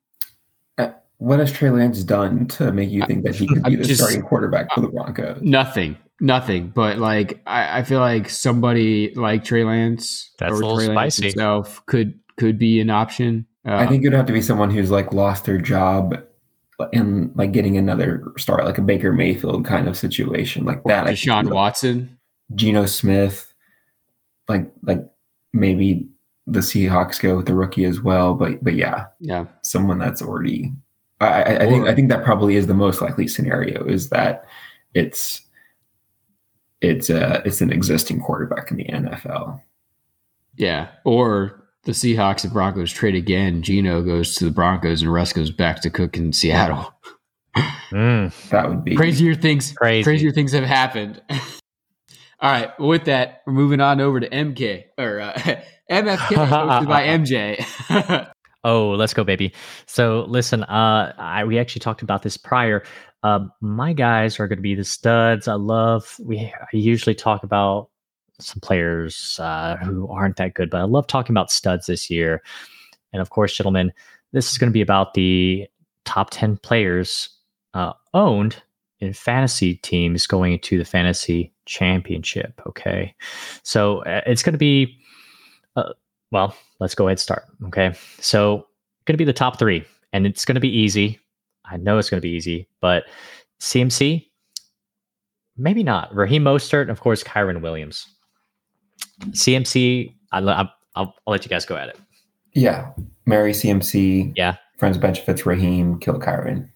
What 1.18 1.38
has 1.38 1.52
Trey 1.52 1.68
Lance 1.68 2.02
done 2.02 2.46
to 2.48 2.72
make 2.72 2.88
you 2.88 3.04
think 3.04 3.24
that 3.24 3.34
he 3.34 3.46
could 3.46 3.62
be 3.62 3.74
I'm 3.74 3.76
the 3.76 3.84
just- 3.84 4.00
starting 4.00 4.22
quarterback 4.22 4.72
for 4.72 4.80
the 4.80 4.88
Broncos? 4.88 5.42
Nothing, 5.42 5.98
nothing. 6.18 6.68
But 6.68 6.96
like, 6.96 7.42
I, 7.46 7.80
I 7.80 7.82
feel 7.82 8.00
like 8.00 8.30
somebody 8.30 9.12
like 9.14 9.44
Trey 9.44 9.64
Lance 9.64 10.30
That's 10.38 10.52
a 10.52 10.54
little 10.54 10.78
Trey 10.78 10.88
Lance 10.88 11.18
himself 11.18 11.84
could 11.84 12.18
could 12.38 12.58
be 12.58 12.80
an 12.80 12.88
option. 12.88 13.44
Uh, 13.66 13.74
I 13.74 13.86
think 13.86 14.02
it 14.02 14.08
would 14.08 14.16
have 14.16 14.26
to 14.26 14.32
be 14.32 14.42
someone 14.42 14.70
who's 14.70 14.90
like 14.90 15.12
lost 15.12 15.44
their 15.44 15.58
job 15.58 16.16
and 16.94 17.30
like 17.36 17.52
getting 17.52 17.76
another 17.76 18.32
start, 18.38 18.64
like 18.64 18.78
a 18.78 18.82
Baker 18.82 19.12
Mayfield 19.12 19.64
kind 19.66 19.86
of 19.86 19.96
situation, 19.98 20.64
like 20.64 20.82
that. 20.84 21.04
I 21.06 21.10
could 21.10 21.18
Deshaun 21.18 21.44
like, 21.44 21.54
Watson. 21.54 22.18
Geno 22.54 22.86
Smith, 22.86 23.52
like 24.48 24.70
like 24.82 25.04
maybe 25.52 26.08
the 26.46 26.60
Seahawks 26.60 27.20
go 27.20 27.36
with 27.36 27.46
the 27.46 27.54
rookie 27.54 27.84
as 27.84 28.00
well, 28.00 28.34
but 28.34 28.62
but 28.64 28.74
yeah, 28.74 29.06
Yeah. 29.20 29.44
someone 29.62 29.98
that's 29.98 30.22
already. 30.22 30.72
I, 31.20 31.26
I, 31.42 31.56
I 31.64 31.66
think 31.68 31.86
I 31.86 31.94
think 31.94 32.08
that 32.08 32.24
probably 32.24 32.56
is 32.56 32.66
the 32.66 32.74
most 32.74 33.02
likely 33.02 33.28
scenario 33.28 33.84
is 33.84 34.08
that 34.08 34.46
it's 34.94 35.42
it's 36.80 37.10
a 37.10 37.42
it's 37.44 37.60
an 37.60 37.70
existing 37.70 38.20
quarterback 38.20 38.70
in 38.70 38.78
the 38.78 38.84
NFL. 38.84 39.60
Yeah. 40.56 40.88
Or 41.04 41.62
the 41.84 41.92
Seahawks 41.92 42.44
and 42.44 42.52
Broncos 42.52 42.92
trade 42.92 43.14
again. 43.14 43.62
Geno 43.62 44.02
goes 44.02 44.34
to 44.36 44.44
the 44.44 44.50
Broncos 44.50 45.02
and 45.02 45.12
Russ 45.12 45.32
goes 45.32 45.50
back 45.50 45.80
to 45.82 45.90
cook 45.90 46.16
in 46.16 46.32
Seattle. 46.32 46.92
Mm, 47.90 48.32
That 48.50 48.68
would 48.68 48.84
be 48.84 48.94
Crazier 48.94 49.34
things 49.34 49.72
Crazy. 49.72 50.04
crazier 50.04 50.30
things 50.30 50.52
have 50.52 50.62
happened. 50.62 51.20
All 51.30 52.48
right. 52.50 52.70
Well, 52.78 52.88
with 52.90 53.06
that, 53.06 53.42
we're 53.44 53.52
moving 53.52 53.80
on 53.80 54.00
over 54.00 54.20
to 54.20 54.28
MK 54.28 54.84
or 54.96 55.18
uh, 55.20 55.32
MFK 55.90 56.46
hosted 56.46 56.86
by 56.86 57.06
MJ. 57.08 58.30
Oh, 58.62 58.90
let's 58.90 59.12
go, 59.12 59.24
baby. 59.24 59.52
So 59.86 60.24
listen, 60.28 60.62
uh, 60.62 61.12
I 61.18 61.42
we 61.44 61.58
actually 61.58 61.80
talked 61.80 62.02
about 62.02 62.22
this 62.22 62.36
prior. 62.36 62.84
Um, 63.24 63.50
my 63.60 63.92
guys 63.92 64.38
are 64.38 64.46
going 64.46 64.58
to 64.58 64.62
be 64.62 64.76
the 64.76 64.84
studs. 64.84 65.48
I 65.48 65.54
love. 65.54 66.14
We 66.22 66.38
I 66.38 66.52
usually 66.72 67.16
talk 67.16 67.42
about 67.42 67.88
some 68.42 68.60
players 68.60 69.38
uh, 69.42 69.76
who 69.76 70.08
aren't 70.08 70.36
that 70.36 70.54
good, 70.54 70.70
but 70.70 70.80
I 70.80 70.84
love 70.84 71.06
talking 71.06 71.32
about 71.32 71.50
studs 71.50 71.86
this 71.86 72.10
year. 72.10 72.42
And 73.12 73.20
of 73.20 73.30
course, 73.30 73.56
gentlemen, 73.56 73.92
this 74.32 74.50
is 74.50 74.58
going 74.58 74.70
to 74.70 74.74
be 74.74 74.82
about 74.82 75.14
the 75.14 75.66
top 76.04 76.30
ten 76.30 76.56
players 76.56 77.28
uh, 77.74 77.92
owned 78.14 78.62
in 79.00 79.12
fantasy 79.12 79.76
teams 79.76 80.26
going 80.26 80.52
into 80.54 80.78
the 80.78 80.84
fantasy 80.84 81.52
championship. 81.66 82.60
Okay, 82.66 83.14
so 83.62 84.04
uh, 84.04 84.20
it's 84.26 84.42
going 84.42 84.54
to 84.54 84.58
be. 84.58 84.96
Uh, 85.76 85.92
well, 86.30 86.54
let's 86.80 86.94
go 86.94 87.06
ahead 87.06 87.12
and 87.12 87.20
start. 87.20 87.44
Okay. 87.66 87.92
So, 88.18 88.66
going 89.04 89.14
to 89.14 89.18
be 89.18 89.24
the 89.24 89.32
top 89.32 89.58
three, 89.58 89.84
and 90.12 90.26
it's 90.26 90.44
going 90.44 90.54
to 90.54 90.60
be 90.60 90.68
easy. 90.68 91.18
I 91.64 91.76
know 91.76 91.98
it's 91.98 92.10
going 92.10 92.20
to 92.20 92.26
be 92.26 92.34
easy, 92.34 92.68
but 92.80 93.04
CMC, 93.60 94.26
maybe 95.56 95.82
not. 95.82 96.12
Raheem 96.14 96.42
Mostert, 96.42 96.82
and 96.82 96.90
of 96.90 97.00
course, 97.00 97.22
Kyren 97.22 97.60
Williams. 97.60 98.06
CMC, 99.30 100.14
I, 100.32 100.38
I'll, 100.38 100.48
I'll, 100.50 100.70
I'll 100.96 101.14
let 101.26 101.44
you 101.44 101.48
guys 101.48 101.64
go 101.64 101.76
at 101.76 101.88
it. 101.88 101.98
yeah. 102.54 102.90
marry 103.26 103.52
CMC, 103.52 104.32
Yeah. 104.36 104.56
Friends 104.78 104.96
benefits 104.96 105.44
Raheem, 105.44 105.98
kill 106.00 106.18
Kyren. 106.18 106.68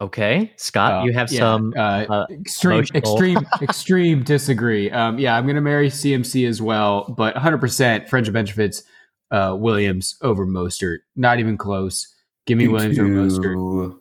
Okay, 0.00 0.52
Scott, 0.56 1.02
Uh, 1.02 1.04
you 1.04 1.12
have 1.12 1.30
yeah, 1.30 1.38
some. 1.40 1.74
uh, 1.76 1.80
uh, 1.80 2.26
extreme, 2.30 2.72
emotional- 2.78 2.98
extreme, 2.98 3.38
extreme 3.62 4.22
disagree. 4.24 4.90
Um, 4.90 5.18
yeah, 5.18 5.36
I'm 5.36 5.44
going 5.44 5.54
to 5.56 5.60
marry 5.62 5.88
CMC 5.90 6.48
as 6.48 6.60
well, 6.62 7.12
but 7.16 7.34
100% 7.36 8.08
friendship 8.08 8.34
benefits 8.34 8.82
uh, 9.30 9.54
Williams 9.58 10.16
over 10.22 10.46
Mostert. 10.46 10.98
Not 11.16 11.38
even 11.38 11.56
close. 11.56 12.08
Give 12.46 12.58
me 12.58 12.64
Due 12.64 12.72
Williams 12.72 12.98
over 12.98 13.08
to- 13.08 13.14
Mostert 13.14 13.98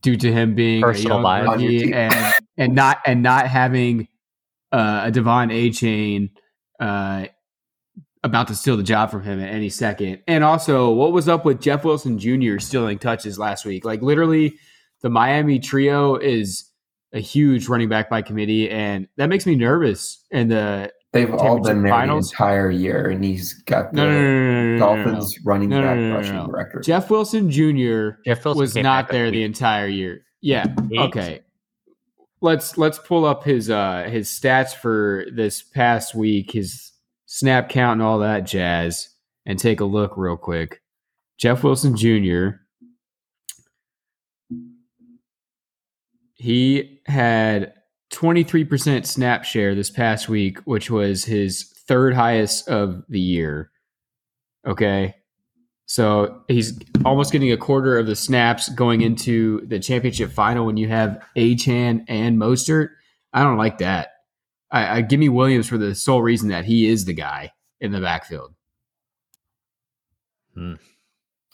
due 0.00 0.16
to 0.16 0.32
him 0.32 0.54
being 0.54 0.82
a 0.84 0.92
young 0.96 1.22
bias. 1.22 1.48
On 1.48 1.60
your 1.60 1.70
rookie 1.70 1.84
team. 1.86 1.94
and 1.94 2.34
and 2.56 2.74
not 2.74 2.98
and 3.04 3.22
not 3.22 3.46
having 3.48 4.08
uh, 4.72 5.02
a 5.06 5.10
De'Von 5.12 5.50
Achane 5.52 6.30
uh, 6.82 7.26
about 8.24 8.48
to 8.48 8.54
steal 8.54 8.76
the 8.76 8.82
job 8.82 9.10
from 9.10 9.22
him 9.22 9.40
at 9.40 9.52
any 9.52 9.68
second. 9.68 10.22
And 10.26 10.44
also, 10.44 10.90
what 10.92 11.12
was 11.12 11.28
up 11.28 11.44
with 11.44 11.60
Jeff 11.60 11.84
Wilson 11.84 12.18
Jr. 12.18 12.58
stealing 12.58 12.98
touches 12.98 13.38
last 13.38 13.64
week? 13.64 13.84
Like 13.84 14.02
literally, 14.02 14.58
the 15.00 15.10
Miami 15.10 15.58
trio 15.58 16.16
is 16.16 16.68
a 17.12 17.20
huge 17.20 17.68
running 17.68 17.88
back 17.88 18.08
by 18.10 18.22
committee, 18.22 18.70
and 18.70 19.08
that 19.16 19.28
makes 19.28 19.46
me 19.46 19.54
nervous. 19.54 20.24
And 20.30 20.50
the 20.50 20.92
they've 21.12 21.32
all 21.32 21.60
been 21.60 21.82
there 21.82 21.92
finals. 21.92 22.30
the 22.30 22.34
entire 22.34 22.70
year, 22.70 23.10
and 23.10 23.24
he's 23.24 23.54
got 23.62 23.92
the 23.92 24.76
Dolphins 24.78 25.38
running 25.44 25.70
back 25.70 25.98
rushing 26.14 26.50
record. 26.50 26.84
Jeff 26.84 27.10
Wilson 27.10 27.50
Jr. 27.50 28.10
Jeff 28.24 28.44
Wilson 28.44 28.60
was 28.60 28.76
not 28.76 29.08
there 29.08 29.30
the 29.30 29.38
week. 29.38 29.46
entire 29.46 29.88
year. 29.88 30.24
Yeah. 30.40 30.66
Eight. 30.90 30.98
Okay. 30.98 31.40
Let's 32.42 32.76
let's 32.76 32.98
pull 32.98 33.24
up 33.24 33.44
his 33.44 33.70
uh 33.70 34.08
his 34.10 34.28
stats 34.28 34.74
for 34.74 35.26
this 35.32 35.62
past 35.62 36.14
week, 36.14 36.50
his 36.52 36.92
snap 37.26 37.68
count 37.68 37.94
and 37.94 38.02
all 38.02 38.18
that 38.18 38.40
jazz, 38.40 39.08
and 39.46 39.58
take 39.58 39.80
a 39.80 39.84
look 39.84 40.16
real 40.16 40.36
quick. 40.36 40.82
Jeff 41.38 41.64
Wilson 41.64 41.96
Jr. 41.96 42.56
He 46.34 47.00
had 47.06 47.72
23% 48.12 49.06
snap 49.06 49.44
share 49.44 49.74
this 49.74 49.90
past 49.90 50.28
week, 50.28 50.58
which 50.64 50.90
was 50.90 51.24
his 51.24 51.72
third 51.86 52.14
highest 52.14 52.68
of 52.68 53.04
the 53.08 53.20
year. 53.20 53.70
Okay. 54.66 55.14
So 55.86 56.42
he's 56.48 56.78
almost 57.04 57.32
getting 57.32 57.52
a 57.52 57.56
quarter 57.56 57.98
of 57.98 58.06
the 58.06 58.16
snaps 58.16 58.68
going 58.70 59.02
into 59.02 59.66
the 59.66 59.78
championship 59.78 60.30
final 60.32 60.64
when 60.64 60.76
you 60.76 60.88
have 60.88 61.22
Achane 61.36 62.04
and 62.08 62.38
Mostert. 62.38 62.90
I 63.32 63.42
don't 63.42 63.58
like 63.58 63.78
that. 63.78 64.08
I, 64.70 64.98
I 64.98 65.00
give 65.02 65.20
me 65.20 65.28
Williams 65.28 65.68
for 65.68 65.78
the 65.78 65.94
sole 65.94 66.22
reason 66.22 66.48
that 66.48 66.64
he 66.64 66.88
is 66.88 67.04
the 67.04 67.12
guy 67.12 67.52
in 67.80 67.92
the 67.92 68.00
backfield. 68.00 68.54
Hmm. 70.54 70.74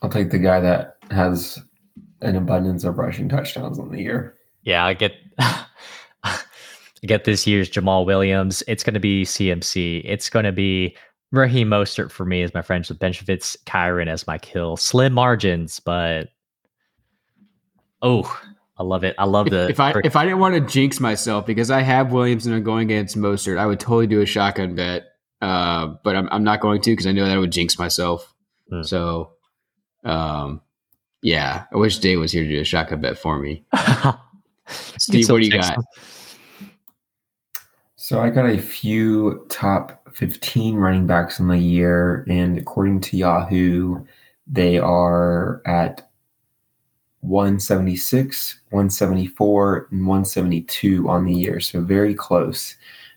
I'll 0.02 0.10
take 0.10 0.30
the 0.30 0.38
guy 0.38 0.60
that 0.60 0.96
has 1.10 1.58
an 2.20 2.36
abundance 2.36 2.84
of 2.84 2.98
rushing 2.98 3.28
touchdowns 3.28 3.78
on 3.78 3.90
the 3.90 4.00
year. 4.00 4.36
Yeah, 4.62 4.84
I 4.84 4.94
get. 4.94 5.12
I 7.02 7.06
get 7.06 7.24
this 7.24 7.46
year's 7.46 7.70
Jamaal 7.70 8.04
Williams. 8.04 8.62
It's 8.66 8.82
going 8.82 8.94
to 8.94 9.00
be 9.00 9.24
CMC. 9.24 10.02
It's 10.04 10.28
going 10.28 10.44
to 10.44 10.52
be 10.52 10.96
Raheem 11.32 11.68
Mostert 11.68 12.10
for 12.10 12.24
me 12.24 12.42
as 12.42 12.54
my 12.54 12.62
friends 12.62 12.88
with 12.88 12.98
benefits. 12.98 13.56
Kyren 13.66 14.08
as 14.08 14.26
my 14.26 14.38
kill. 14.38 14.76
Slim 14.76 15.12
margins, 15.12 15.80
but 15.80 16.28
oh, 18.02 18.40
I 18.78 18.82
love 18.82 19.04
it. 19.04 19.14
I 19.18 19.24
love 19.24 19.50
the. 19.50 19.68
if 19.68 19.80
I 19.80 19.94
if 20.04 20.16
I 20.16 20.24
didn't 20.24 20.38
want 20.38 20.54
to 20.54 20.60
jinx 20.60 21.00
myself 21.00 21.44
because 21.44 21.70
I 21.70 21.82
have 21.82 22.12
Williams 22.12 22.46
and 22.46 22.54
I'm 22.54 22.62
going 22.62 22.84
against 22.84 23.16
Mostert, 23.16 23.58
I 23.58 23.66
would 23.66 23.80
totally 23.80 24.06
do 24.06 24.20
a 24.20 24.26
shotgun 24.26 24.74
bet. 24.74 25.04
Uh, 25.40 25.94
but 26.02 26.16
I'm 26.16 26.28
I'm 26.30 26.44
not 26.44 26.60
going 26.60 26.80
to 26.82 26.90
because 26.90 27.06
I 27.06 27.12
know 27.12 27.24
that 27.24 27.34
I 27.34 27.38
would 27.38 27.52
jinx 27.52 27.78
myself. 27.78 28.32
Hmm. 28.70 28.82
So, 28.82 29.32
um, 30.04 30.62
yeah, 31.22 31.64
I 31.72 31.76
wish 31.76 31.98
Dave 31.98 32.20
was 32.20 32.32
here 32.32 32.44
to 32.44 32.48
do 32.48 32.60
a 32.60 32.64
shotgun 32.64 33.00
bet 33.00 33.18
for 33.18 33.38
me. 33.38 33.64
Steve, 34.66 35.26
Get 35.26 35.32
what 35.32 35.42
do 35.42 35.46
you 35.46 35.52
got? 35.52 35.78
So 37.96 38.20
I 38.20 38.30
got 38.30 38.46
a 38.48 38.58
few 38.58 39.46
top 39.50 40.07
15 40.18 40.74
running 40.74 41.06
backs 41.06 41.38
in 41.38 41.46
the 41.46 41.56
year, 41.58 42.24
and 42.28 42.58
according 42.58 43.00
to 43.00 43.16
Yahoo, 43.16 44.04
they 44.48 44.76
are 44.76 45.62
at 45.64 46.10
176, 47.20 48.58
174, 48.70 49.88
and 49.92 50.06
172 50.08 51.08
on 51.08 51.24
the 51.24 51.32
year. 51.32 51.60
So 51.60 51.80
very 51.82 52.14
close. 52.14 52.74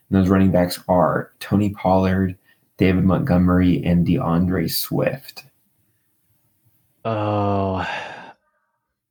And 0.09 0.19
those 0.19 0.29
running 0.29 0.51
backs 0.51 0.79
are 0.87 1.31
Tony 1.39 1.71
Pollard, 1.71 2.37
David 2.77 3.03
Montgomery, 3.03 3.83
and 3.83 4.05
D'Andre 4.05 4.67
Swift. 4.67 5.45
Oh, 7.03 7.83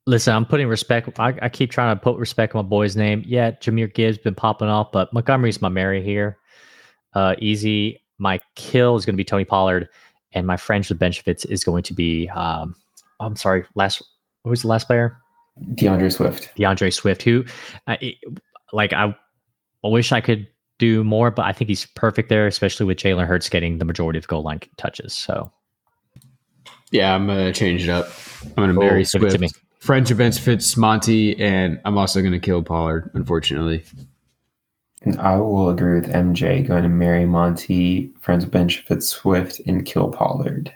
listen, 0.06 0.32
I'm 0.32 0.46
putting 0.46 0.68
respect. 0.68 1.18
I, 1.18 1.34
I 1.42 1.48
keep 1.48 1.72
trying 1.72 1.96
to 1.96 2.00
put 2.00 2.18
respect 2.18 2.54
on 2.54 2.64
my 2.64 2.68
boy's 2.68 2.94
name. 2.94 3.24
Yeah, 3.26 3.50
Jahmyr 3.50 3.92
Gibbs 3.92 4.18
been 4.18 4.36
popping 4.36 4.68
off, 4.68 4.92
but 4.92 5.12
Montgomery's 5.12 5.60
my 5.60 5.68
marry 5.68 6.04
here. 6.04 6.38
Uh, 7.14 7.34
easy. 7.38 8.00
My 8.18 8.40
kill 8.54 8.96
is 8.96 9.04
going 9.06 9.14
to 9.14 9.16
be 9.16 9.24
Tony 9.24 9.44
Pollard, 9.44 9.88
and 10.32 10.46
my 10.46 10.56
French 10.56 10.88
with 10.88 10.98
benefits 10.98 11.44
is 11.46 11.64
going 11.64 11.82
to 11.84 11.94
be. 11.94 12.28
Um, 12.28 12.76
I'm 13.18 13.36
sorry. 13.36 13.64
Last, 13.74 14.02
who 14.44 14.50
was 14.50 14.62
the 14.62 14.68
last 14.68 14.86
player? 14.86 15.16
D'Andre 15.74 16.08
Swift. 16.08 16.54
D'Andre 16.56 16.90
Swift, 16.90 17.22
who, 17.22 17.44
uh, 17.86 17.96
it- 18.00 18.16
like, 18.72 18.92
I, 18.92 19.14
I 19.84 19.88
wish 19.88 20.12
I 20.12 20.20
could 20.20 20.46
do 20.78 21.02
more, 21.04 21.30
but 21.30 21.44
I 21.44 21.52
think 21.52 21.68
he's 21.68 21.84
perfect 21.86 22.28
there, 22.28 22.46
especially 22.46 22.86
with 22.86 22.98
Jalen 22.98 23.26
Hurts 23.26 23.48
getting 23.48 23.78
the 23.78 23.84
majority 23.84 24.18
of 24.18 24.28
goal 24.28 24.42
line 24.42 24.60
touches. 24.76 25.12
So, 25.12 25.50
Yeah, 26.90 27.14
I'm 27.14 27.26
gonna 27.26 27.52
change 27.52 27.82
it 27.84 27.90
up. 27.90 28.06
I'm 28.44 28.52
gonna 28.54 28.72
Oh, 28.78 28.82
marry 28.84 29.04
to 29.04 29.08
Swift. 29.08 29.38
me. 29.40 29.48
French 29.80 30.10
events 30.10 30.38
fits 30.38 30.76
Monty, 30.76 31.38
and 31.40 31.80
I'm 31.84 31.96
also 31.98 32.22
gonna 32.22 32.38
kill 32.40 32.62
Pollard. 32.62 33.10
Unfortunately, 33.14 33.82
I 35.18 35.36
will 35.36 35.70
agree 35.70 35.98
with 35.98 36.10
MJ 36.10 36.66
going 36.66 36.82
to 36.82 36.88
marry 36.88 37.24
Monty, 37.24 38.12
Friends 38.20 38.44
with 38.44 38.52
Benefit 38.52 39.02
Swift, 39.02 39.60
and 39.66 39.86
kill 39.86 40.10
Pollard. 40.10 40.74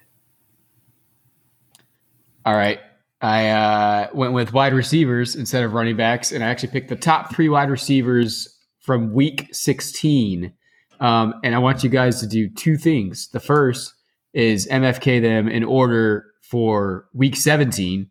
all 2.46 2.54
right. 2.54 2.80
I 3.20 3.48
uh, 3.48 4.08
went 4.12 4.34
with 4.34 4.52
wide 4.52 4.74
receivers 4.74 5.34
instead 5.34 5.62
of 5.64 5.72
running 5.72 5.96
backs, 5.96 6.30
and 6.30 6.44
I 6.44 6.48
actually 6.48 6.70
picked 6.70 6.90
the 6.90 6.96
top 6.96 7.34
three 7.34 7.48
wide 7.48 7.70
receivers 7.70 8.54
from 8.80 9.14
Week 9.14 9.48
16. 9.50 10.52
Um, 11.00 11.34
and 11.42 11.54
I 11.54 11.58
want 11.58 11.82
you 11.82 11.88
guys 11.88 12.20
to 12.20 12.26
do 12.26 12.50
two 12.50 12.76
things. 12.76 13.28
The 13.28 13.40
first 13.40 13.94
is 14.34 14.68
MFK 14.68 15.22
them 15.22 15.48
in 15.48 15.64
order 15.64 16.26
for 16.42 17.06
Week 17.14 17.34
17, 17.34 18.10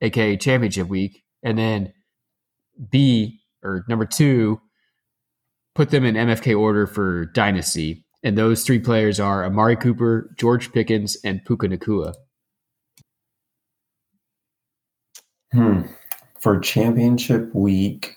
aka 0.00 0.36
Championship 0.36 0.88
Week, 0.88 1.22
and 1.44 1.56
then 1.56 1.92
B 2.90 3.40
or 3.62 3.84
number 3.88 4.04
two, 4.04 4.60
put 5.74 5.90
them 5.90 6.04
in 6.04 6.14
MFK 6.14 6.58
order 6.58 6.86
for 6.86 7.26
Dynasty. 7.26 8.04
And 8.22 8.38
those 8.38 8.62
three 8.62 8.78
players 8.78 9.20
are 9.20 9.44
Amari 9.44 9.76
Cooper, 9.76 10.30
George 10.38 10.72
Pickens, 10.72 11.16
and 11.24 11.44
Puka 11.44 11.68
Nacua. 11.68 12.14
Hmm. 15.52 15.82
For 16.40 16.58
championship 16.58 17.54
week, 17.54 18.16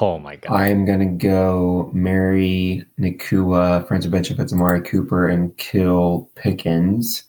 oh 0.00 0.18
my 0.18 0.36
god, 0.36 0.52
I'm 0.52 0.84
gonna 0.84 1.06
go 1.06 1.90
marry 1.92 2.84
Nakua, 2.98 3.86
Friends 3.88 4.06
of 4.06 4.12
Benefits, 4.12 4.52
Amari 4.52 4.82
Cooper, 4.82 5.26
and 5.26 5.56
kill 5.56 6.30
Pickens. 6.36 7.24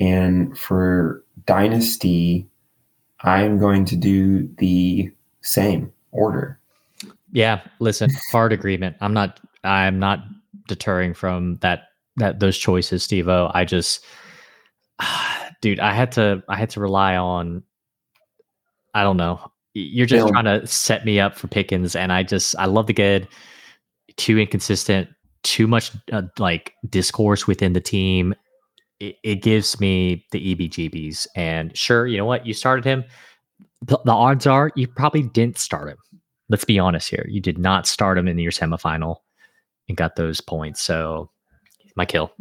And 0.00 0.56
for 0.56 1.24
Dynasty, 1.46 2.46
I'm 3.22 3.58
going 3.58 3.84
to 3.86 3.96
do 3.96 4.48
the 4.58 5.10
same 5.40 5.92
order. 6.12 6.57
Yeah, 7.32 7.60
listen, 7.80 8.10
hard 8.30 8.52
agreement. 8.52 8.96
I'm 9.00 9.12
not 9.12 9.40
I'm 9.64 9.98
not 9.98 10.20
deterring 10.66 11.14
from 11.14 11.56
that 11.56 11.88
that 12.16 12.40
those 12.40 12.56
choices, 12.56 13.02
Steve 13.02 13.28
O. 13.28 13.50
I 13.54 13.64
just 13.64 14.04
dude, 15.60 15.80
I 15.80 15.92
had 15.92 16.12
to 16.12 16.42
I 16.48 16.56
had 16.56 16.70
to 16.70 16.80
rely 16.80 17.16
on 17.16 17.62
I 18.94 19.02
don't 19.02 19.16
know. 19.16 19.40
You're 19.74 20.06
just 20.06 20.24
Bill. 20.24 20.32
trying 20.32 20.44
to 20.44 20.66
set 20.66 21.04
me 21.04 21.20
up 21.20 21.36
for 21.36 21.46
Pickens 21.48 21.94
and 21.94 22.12
I 22.12 22.22
just 22.22 22.56
I 22.58 22.66
love 22.66 22.86
the 22.86 22.94
kid. 22.94 23.28
Too 24.16 24.38
inconsistent, 24.38 25.08
too 25.44 25.68
much 25.68 25.92
uh, 26.10 26.22
like 26.38 26.72
discourse 26.88 27.46
within 27.46 27.72
the 27.72 27.80
team. 27.80 28.34
It, 28.98 29.16
it 29.22 29.42
gives 29.42 29.78
me 29.78 30.26
the 30.32 30.54
EBGBs. 30.54 31.28
And 31.36 31.76
sure, 31.76 32.06
you 32.08 32.18
know 32.18 32.24
what? 32.24 32.44
You 32.44 32.52
started 32.52 32.84
him. 32.84 33.04
The, 33.82 34.00
the 34.04 34.10
odds 34.10 34.44
are 34.44 34.72
you 34.74 34.88
probably 34.88 35.22
didn't 35.22 35.58
start 35.58 35.90
him 35.90 35.98
let's 36.48 36.64
be 36.64 36.78
honest 36.78 37.10
here. 37.10 37.26
You 37.28 37.40
did 37.40 37.58
not 37.58 37.86
start 37.86 38.18
him 38.18 38.28
in 38.28 38.38
your 38.38 38.52
semifinal 38.52 39.16
and 39.88 39.96
got 39.96 40.16
those 40.16 40.40
points. 40.40 40.82
So 40.82 41.30
my 41.96 42.06
kill. 42.06 42.32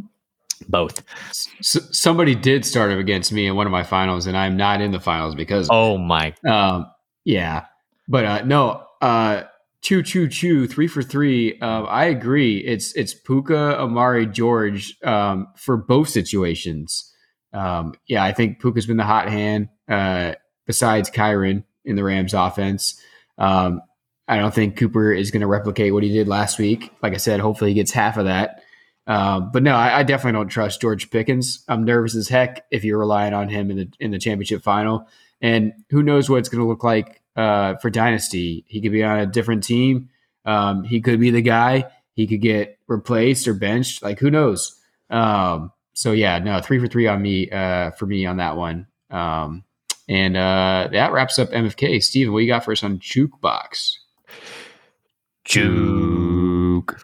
Both. 0.70 1.03
S- 1.30 1.88
somebody 1.91 2.34
did 2.34 2.66
start 2.66 2.91
him 2.91 2.97
against 2.97 3.32
me 3.32 3.45
in 3.45 3.55
one 3.55 3.68
of 3.68 3.72
my 3.72 3.84
finals, 3.84 4.26
and 4.26 4.36
I'm 4.36 4.58
not 4.58 4.82
in 4.82 4.91
the 4.91 4.99
finals 4.99 5.36
because, 5.36 5.68
Oh 5.70 5.97
my 5.99 6.34
um, 6.49 6.88
yeah. 7.26 7.66
But 8.08 8.26
uh, 8.26 8.43
no, 8.43 8.84
uh, 9.01 9.43
choo 9.82 10.01
choo 10.01 10.28
choo, 10.28 10.68
three 10.68 10.88
for 10.88 11.03
three. 11.03 11.60
Um, 11.60 11.86
I 11.88 12.05
agree. 12.05 12.58
It's 12.58 12.93
it's 12.93 13.14
Puka, 13.14 13.80
Amari, 13.80 14.26
George 14.26 14.97
um, 15.03 15.47
for 15.55 15.78
both 15.78 16.10
situations. 16.10 17.14
Um, 17.53 17.93
yeah, 18.08 18.24
I 18.24 18.34
think 18.34 18.60
Puka's 18.60 18.86
been 18.86 18.97
the 18.97 19.03
hot 19.03 19.30
hand 19.30 19.70
uh, 19.88 20.34
besides 20.66 21.10
Kyren 21.10 21.64
in 21.86 21.95
the 21.95 22.03
Rams 22.03 22.34
offense. 22.34 22.99
Um, 23.38 23.82
I 24.28 24.38
don't 24.38 24.53
think 24.53 24.78
Cooper 24.78 25.11
is 25.11 25.32
going 25.32 25.41
to 25.41 25.47
replicate 25.47 25.93
what 25.93 26.03
he 26.03 26.11
did 26.11 26.28
last 26.28 26.59
week. 26.59 26.91
Like 27.01 27.13
I 27.13 27.17
said, 27.17 27.39
hopefully 27.39 27.71
he 27.71 27.75
gets 27.75 27.91
half 27.91 28.17
of 28.17 28.25
that. 28.25 28.63
Uh, 29.07 29.39
but 29.39 29.63
no, 29.63 29.73
I, 29.73 29.99
I, 29.99 30.03
definitely 30.03 30.38
don't 30.38 30.49
trust 30.49 30.82
George 30.82 31.09
Pickens. 31.09 31.63
I'm 31.69 31.86
nervous 31.86 32.13
as 32.13 32.28
heck 32.28 32.65
if 32.71 32.84
you're 32.84 32.99
relying 32.99 33.34
on 33.34 33.47
him 33.47 33.71
in 33.71 33.78
the 33.78 33.89
in 34.01 34.11
the 34.11 34.19
championship 34.19 34.63
final. 34.63 35.07
And 35.39 35.71
who 35.89 36.03
knows 36.03 36.30
what 36.30 36.39
it's 36.39 36.49
going 36.49 36.61
to 36.61 36.67
look 36.67 36.84
like 36.84 37.21
uh, 37.38 37.75
for 37.75 37.89
Dynasty? 37.89 38.65
He 38.67 38.82
could 38.82 38.91
be 38.91 39.03
on 39.03 39.19
a 39.19 39.25
different 39.25 39.63
team. 39.63 40.09
Um, 40.43 40.84
he 40.84 40.99
could 40.99 41.21
be 41.21 41.32
the 41.32 41.41
guy. 41.41 41.86
He 42.15 42.28
could 42.28 42.41
get 42.41 42.80
replaced 42.88 43.47
or 43.47 43.53
benched. 43.53 44.03
Like 44.03 44.19
who 44.19 44.30
knows? 44.30 44.78
Um, 45.09 45.71
so 45.93 46.11
yeah, 46.11 46.39
no, 46.39 46.59
three 46.59 46.80
for 46.80 46.88
three 46.88 47.07
on 47.07 47.21
me 47.21 47.49
uh, 47.49 47.91
for 47.91 48.07
me 48.07 48.25
on 48.25 48.38
that 48.38 48.57
one. 48.57 48.88
Um, 49.09 49.63
and 50.09 50.36
uh, 50.36 50.89
that 50.91 51.13
wraps 51.13 51.39
up 51.39 51.49
MFK. 51.51 52.03
Steven, 52.03 52.34
what 52.34 52.39
you 52.39 52.47
got 52.47 52.65
for 52.65 52.73
us 52.73 52.84
on 52.84 52.99
Jukebox? 52.99 53.93
Juke. 55.47 56.99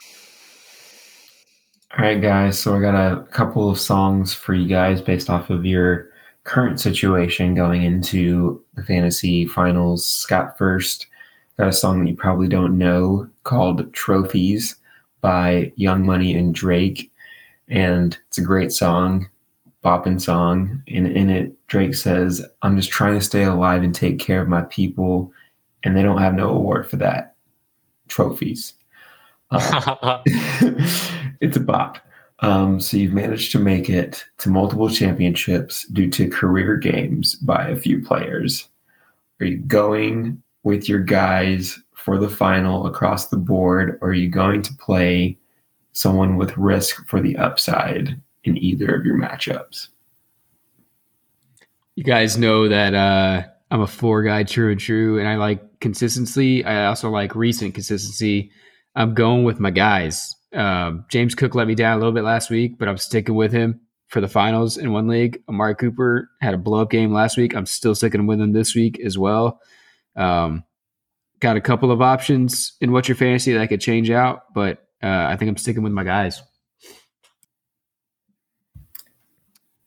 All 1.97 2.03
right, 2.03 2.21
guys. 2.21 2.59
So 2.59 2.75
I 2.75 2.81
got 2.81 2.93
a 2.93 3.23
couple 3.27 3.69
of 3.69 3.79
songs 3.79 4.33
for 4.33 4.53
you 4.53 4.67
guys 4.67 5.01
based 5.01 5.29
off 5.29 5.49
of 5.49 5.65
your 5.65 6.09
current 6.43 6.81
situation 6.81 7.55
going 7.55 7.83
into 7.83 8.61
the 8.73 8.83
fantasy 8.83 9.45
finals. 9.45 10.05
Scott 10.05 10.57
first 10.57 11.07
got 11.57 11.69
a 11.69 11.73
song 11.73 12.03
that 12.03 12.09
you 12.09 12.17
probably 12.17 12.49
don't 12.49 12.77
know 12.77 13.29
called 13.43 13.93
Trophies 13.93 14.75
by 15.21 15.71
Young 15.77 16.05
Money 16.05 16.35
and 16.35 16.53
Drake. 16.53 17.13
And 17.69 18.17
it's 18.27 18.39
a 18.39 18.43
great 18.43 18.73
song, 18.73 19.29
bopping 19.85 20.19
song. 20.19 20.83
And 20.89 21.07
in 21.07 21.29
it, 21.29 21.55
Drake 21.67 21.95
says, 21.95 22.45
I'm 22.61 22.75
just 22.75 22.91
trying 22.91 23.17
to 23.17 23.23
stay 23.23 23.43
alive 23.43 23.83
and 23.83 23.95
take 23.95 24.19
care 24.19 24.41
of 24.41 24.49
my 24.49 24.63
people. 24.63 25.31
And 25.85 25.95
they 25.95 26.01
don't 26.01 26.17
have 26.17 26.33
no 26.33 26.49
award 26.49 26.89
for 26.89 26.97
that. 26.97 27.32
Trophies. 28.14 28.76
Um, 29.49 29.61
it's 31.41 31.57
a 31.57 31.59
bop. 31.59 31.97
Um, 32.39 32.80
so 32.80 32.95
you've 32.95 33.14
managed 33.14 33.51
to 33.53 33.59
make 33.59 33.89
it 33.89 34.24
to 34.39 34.49
multiple 34.49 34.89
championships 34.89 35.88
due 35.88 36.11
to 36.11 36.30
career 36.30 36.76
games 36.76 37.36
by 37.36 37.70
a 37.70 37.76
few 37.76 38.03
players. 38.03 38.68
Are 39.39 39.47
you 39.47 39.57
going 39.57 40.43
with 40.61 40.88
your 40.88 40.99
guys 40.99 41.80
for 41.95 42.20
the 42.20 42.30
final 42.30 42.86
across 42.86 43.30
the 43.30 43.38
board, 43.38 43.97
or 44.01 44.09
are 44.09 44.14
you 44.14 44.30
going 44.30 44.61
to 44.61 44.74
play 44.76 45.39
someone 45.93 46.38
with 46.38 46.55
risk 46.55 47.07
for 47.07 47.20
the 47.20 47.36
upside 47.38 48.22
in 48.43 48.57
either 48.57 48.93
of 48.93 49.05
your 49.05 49.18
matchups? 49.18 49.88
You 51.95 52.03
guys 52.03 52.38
know 52.38 52.68
that 52.68 52.93
uh, 52.93 53.43
I'm 53.72 53.82
a 53.82 53.88
four 53.88 54.22
guy, 54.22 54.43
true 54.43 54.72
and 54.72 54.80
true, 54.80 55.18
and 55.18 55.28
I 55.28 55.36
like 55.36 55.72
consistency. 55.84 56.65
I 56.65 56.88
also 56.88 57.11
like 57.11 57.36
recent 57.36 57.75
consistency. 57.75 58.49
I'm 58.95 59.13
going 59.13 59.43
with 59.43 59.59
my 59.59 59.69
guys. 59.69 60.34
Um, 60.53 61.05
James 61.09 61.36
Cook 61.36 61.53
let 61.53 61.67
me 61.67 61.75
down 61.75 61.97
a 61.97 61.99
little 61.99 62.13
bit 62.13 62.23
last 62.23 62.49
week, 62.49 62.79
but 62.79 62.88
I'm 62.88 62.97
sticking 62.97 63.36
with 63.36 63.51
him 63.51 63.81
for 64.07 64.21
the 64.21 64.27
finals 64.27 64.77
in 64.77 64.93
one 64.93 65.07
league. 65.07 65.43
Amari 65.49 65.75
Cooper 65.75 66.29
had 66.41 66.53
a 66.53 66.57
blow 66.57 66.81
up 66.81 66.89
game 66.89 67.11
last 67.11 67.38
week. 67.38 67.53
I'm 67.55 67.65
still 67.65 67.93
sticking 67.93 68.25
with 68.25 68.39
him 68.39 68.53
this 68.53 68.73
week 68.73 68.99
as 69.01 69.17
well. 69.17 69.59
Um, 70.15 70.63
got 71.41 71.57
a 71.57 71.61
couple 71.61 71.91
of 71.91 72.01
options 72.01 72.73
in 72.79 72.93
what's 72.93 73.09
your 73.09 73.17
fantasy 73.17 73.51
that 73.51 73.61
I 73.61 73.67
could 73.67 73.81
change 73.81 74.09
out, 74.09 74.53
but 74.53 74.88
uh, 75.03 75.27
I 75.29 75.36
think 75.36 75.49
I'm 75.49 75.57
sticking 75.57 75.84
with 75.84 75.91
my 75.91 76.05
guys. 76.05 76.41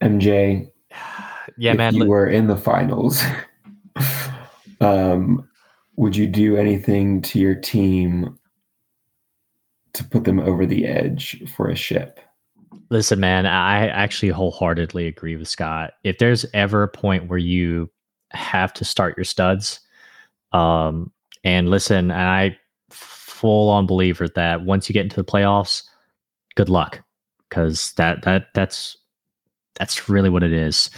MJ, 0.02 0.70
yeah, 1.56 1.72
man, 1.72 1.94
you 1.94 2.04
were 2.04 2.26
in 2.26 2.48
the 2.48 2.56
finals. 2.56 3.22
um, 4.82 5.48
would 5.96 6.16
you 6.16 6.26
do 6.26 6.56
anything 6.56 7.22
to 7.22 7.38
your 7.38 7.54
team 7.54 8.38
to 9.96 10.04
put 10.04 10.24
them 10.24 10.38
over 10.38 10.66
the 10.66 10.86
edge 10.86 11.42
for 11.56 11.70
a 11.70 11.74
ship. 11.74 12.20
Listen, 12.90 13.18
man, 13.18 13.46
I 13.46 13.88
actually 13.88 14.28
wholeheartedly 14.28 15.06
agree 15.06 15.36
with 15.36 15.48
Scott. 15.48 15.94
If 16.04 16.18
there's 16.18 16.44
ever 16.52 16.82
a 16.82 16.88
point 16.88 17.28
where 17.28 17.38
you 17.38 17.90
have 18.30 18.74
to 18.74 18.84
start 18.84 19.16
your 19.16 19.24
studs, 19.24 19.80
um, 20.52 21.10
and 21.44 21.70
listen, 21.70 22.10
and 22.10 22.20
I 22.20 22.58
full 22.90 23.70
on 23.70 23.86
believer 23.86 24.28
that 24.28 24.64
once 24.64 24.88
you 24.88 24.92
get 24.92 25.04
into 25.04 25.16
the 25.16 25.24
playoffs, 25.24 25.82
good 26.56 26.68
luck, 26.68 27.02
because 27.48 27.92
that 27.92 28.22
that 28.22 28.48
that's 28.54 28.98
that's 29.78 30.08
really 30.08 30.28
what 30.28 30.42
it 30.42 30.52
is. 30.52 30.90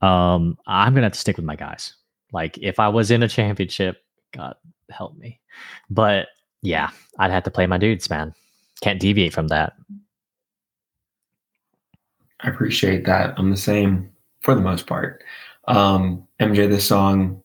Um, 0.00 0.56
I'm 0.66 0.94
gonna 0.94 1.06
have 1.06 1.12
to 1.12 1.18
stick 1.18 1.36
with 1.36 1.46
my 1.46 1.56
guys. 1.56 1.94
Like 2.32 2.56
if 2.58 2.80
I 2.80 2.88
was 2.88 3.10
in 3.10 3.22
a 3.22 3.28
championship, 3.28 3.98
God 4.32 4.54
help 4.90 5.16
me, 5.16 5.40
but 5.90 6.28
yeah, 6.62 6.90
I'd 7.18 7.30
have 7.30 7.44
to 7.44 7.50
play 7.50 7.66
my 7.66 7.78
dudes, 7.78 8.10
man 8.10 8.34
can't 8.80 9.00
deviate 9.00 9.32
from 9.32 9.48
that. 9.48 9.74
I 12.40 12.48
appreciate 12.48 13.06
that. 13.06 13.34
I'm 13.38 13.50
the 13.50 13.56
same 13.56 14.10
for 14.40 14.54
the 14.54 14.60
most 14.60 14.86
part. 14.86 15.22
Um, 15.68 16.26
MJ, 16.40 16.68
this 16.68 16.86
song, 16.86 17.42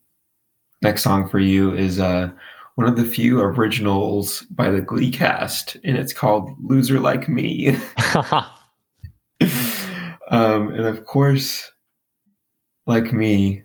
next 0.81 1.03
song 1.03 1.29
for 1.29 1.39
you 1.39 1.73
is 1.73 1.99
uh, 1.99 2.29
one 2.75 2.87
of 2.87 2.97
the 2.97 3.05
few 3.05 3.39
originals 3.39 4.41
by 4.51 4.69
the 4.69 4.81
Glee 4.81 5.11
cast, 5.11 5.75
and 5.83 5.97
it's 5.97 6.13
called 6.13 6.51
"Loser 6.61 6.99
Like 6.99 7.29
Me." 7.29 7.69
um, 10.29 10.69
and 10.69 10.85
of 10.85 11.05
course, 11.05 11.71
like 12.85 13.13
me, 13.13 13.63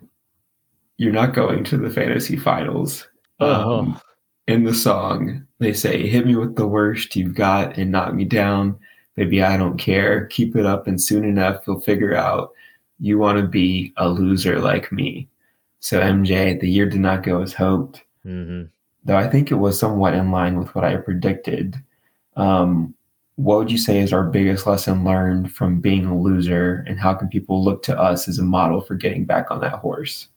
you're 0.97 1.13
not 1.13 1.33
going 1.33 1.63
to 1.65 1.77
the 1.77 1.89
fantasy 1.89 2.35
finals. 2.35 3.07
Oh. 3.39 3.79
Um, 3.79 4.01
in 4.47 4.63
the 4.63 4.73
song, 4.73 5.45
they 5.59 5.73
say, 5.73 6.07
Hit 6.07 6.25
me 6.25 6.35
with 6.35 6.55
the 6.55 6.67
worst 6.67 7.15
you've 7.15 7.35
got 7.35 7.77
and 7.77 7.91
knock 7.91 8.13
me 8.13 8.25
down. 8.25 8.77
Maybe 9.15 9.41
I 9.43 9.57
don't 9.57 9.77
care. 9.77 10.25
Keep 10.27 10.55
it 10.55 10.65
up, 10.65 10.87
and 10.87 11.01
soon 11.01 11.23
enough, 11.25 11.63
you'll 11.65 11.81
figure 11.81 12.15
out 12.15 12.51
you 12.99 13.17
want 13.17 13.39
to 13.39 13.47
be 13.47 13.93
a 13.97 14.09
loser 14.09 14.59
like 14.59 14.91
me. 14.91 15.27
So, 15.79 15.99
MJ, 15.99 16.59
the 16.59 16.69
year 16.69 16.87
did 16.87 17.01
not 17.01 17.23
go 17.23 17.41
as 17.41 17.53
hoped, 17.53 18.03
mm-hmm. 18.25 18.65
though 19.03 19.17
I 19.17 19.27
think 19.27 19.51
it 19.51 19.55
was 19.55 19.79
somewhat 19.79 20.13
in 20.13 20.31
line 20.31 20.57
with 20.57 20.73
what 20.73 20.83
I 20.83 20.97
predicted. 20.97 21.75
Um, 22.35 22.93
what 23.35 23.57
would 23.57 23.71
you 23.71 23.77
say 23.77 23.99
is 23.99 24.13
our 24.13 24.23
biggest 24.23 24.65
lesson 24.65 25.03
learned 25.03 25.51
from 25.51 25.79
being 25.79 26.05
a 26.05 26.19
loser, 26.19 26.83
and 26.87 26.99
how 26.99 27.13
can 27.13 27.27
people 27.27 27.63
look 27.63 27.83
to 27.83 27.99
us 27.99 28.27
as 28.27 28.39
a 28.39 28.43
model 28.43 28.81
for 28.81 28.95
getting 28.95 29.25
back 29.25 29.51
on 29.51 29.61
that 29.61 29.73
horse? 29.73 30.27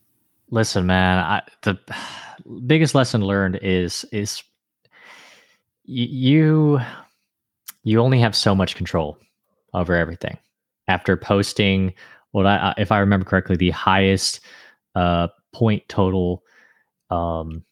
Listen, 0.51 0.87
man, 0.87 1.19
I, 1.19 1.43
the 1.63 1.79
biggest 2.67 2.95
lesson 2.95 3.23
learned 3.23 3.59
is 3.63 4.05
is 4.13 4.43
you 5.85 6.81
you 7.85 8.01
only 8.01 8.21
have 8.21 8.37
so 8.37 8.55
much 8.55 8.75
control 8.75 9.17
over 9.75 9.95
everything. 9.95 10.37
After 10.89 11.17
posting 11.17 11.95
what 12.33 12.47
I 12.47 12.75
if 12.79 12.91
I 12.91 12.99
remember 12.99 13.25
correctly, 13.25 13.57
the 13.57 13.71
highest 13.71 14.41
uh, 14.97 15.29
point 15.53 15.89
total 15.89 16.43
um, 17.11 17.65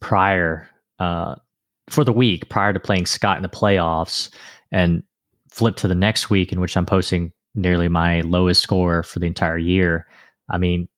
prior 0.00 0.68
uh, 0.98 1.36
for 1.90 2.02
the 2.02 2.12
week 2.12 2.48
prior 2.48 2.72
to 2.72 2.80
playing 2.80 3.06
Scott 3.06 3.36
in 3.36 3.42
the 3.44 3.48
playoffs, 3.48 4.30
and 4.72 5.02
flip 5.48 5.76
to 5.76 5.88
the 5.88 5.94
next 5.94 6.28
week 6.28 6.52
in 6.52 6.60
which 6.60 6.76
I'm 6.76 6.86
posting 6.86 7.32
nearly 7.54 7.86
my 7.86 8.22
lowest 8.22 8.62
score 8.62 9.04
for 9.04 9.20
the 9.20 9.26
entire 9.26 9.58
year. 9.58 10.08
I 10.50 10.58
mean, 10.58 10.88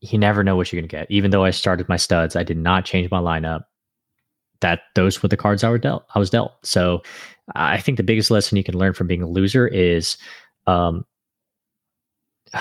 you 0.00 0.18
never 0.18 0.44
know 0.44 0.56
what 0.56 0.72
you're 0.72 0.80
going 0.80 0.88
to 0.88 0.96
get. 0.96 1.10
Even 1.10 1.30
though 1.30 1.44
I 1.44 1.50
started 1.50 1.88
my 1.88 1.96
studs, 1.96 2.36
I 2.36 2.42
did 2.42 2.58
not 2.58 2.84
change 2.84 3.10
my 3.10 3.20
lineup. 3.20 3.64
That 4.60 4.80
those 4.94 5.22
were 5.22 5.28
the 5.28 5.36
cards 5.36 5.62
I 5.64 5.70
were 5.70 5.78
dealt. 5.78 6.06
I 6.14 6.18
was 6.18 6.30
dealt. 6.30 6.52
So 6.62 7.02
I 7.54 7.80
think 7.80 7.96
the 7.96 8.02
biggest 8.02 8.30
lesson 8.30 8.56
you 8.56 8.64
can 8.64 8.78
learn 8.78 8.94
from 8.94 9.06
being 9.06 9.22
a 9.22 9.28
loser 9.28 9.68
is, 9.68 10.16
um, 10.66 11.04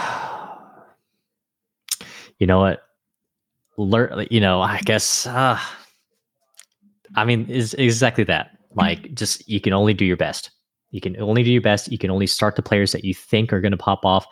you 2.38 2.48
know 2.48 2.60
what, 2.60 2.82
learn. 3.78 4.28
You 4.30 4.42
know, 4.42 4.62
I 4.62 4.80
guess. 4.82 5.26
Uh, 5.26 5.60
I 7.16 7.24
mean, 7.24 7.50
is 7.50 7.74
exactly 7.76 8.26
that. 8.26 8.58
Like, 8.74 9.14
just 9.14 9.48
you 9.48 9.62
can 9.62 9.72
only 9.72 9.94
do 9.94 10.04
your 10.04 10.18
best. 10.18 10.52
You 10.92 11.00
can 11.00 11.20
only 11.22 11.44
do 11.44 11.52
your 11.52 11.62
best. 11.62 11.92
You 11.92 11.98
can 11.98 12.10
only 12.10 12.28
start 12.28 12.56
the 12.56 12.62
players 12.62 12.92
that 12.92 13.06
you 13.06 13.14
think 13.14 13.54
are 13.54 13.62
going 13.62 13.72
to 13.72 13.78
pop 13.78 14.06
off. 14.06 14.26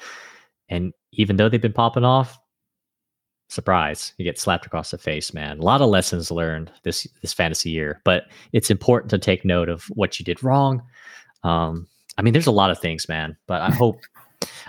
And 0.70 0.94
even 1.14 1.38
though 1.38 1.48
they've 1.48 1.62
been 1.62 1.74
popping 1.74 2.04
off, 2.04 2.38
surprise. 3.50 4.14
You 4.18 4.26
get 4.26 4.40
slapped 4.40 4.66
across 4.66 4.92
the 4.92 4.98
face 4.98 5.34
man. 5.34 5.60
A 5.60 5.64
lot 5.64 5.82
of 5.82 5.90
lessons 5.90 6.32
learned 6.32 6.72
this 6.84 7.08
this 7.22 7.34
fantasy 7.34 7.70
year 7.70 8.02
but 8.04 8.24
it's 8.52 8.72
important 8.72 9.10
to 9.12 9.18
take 9.18 9.46
note 9.46 9.70
of 9.70 9.84
what 9.90 10.20
you 10.20 10.26
did 10.26 10.44
wrong. 10.44 10.82
Um 11.44 11.88
i 12.18 12.22
mean 12.22 12.34
there's 12.34 12.48
a 12.48 12.52
lot 12.52 12.70
of 12.70 12.80
things 12.80 13.10
man 13.10 13.36
but 13.48 13.60
i 13.62 13.72
hope 13.72 14.00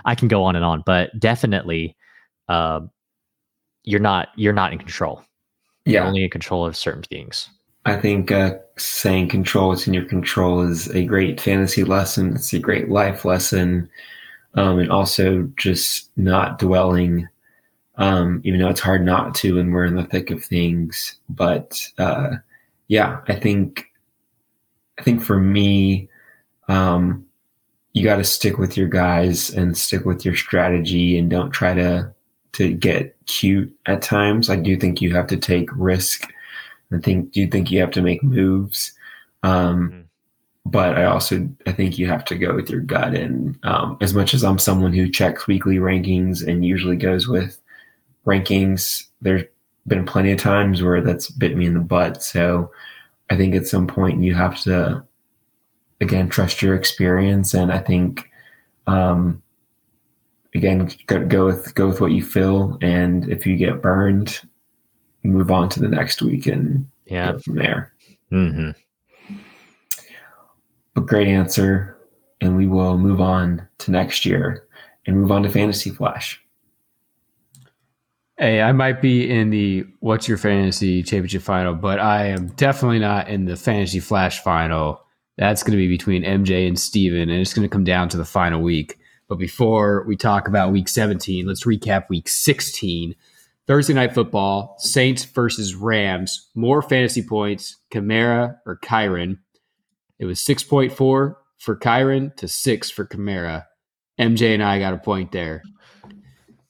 i 0.05 0.15
can 0.15 0.27
go 0.27 0.43
on 0.43 0.55
and 0.55 0.65
on 0.65 0.81
but 0.83 1.11
definitely 1.19 1.95
uh, 2.49 2.81
you're 3.83 3.99
not 3.99 4.29
you're 4.35 4.53
not 4.53 4.73
in 4.73 4.79
control. 4.79 5.23
Yeah. 5.85 5.99
you're 5.99 6.07
only 6.07 6.23
in 6.23 6.29
control 6.29 6.65
of 6.65 6.75
certain 6.75 7.03
things. 7.03 7.49
I 7.85 7.95
think 7.95 8.31
uh, 8.31 8.55
saying 8.77 9.29
control 9.29 9.69
what's 9.69 9.85
in 9.85 9.93
your 9.93 10.05
control 10.05 10.61
is 10.61 10.87
a 10.89 11.05
great 11.05 11.39
fantasy 11.39 11.83
lesson. 11.83 12.35
It's 12.35 12.51
a 12.53 12.59
great 12.59 12.89
life 12.89 13.25
lesson. 13.25 13.87
Um, 14.55 14.79
and 14.79 14.91
also 14.91 15.43
just 15.57 16.09
not 16.17 16.57
dwelling 16.57 17.27
Um, 17.97 18.41
even 18.43 18.59
though 18.59 18.69
it's 18.69 18.81
hard 18.81 19.05
not 19.05 19.33
to 19.35 19.55
when 19.55 19.71
we're 19.71 19.85
in 19.85 19.95
the 19.95 20.03
thick 20.03 20.29
of 20.29 20.43
things. 20.43 21.17
But 21.29 21.79
uh, 21.97 22.35
yeah, 22.87 23.21
I 23.27 23.35
think 23.35 23.91
I 24.99 25.03
think 25.03 25.21
for 25.21 25.39
me, 25.39 26.09
um, 26.67 27.25
you 27.93 28.03
got 28.03 28.17
to 28.17 28.23
stick 28.23 28.57
with 28.57 28.75
your 28.75 28.87
guys 28.87 29.49
and 29.49 29.77
stick 29.77 30.05
with 30.05 30.25
your 30.25 30.35
strategy 30.35 31.17
and 31.17 31.29
don't 31.29 31.51
try 31.51 31.73
to 31.73 32.13
to 32.53 32.73
get 32.73 33.15
cute 33.25 33.73
at 33.85 34.01
times. 34.01 34.49
I 34.49 34.55
do 34.55 34.77
think 34.77 35.01
you 35.01 35.13
have 35.13 35.27
to 35.27 35.37
take 35.37 35.69
risk. 35.73 36.31
I 36.91 36.99
think 36.99 37.31
do 37.31 37.41
you 37.41 37.47
think 37.47 37.71
you 37.71 37.79
have 37.81 37.91
to 37.91 38.01
make 38.01 38.23
moves. 38.23 38.93
Um, 39.43 39.89
mm-hmm. 39.89 40.01
But 40.67 40.97
I 40.97 41.05
also 41.05 41.47
I 41.67 41.71
think 41.71 41.97
you 41.97 42.07
have 42.07 42.25
to 42.25 42.35
go 42.35 42.55
with 42.55 42.69
your 42.69 42.81
gut. 42.81 43.13
And 43.13 43.57
um, 43.63 43.97
as 44.01 44.13
much 44.13 44.33
as 44.33 44.43
I'm 44.43 44.57
someone 44.57 44.93
who 44.93 45.09
checks 45.09 45.47
weekly 45.47 45.77
rankings 45.77 46.45
and 46.45 46.65
usually 46.65 46.95
goes 46.95 47.27
with 47.27 47.61
rankings, 48.25 49.03
there's 49.21 49.43
been 49.87 50.05
plenty 50.05 50.31
of 50.31 50.39
times 50.39 50.81
where 50.81 51.01
that's 51.01 51.29
bit 51.29 51.55
me 51.55 51.65
in 51.65 51.73
the 51.73 51.79
butt. 51.79 52.23
So 52.23 52.71
I 53.29 53.35
think 53.35 53.55
at 53.55 53.67
some 53.67 53.87
point 53.87 54.23
you 54.23 54.33
have 54.35 54.59
to 54.61 55.03
again 56.01 56.29
trust 56.29 56.61
your 56.61 56.75
experience, 56.75 57.53
and 57.53 57.71
I 57.71 57.79
think 57.79 58.29
um, 58.87 59.41
again 60.53 60.89
go, 61.07 61.25
go 61.25 61.45
with 61.45 61.73
go 61.75 61.87
with 61.87 62.01
what 62.01 62.11
you 62.11 62.23
feel, 62.23 62.77
and 62.81 63.29
if 63.29 63.45
you 63.45 63.57
get 63.57 63.81
burned, 63.81 64.41
move 65.23 65.51
on 65.51 65.69
to 65.69 65.79
the 65.79 65.87
next 65.87 66.21
week 66.21 66.47
and 66.47 66.87
yeah 67.05 67.37
from 67.37 67.55
there. 67.55 67.93
Mm-hmm. 68.31 68.71
But 70.93 71.07
great 71.07 71.27
answer, 71.27 71.97
and 72.41 72.55
we 72.55 72.67
will 72.67 72.97
move 72.97 73.21
on 73.21 73.67
to 73.79 73.91
next 73.91 74.25
year 74.25 74.65
and 75.05 75.19
move 75.19 75.31
on 75.31 75.43
to 75.43 75.49
Fantasy 75.49 75.89
Flash. 75.89 76.41
Hey, 78.37 78.61
I 78.61 78.73
might 78.73 79.01
be 79.01 79.29
in 79.29 79.49
the 79.49 79.85
What's 80.01 80.27
Your 80.27 80.37
Fantasy 80.37 81.01
Championship 81.03 81.41
final, 81.41 81.73
but 81.73 82.01
I 82.01 82.25
am 82.25 82.47
definitely 82.47 82.99
not 82.99 83.29
in 83.29 83.45
the 83.45 83.55
Fantasy 83.55 84.01
Flash 84.01 84.43
final. 84.43 85.01
That's 85.37 85.63
going 85.63 85.71
to 85.71 85.77
be 85.77 85.87
between 85.87 86.23
MJ 86.23 86.67
and 86.67 86.77
Steven, 86.77 87.29
and 87.29 87.39
it's 87.39 87.53
going 87.53 87.65
to 87.65 87.71
come 87.71 87.85
down 87.85 88.09
to 88.09 88.17
the 88.17 88.25
final 88.25 88.61
week. 88.61 88.99
But 89.29 89.35
before 89.35 90.03
we 90.05 90.17
talk 90.17 90.49
about 90.49 90.73
week 90.73 90.89
17, 90.89 91.45
let's 91.45 91.65
recap 91.65 92.09
week 92.09 92.27
16. 92.27 93.15
Thursday 93.67 93.93
night 93.93 94.13
football, 94.13 94.75
Saints 94.79 95.23
versus 95.23 95.73
Rams. 95.73 96.49
More 96.55 96.81
fantasy 96.81 97.23
points, 97.23 97.77
Kamara 97.89 98.57
or 98.65 98.77
Kyren. 98.83 99.37
It 100.19 100.25
was 100.25 100.41
6.4 100.41 100.91
for 100.93 101.35
Kyren 101.67 102.35
to 102.35 102.49
6 102.49 102.89
for 102.89 103.05
Kamara. 103.05 103.63
MJ 104.19 104.53
and 104.53 104.61
I 104.61 104.79
got 104.79 104.93
a 104.93 104.97
point 104.97 105.31
there. 105.31 105.63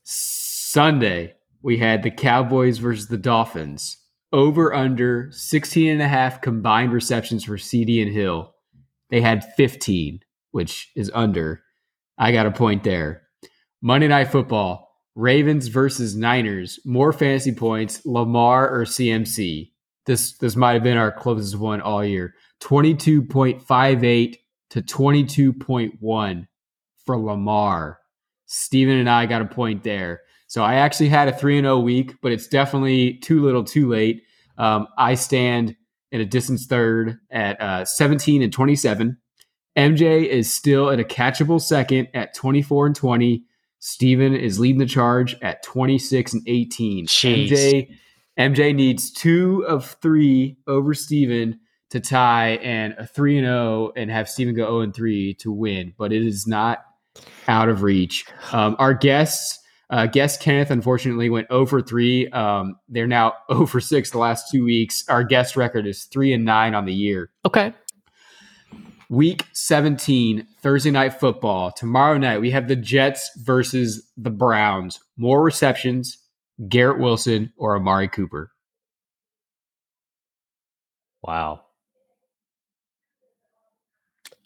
Sunday, 0.03 1.33
we 1.65 1.79
had 1.79 2.03
the 2.03 2.11
Cowboys 2.11 2.77
versus 2.77 3.07
the 3.07 3.17
Dolphins. 3.17 3.97
Over 4.31 4.71
under 4.71 5.31
16 5.31 5.89
and 5.89 6.01
a 6.01 6.07
half 6.07 6.39
combined 6.39 6.93
receptions 6.93 7.43
for 7.43 7.57
CeeDee 7.57 8.03
and 8.03 8.13
Hill. 8.13 8.53
They 9.09 9.19
had 9.19 9.51
15, 9.55 10.19
which 10.51 10.91
is 10.95 11.09
under. 11.15 11.63
I 12.19 12.31
got 12.31 12.45
a 12.45 12.51
point 12.51 12.83
there. 12.83 13.23
Monday 13.81 14.07
Night 14.07 14.25
Football, 14.25 14.87
Ravens 15.15 15.67
versus 15.67 16.15
Niners. 16.15 16.79
More 16.85 17.11
fantasy 17.11 17.51
points, 17.51 18.05
Lamar 18.05 18.69
or 18.69 18.85
CMC. 18.85 19.71
This 20.05 20.37
this 20.37 20.55
might 20.55 20.73
have 20.73 20.83
been 20.83 20.97
our 20.97 21.11
closest 21.11 21.57
one 21.57 21.81
all 21.81 22.05
year. 22.05 22.35
22.58 22.61 24.35
to 24.69 24.81
22.1 24.83 26.47
for 27.07 27.17
Lamar. 27.17 27.99
Steven 28.45 28.97
and 28.97 29.09
I 29.09 29.25
got 29.25 29.41
a 29.41 29.45
point 29.45 29.83
there. 29.83 30.21
So 30.55 30.63
I 30.63 30.75
actually 30.75 31.09
had 31.09 31.27
a 31.27 31.33
3 31.33 31.57
and 31.57 31.65
0 31.65 31.79
week, 31.81 32.13
but 32.21 32.31
it's 32.31 32.47
definitely 32.47 33.15
too 33.15 33.43
little 33.43 33.65
too 33.65 33.89
late. 33.89 34.23
Um, 34.57 34.87
I 34.97 35.15
stand 35.15 35.75
in 36.13 36.21
a 36.21 36.25
distance 36.25 36.65
third 36.65 37.19
at 37.29 37.59
uh, 37.59 37.83
17 37.83 38.41
and 38.41 38.53
27. 38.53 39.17
MJ 39.77 40.25
is 40.25 40.53
still 40.53 40.89
at 40.91 41.01
a 41.01 41.03
catchable 41.03 41.61
second 41.61 42.07
at 42.13 42.33
24 42.33 42.85
and 42.85 42.95
20. 42.95 43.43
Steven 43.79 44.33
is 44.33 44.57
leading 44.57 44.79
the 44.79 44.85
charge 44.85 45.35
at 45.41 45.61
26 45.61 46.35
and 46.35 46.43
18. 46.47 47.07
Jeez. 47.07 47.49
MJ 47.49 47.89
MJ 48.39 48.73
needs 48.73 49.11
two 49.11 49.65
of 49.67 49.97
three 50.01 50.55
over 50.67 50.93
Steven 50.93 51.59
to 51.89 51.99
tie 51.99 52.51
and 52.63 52.95
a 52.97 53.05
3 53.05 53.39
and 53.39 53.45
0 53.45 53.91
and 53.97 54.09
have 54.09 54.29
Steven 54.29 54.55
go 54.55 54.67
0 54.67 54.79
and 54.79 54.95
3 54.95 55.33
to 55.33 55.51
win, 55.51 55.93
but 55.97 56.13
it 56.13 56.25
is 56.25 56.47
not 56.47 56.79
out 57.49 57.67
of 57.67 57.83
reach. 57.83 58.23
Um, 58.53 58.77
our 58.79 58.93
guests 58.93 59.59
uh, 59.89 60.07
guest 60.07 60.41
Kenneth 60.41 60.71
unfortunately 60.71 61.29
went 61.29 61.47
over 61.49 61.81
three. 61.81 62.27
Um, 62.29 62.77
they're 62.89 63.07
now 63.07 63.33
over 63.49 63.79
six 63.79 64.11
the 64.11 64.17
last 64.17 64.49
two 64.51 64.63
weeks. 64.63 65.03
Our 65.09 65.23
guest 65.23 65.55
record 65.55 65.87
is 65.87 66.05
three 66.05 66.33
and 66.33 66.45
nine 66.45 66.73
on 66.73 66.85
the 66.85 66.93
year. 66.93 67.29
Okay. 67.45 67.73
Week 69.07 69.45
17, 69.53 70.47
Thursday 70.61 70.89
night 70.89 71.19
football. 71.19 71.71
Tomorrow 71.71 72.17
night, 72.17 72.41
we 72.41 72.49
have 72.49 72.67
the 72.67 72.75
Jets 72.75 73.29
versus 73.37 74.11
the 74.17 74.31
Browns. 74.31 74.99
More 75.15 75.43
receptions, 75.43 76.17
Garrett 76.67 76.99
Wilson 76.99 77.53
or 77.55 77.75
Amari 77.75 78.07
Cooper. 78.07 78.51
Wow. 81.21 81.61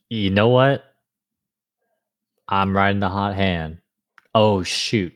You 0.10 0.30
know 0.30 0.50
what? 0.50 0.84
I'm 2.50 2.76
riding 2.76 3.00
the 3.00 3.10
hot 3.10 3.36
hand. 3.36 3.78
Oh, 4.34 4.64
shoot. 4.64 5.14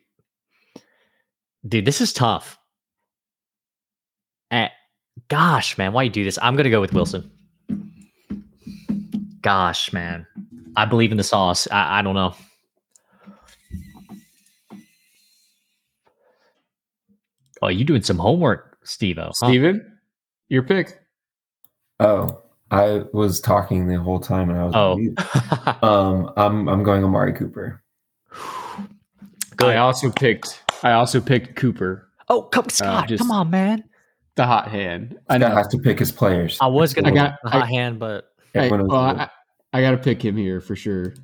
Dude, 1.68 1.86
this 1.86 2.02
is 2.02 2.12
tough. 2.12 2.58
Eh, 4.52 4.70
gosh, 5.30 5.78
man, 5.78 5.94
why 5.94 6.04
you 6.04 6.10
do 6.10 6.24
this? 6.24 6.38
I'm 6.42 6.56
gonna 6.56 6.70
go 6.70 6.82
with 6.82 6.94
Wilson. 6.94 7.32
Gosh, 9.42 9.94
man, 9.94 10.28
I 10.76 10.86
believe 10.86 11.12
in 11.12 11.18
the 11.18 11.24
sauce. 11.24 11.68
I, 11.72 12.00
I 12.00 12.02
don't 12.02 12.16
know. 12.16 12.36
Oh, 17.62 17.70
you 17.70 17.86
doing 17.86 18.04
some 18.04 18.18
homework, 18.18 18.78
Steve? 18.84 19.18
Huh? 19.18 19.32
Steven, 19.32 19.98
your 20.50 20.64
pick. 20.64 21.00
Oh, 22.00 22.42
I 22.72 23.04
was 23.14 23.40
talking 23.40 23.88
the 23.88 24.00
whole 24.00 24.20
time 24.20 24.50
and 24.50 24.60
I 24.60 24.66
was 24.66 24.76
oh. 24.76 25.82
um 25.88 26.34
I'm 26.36 26.68
I'm 26.68 26.84
going 26.84 27.04
Amari 27.04 27.34
Cooper. 27.34 27.82
Good. 29.56 29.70
I 29.70 29.78
also 29.78 30.12
picked 30.12 30.63
I 30.84 30.94
also 30.94 31.22
picked 31.22 31.56
Cooper. 31.56 32.10
Oh, 32.30 32.44
come, 32.44 32.66
uh, 32.66 32.70
Scott, 32.70 33.12
uh, 33.12 33.18
come 33.18 33.32
on, 33.32 33.50
man. 33.50 33.84
The 34.36 34.46
hot 34.46 34.68
hand. 34.70 35.18
I 35.30 35.38
know. 35.38 35.50
have 35.50 35.70
to 35.70 35.78
pick 35.78 36.00
his 36.00 36.12
players. 36.12 36.58
I 36.60 36.68
was 36.68 36.94
going 36.94 37.06
to 37.06 37.12
got 37.12 37.36
the 37.44 37.50
hot 37.50 37.64
I, 37.64 37.66
hand, 37.68 38.00
but 38.00 38.26
I, 38.56 38.68
well, 38.70 38.96
I, 38.96 39.30
I 39.72 39.82
got 39.82 39.92
to 39.92 39.98
pick 39.98 40.24
him 40.24 40.36
here 40.36 40.60
for 40.60 40.76
sure. 40.76 41.16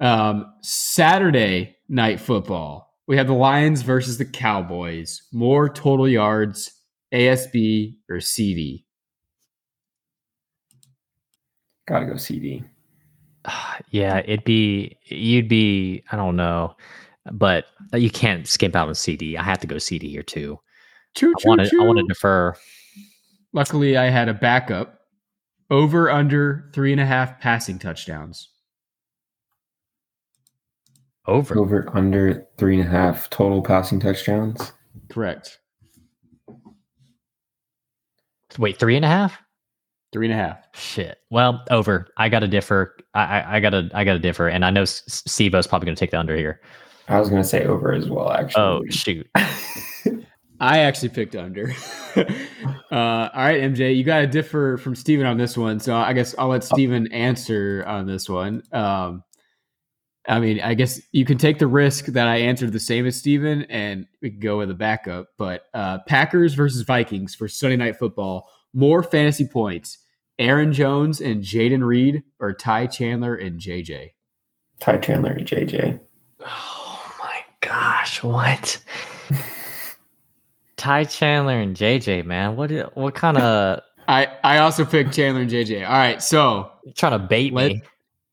Um, 0.00 0.52
Saturday 0.62 1.76
night 1.88 2.20
football. 2.20 2.94
We 3.06 3.16
have 3.16 3.26
the 3.26 3.34
Lions 3.34 3.82
versus 3.82 4.18
the 4.18 4.24
Cowboys. 4.24 5.22
More 5.32 5.68
total 5.68 6.08
yards, 6.08 6.70
ASB 7.12 7.96
or 8.08 8.16
CeeDee? 8.16 8.84
Gotta 11.86 12.06
go 12.06 12.12
CeeDee. 12.14 12.64
Yeah, 13.90 14.18
it'd 14.18 14.44
be 14.44 14.96
you'd 15.04 15.48
be 15.48 16.02
I 16.10 16.16
don't 16.16 16.34
know 16.34 16.74
but 17.32 17.66
uh, 17.92 17.96
you 17.96 18.10
can't 18.10 18.46
skimp 18.46 18.76
out 18.76 18.88
on 18.88 18.94
CeeDee. 18.94 19.36
I 19.36 19.42
have 19.42 19.60
to 19.60 19.66
go 19.66 19.76
CeeDee 19.76 20.10
here 20.10 20.22
too. 20.22 20.60
True, 21.14 21.32
true, 21.38 21.52
I 21.52 21.56
want 21.56 21.68
to, 21.68 21.76
I 21.80 21.84
want 21.84 21.98
to 21.98 22.04
defer. 22.04 22.54
Luckily, 23.52 23.96
I 23.96 24.10
had 24.10 24.28
a 24.28 24.34
backup. 24.34 25.00
Over 25.70 26.10
under 26.10 26.70
three 26.74 26.92
and 26.92 27.00
a 27.00 27.06
half 27.06 27.40
passing 27.40 27.78
touchdowns. 27.78 28.50
Over. 31.26 31.58
Over 31.58 31.88
under 31.96 32.46
three 32.58 32.78
and 32.78 32.86
a 32.86 32.90
half 32.90 33.30
total 33.30 33.62
passing 33.62 33.98
touchdowns. 33.98 34.72
Correct. 35.08 35.58
Wait, 38.58 38.78
three 38.78 38.96
and 38.96 39.04
a 39.04 39.08
half? 39.08 39.38
Three 40.12 40.26
and 40.26 40.34
a 40.34 40.36
half. 40.36 40.58
Shit. 40.74 41.18
Well, 41.30 41.64
over. 41.70 42.08
I 42.18 42.28
got 42.28 42.40
to 42.40 42.48
differ. 42.48 42.94
I, 43.14 43.40
I, 43.40 43.56
I 43.56 43.60
got 43.60 43.70
to 43.70 43.90
I 43.94 44.04
got 44.04 44.12
to 44.12 44.18
differ, 44.18 44.48
and 44.48 44.64
I 44.64 44.70
know 44.70 44.84
Sibo's 44.84 45.66
probably 45.66 45.86
going 45.86 45.96
to 45.96 46.00
take 46.00 46.10
the 46.10 46.18
under 46.20 46.36
here. 46.36 46.60
I 47.08 47.20
was 47.20 47.28
going 47.28 47.42
to 47.42 47.48
say 47.48 47.64
over 47.64 47.92
as 47.92 48.08
well, 48.08 48.30
actually. 48.30 48.62
Oh, 48.62 48.82
shoot. 48.88 49.28
I 50.60 50.78
actually 50.78 51.10
picked 51.10 51.36
under. 51.36 51.74
uh, 52.16 52.22
all 52.90 53.30
right, 53.34 53.60
MJ, 53.60 53.94
you 53.96 54.04
got 54.04 54.20
to 54.20 54.26
differ 54.26 54.78
from 54.78 54.94
Steven 54.94 55.26
on 55.26 55.36
this 55.36 55.56
one. 55.58 55.80
So 55.80 55.94
I 55.94 56.12
guess 56.12 56.34
I'll 56.38 56.48
let. 56.48 56.64
Steven 56.64 57.12
answer 57.12 57.84
on 57.86 58.06
this 58.06 58.28
one. 58.28 58.62
Um, 58.72 59.22
I 60.26 60.40
mean, 60.40 60.60
I 60.60 60.74
guess 60.74 61.00
you 61.12 61.24
can 61.24 61.36
take 61.36 61.58
the 61.58 61.66
risk 61.66 62.06
that 62.06 62.26
I 62.26 62.36
answered 62.36 62.72
the 62.72 62.80
same 62.80 63.04
as 63.04 63.16
Steven 63.16 63.64
and 63.64 64.06
we 64.22 64.30
can 64.30 64.40
go 64.40 64.56
with 64.58 64.70
a 64.70 64.74
backup. 64.74 65.28
But 65.36 65.64
uh, 65.74 65.98
Packers 66.06 66.54
versus 66.54 66.82
Vikings 66.82 67.34
for 67.34 67.46
Sunday 67.46 67.76
Night 67.76 67.96
Football. 67.96 68.48
More 68.72 69.02
fantasy 69.02 69.46
points. 69.46 69.98
Aaron 70.38 70.72
Jones 70.72 71.20
and 71.20 71.42
Jayden 71.42 71.84
Reed 71.84 72.22
or 72.40 72.54
Ty 72.54 72.86
Chandler 72.86 73.34
and 73.34 73.60
JJ? 73.60 74.12
Ty 74.80 74.98
Chandler 74.98 75.32
and 75.32 75.46
JJ. 75.46 76.00
Gosh, 77.74 78.22
what? 78.22 78.78
Ty 80.76 81.04
Chandler 81.04 81.58
and 81.58 81.76
JJ, 81.76 82.24
man. 82.24 82.54
What 82.54 82.70
what 82.96 83.16
kind 83.16 83.36
of 83.36 83.80
I 84.06 84.28
I 84.44 84.58
also 84.58 84.84
picked 84.84 85.12
Chandler 85.12 85.42
and 85.42 85.50
JJ. 85.50 85.84
All 85.84 85.92
right, 85.92 86.22
so 86.22 86.70
trying 86.94 87.18
to 87.18 87.18
bait 87.18 87.52
let, 87.52 87.72
me? 87.72 87.82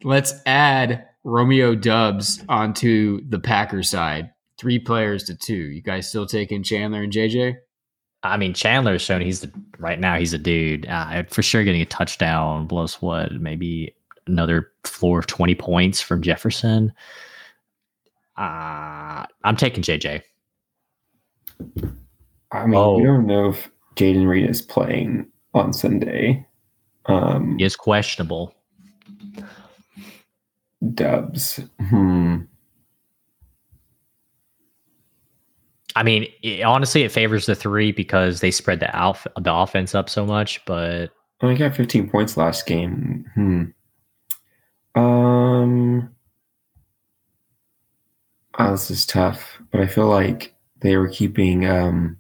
let's 0.04 0.34
add 0.46 1.08
Romeo 1.24 1.74
Doubs 1.74 2.44
onto 2.50 3.28
the 3.30 3.40
Packers 3.40 3.90
side. 3.90 4.32
Three 4.60 4.78
players 4.78 5.24
to 5.24 5.36
two. 5.36 5.56
You 5.56 5.82
guys 5.82 6.08
still 6.08 6.28
taking 6.28 6.62
Chandler 6.62 7.02
and 7.02 7.12
JJ? 7.12 7.56
I 8.22 8.38
mean, 8.38 8.54
Chandler 8.54 8.92
Chandler's 8.92 9.02
shown 9.02 9.22
he's 9.22 9.40
the, 9.40 9.52
right 9.80 10.00
now. 10.00 10.20
He's 10.20 10.34
a 10.34 10.38
dude 10.38 10.86
uh, 10.86 11.24
for 11.32 11.42
sure. 11.42 11.64
Getting 11.64 11.82
a 11.82 11.86
touchdown 11.88 12.68
blows 12.68 13.02
what 13.02 13.32
maybe 13.34 13.96
another 14.28 14.72
floor 14.84 15.18
of 15.18 15.26
twenty 15.26 15.56
points 15.56 16.00
from 16.00 16.22
Jefferson. 16.22 16.94
Uh, 18.38 19.26
I'm 19.44 19.56
taking 19.58 19.84
JJ. 19.84 20.22
I 22.52 22.66
mean, 22.66 22.76
Oh. 22.76 22.98
we 22.98 23.04
don't 23.04 23.26
know 23.28 23.50
if 23.50 23.70
Jayden 23.96 24.28
Reed 24.28 24.50
is 24.50 24.62
playing 24.62 25.28
on 25.54 25.74
Sunday. 25.74 26.46
Um, 27.06 27.58
He 27.58 27.66
is 27.66 27.76
questionable. 27.76 28.54
Doubs. 30.94 31.60
Hmm. 31.90 32.38
I 35.96 36.04
mean, 36.04 36.26
it, 36.42 36.62
honestly, 36.64 37.04
it 37.04 37.12
favors 37.12 37.46
the 37.46 37.56
three 37.56 37.92
because 37.92 38.40
they 38.40 38.50
spread 38.52 38.80
the 38.80 38.96
alf- 38.96 39.28
the 39.40 39.54
offense 39.54 39.94
up 39.94 40.10
so 40.10 40.26
much. 40.26 40.64
But 40.66 41.08
he 41.42 41.56
got 41.56 41.76
15 41.76 42.10
points 42.10 42.38
last 42.38 42.66
game. 42.66 43.26
Hmm. 43.36 43.64
Um. 45.00 46.10
Oh, 48.60 48.72
this 48.72 48.92
is 48.92 49.06
tough, 49.06 49.60
but 49.72 49.82
I 49.82 49.88
feel 49.88 50.08
like 50.08 50.54
they 50.82 50.98
were 50.98 51.08
keeping 51.08 51.66
um, 51.66 52.18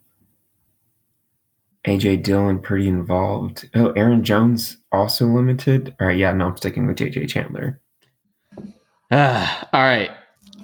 AJ 1.86 2.24
Dillon 2.24 2.60
pretty 2.60 2.88
involved. 2.88 3.70
Oh, 3.76 3.92
Aaron 3.92 4.24
Jones 4.24 4.78
also 4.92 5.26
limited. 5.26 5.96
All 6.00 6.08
right, 6.08 6.18
yeah, 6.18 6.32
no, 6.34 6.48
I'm 6.48 6.58
sticking 6.58 6.88
with 6.88 6.98
JJ 6.98 7.30
Chandler. 7.30 7.80
Ah, 9.12 9.70
all 9.74 9.82
right. 9.82 10.12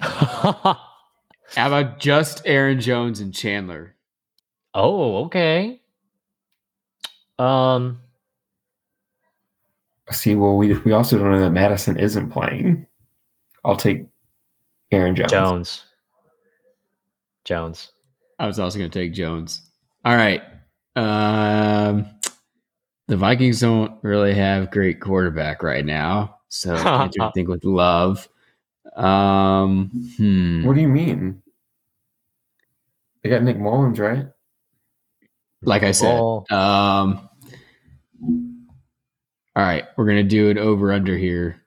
How 0.00 1.66
about 1.66 1.98
just 1.98 2.42
Aaron 2.44 2.80
Jones 2.80 3.20
and 3.20 3.34
Chandler? 3.34 3.94
Oh, 4.74 5.24
okay. 5.24 5.80
Um, 7.38 8.00
See, 10.10 10.34
well, 10.34 10.56
we 10.56 10.74
we 10.78 10.92
also 10.92 11.18
don't 11.18 11.32
know 11.32 11.40
that 11.40 11.50
Mattison 11.50 11.98
isn't 11.98 12.30
playing. 12.30 12.86
I'll 13.64 13.76
take 13.76 14.06
Aaron 14.90 15.14
Jones. 15.14 15.30
Jones. 15.30 15.84
Jones. 17.44 17.92
I 18.38 18.46
was 18.46 18.58
also 18.58 18.78
going 18.78 18.90
to 18.90 18.98
take 18.98 19.12
Jones. 19.12 19.62
All 20.04 20.16
right. 20.16 20.42
Um, 20.96 22.06
the 23.06 23.16
Vikings 23.16 23.60
don't 23.60 24.02
really 24.02 24.34
have 24.34 24.70
great 24.70 25.00
quarterback 25.00 25.62
right 25.62 25.84
now, 25.84 26.38
so 26.48 26.74
I 26.76 27.08
can't 27.08 27.34
think 27.34 27.48
with 27.48 27.64
love. 27.64 28.28
Um, 28.96 29.90
hmm. 30.16 30.64
What 30.66 30.74
do 30.74 30.80
you 30.80 30.88
mean? 30.88 31.42
They 33.22 33.30
got 33.30 33.42
Nick 33.42 33.58
Mullens, 33.58 33.98
right? 33.98 34.26
like 35.62 35.82
I 35.82 35.92
said, 35.92 36.16
Ball. 36.16 36.46
um, 36.50 37.28
all 38.22 39.64
right, 39.64 39.84
we're 39.96 40.06
gonna 40.06 40.22
do 40.22 40.50
an 40.50 40.58
over 40.58 40.92
under 40.92 41.16
here. 41.16 41.60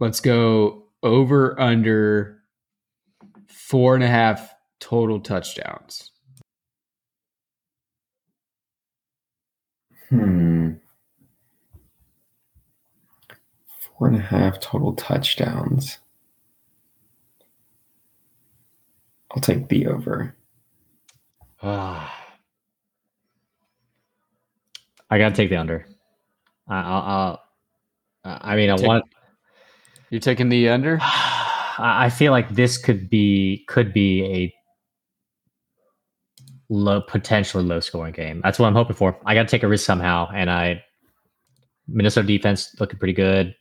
Let's 0.00 0.20
go 0.20 0.83
over 1.04 1.60
under 1.60 2.42
four 3.46 3.94
and 3.94 4.02
a 4.02 4.08
half 4.08 4.54
total 4.80 5.20
touchdowns. 5.20 6.10
Hmm. 10.08 10.72
Four 13.96 14.08
and 14.08 14.16
a 14.16 14.20
half 14.20 14.58
total 14.58 14.94
touchdowns. 14.94 15.98
I'll 19.30 19.40
take 19.40 19.68
the 19.68 19.86
over. 19.86 20.34
Ah. 21.62 22.10
I 25.10 25.18
gotta 25.18 25.34
take 25.34 25.50
the 25.50 25.56
under. 25.56 25.86
I, 26.68 26.80
I'll, 26.80 27.02
I'll, 27.02 28.40
I 28.42 28.56
mean, 28.56 28.70
I 28.70 28.76
Take- 28.76 28.86
want. 28.86 29.04
You're 30.14 30.20
taking 30.20 30.48
the 30.48 30.68
under? 30.68 31.00
I 31.02 32.08
feel 32.08 32.30
like 32.30 32.48
this 32.50 32.78
could 32.78 33.10
be 33.10 33.64
could 33.66 33.92
be 33.92 34.22
a 34.24 34.54
low 36.68 37.00
potentially 37.00 37.64
low 37.64 37.80
scoring 37.80 38.12
game. 38.12 38.40
That's 38.44 38.60
what 38.60 38.68
I'm 38.68 38.76
hoping 38.76 38.94
for. 38.94 39.18
I 39.26 39.34
got 39.34 39.42
to 39.42 39.48
take 39.48 39.64
a 39.64 39.66
risk 39.66 39.84
somehow, 39.84 40.28
and 40.32 40.48
I 40.48 40.84
Minnesota 41.88 42.28
defense 42.28 42.76
looking 42.78 43.00
pretty 43.00 43.12
good. 43.12 43.56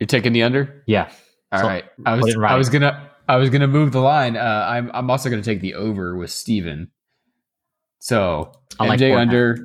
You're 0.00 0.08
taking 0.08 0.32
the 0.32 0.42
under? 0.42 0.82
Yeah, 0.88 1.08
All 1.52 1.60
So, 1.60 1.66
right. 1.68 1.84
I 2.04 2.16
was 2.16 2.34
right. 2.34 2.50
I 2.50 2.56
was 2.56 2.70
gonna 2.70 3.08
I 3.28 3.36
was 3.36 3.50
gonna 3.50 3.68
move 3.68 3.92
the 3.92 4.00
line. 4.00 4.36
Uh, 4.36 4.66
I'm 4.68 4.90
I'm 4.92 5.12
also 5.12 5.30
gonna 5.30 5.42
take 5.42 5.60
the 5.60 5.74
over 5.74 6.16
with 6.16 6.32
Steven. 6.32 6.90
So 8.00 8.50
I 8.80 8.88
like 8.88 8.98
MJ 8.98 9.14
a 9.14 9.16
under, 9.16 9.64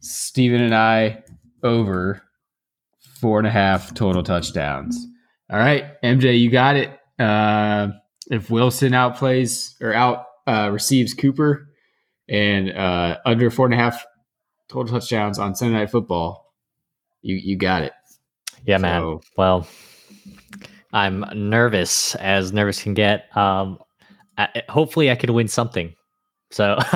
Steven 0.00 0.60
and 0.60 0.74
I 0.74 1.22
over 1.62 2.20
four 3.22 3.38
and 3.38 3.46
a 3.46 3.50
half 3.50 3.94
total 3.94 4.22
touchdowns. 4.24 5.06
All 5.48 5.58
right, 5.58 6.00
MJ, 6.02 6.38
you 6.38 6.50
got 6.50 6.76
it. 6.76 6.90
Uh, 7.18 7.88
if 8.30 8.50
Wilson 8.50 8.92
outplays 8.92 9.80
or 9.80 9.94
out 9.94 10.26
uh, 10.46 10.70
receives 10.72 11.14
Cooper 11.14 11.68
and 12.28 12.70
uh, 12.72 13.18
under 13.24 13.48
four 13.50 13.66
and 13.66 13.74
a 13.74 13.76
half 13.78 14.04
total 14.68 14.92
touchdowns 14.92 15.38
on 15.38 15.54
Sunday 15.54 15.78
Night 15.78 15.90
Football, 15.90 16.52
you 17.22 17.36
you 17.36 17.56
got 17.56 17.82
it. 17.82 17.92
yeah, 18.66 18.78
man. 18.78 19.20
Well, 19.36 19.68
I'm 20.92 21.24
nervous 21.34 22.16
as 22.16 22.52
nervous 22.52 22.82
can 22.82 22.94
get. 22.94 23.34
Um, 23.36 23.78
I, 24.36 24.62
hopefully, 24.68 25.10
I 25.10 25.14
could 25.14 25.30
win 25.30 25.48
something. 25.48 25.94
So. 26.50 26.76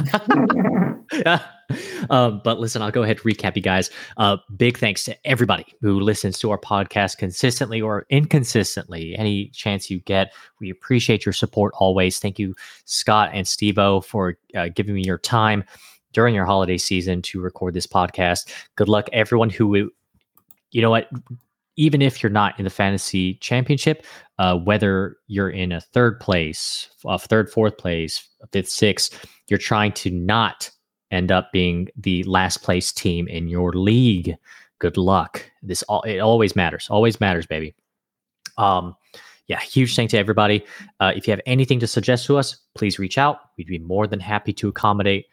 um, 2.11 2.41
but 2.45 2.61
listen, 2.61 2.83
I'll 2.83 2.91
go 2.91 3.03
ahead 3.03 3.19
and 3.19 3.25
recap 3.25 3.57
you 3.57 3.63
guys. 3.63 3.91
Uh, 4.17 4.37
big 4.57 4.79
thanks 4.79 5.05
to 5.05 5.17
everybody 5.27 5.67
who 5.81 6.01
listens 6.01 6.39
to 6.41 6.51
our 6.51 6.59
podcast 6.59 7.19
consistently 7.19 7.81
or 7.81 8.07
inconsistently. 8.11 9.17
Any 9.17 9.49
chance 9.49 9.91
you 9.91 10.01
get, 10.01 10.33
we 10.61 10.71
appreciate 10.71 11.27
your 11.27 11.33
support 11.33 11.75
always. 11.77 12.19
Thank 12.19 12.39
you, 12.39 12.55
Scott 12.85 13.31
and 13.33 13.47
Stevo, 13.47 14.05
for 14.05 14.39
uh, 14.55 14.69
giving 14.75 14.95
me 14.95 15.03
your 15.05 15.19
time 15.19 15.65
during 16.13 16.35
your 16.35 16.47
holiday 16.47 16.79
season 16.79 17.21
to 17.23 17.41
record 17.41 17.75
this 17.75 17.87
podcast. 17.87 18.49
Good 18.77 18.89
luck, 18.89 19.09
everyone 19.13 19.51
who, 19.51 19.91
you 20.71 20.83
know 20.83 20.91
what, 20.91 21.11
even 21.77 22.01
if 22.01 22.23
you're 22.23 22.31
not 22.31 22.59
in 22.59 22.65
the 22.65 22.71
fantasy 22.71 23.35
championship, 23.35 24.05
uh, 24.39 24.57
whether 24.57 25.17
you're 25.27 25.51
in 25.51 25.73
a 25.73 25.81
third 25.81 26.19
place, 26.21 26.89
a 27.05 27.19
third, 27.19 27.51
fourth 27.51 27.77
place, 27.77 28.27
fifth, 28.53 28.69
sixth, 28.69 29.27
you're 29.49 29.59
trying 29.59 29.93
to 29.93 30.11
not 30.11 30.71
end 31.11 31.31
up 31.31 31.53
being 31.53 31.89
the 31.97 32.23
last 32.25 32.63
place 32.63 32.93
team 32.93 33.29
in 33.29 33.49
your 33.49 33.73
league. 33.73 34.37
Good 34.79 34.97
luck. 34.97 35.51
This 35.63 35.83
all 35.85 36.03
it 36.03 36.19
always 36.19 36.55
matters. 36.55 36.89
Always 36.91 37.21
matters, 37.21 37.47
baby. 37.47 37.75
Um, 38.59 38.97
yeah, 39.49 39.61
huge 39.61 39.95
thank 39.95 40.11
to 40.11 40.19
everybody. 40.19 40.65
Uh, 40.99 41.13
if 41.15 41.27
you 41.27 41.33
have 41.33 41.41
anything 41.47 41.79
to 41.81 41.87
suggest 41.87 42.27
to 42.27 42.37
us, 42.37 42.57
please 42.75 42.99
reach 42.99 43.17
out. 43.17 43.39
We'd 43.57 43.69
be 43.69 43.79
more 43.79 44.07
than 44.07 44.21
happy 44.21 44.53
to 44.55 44.69
accommodate 44.69 45.27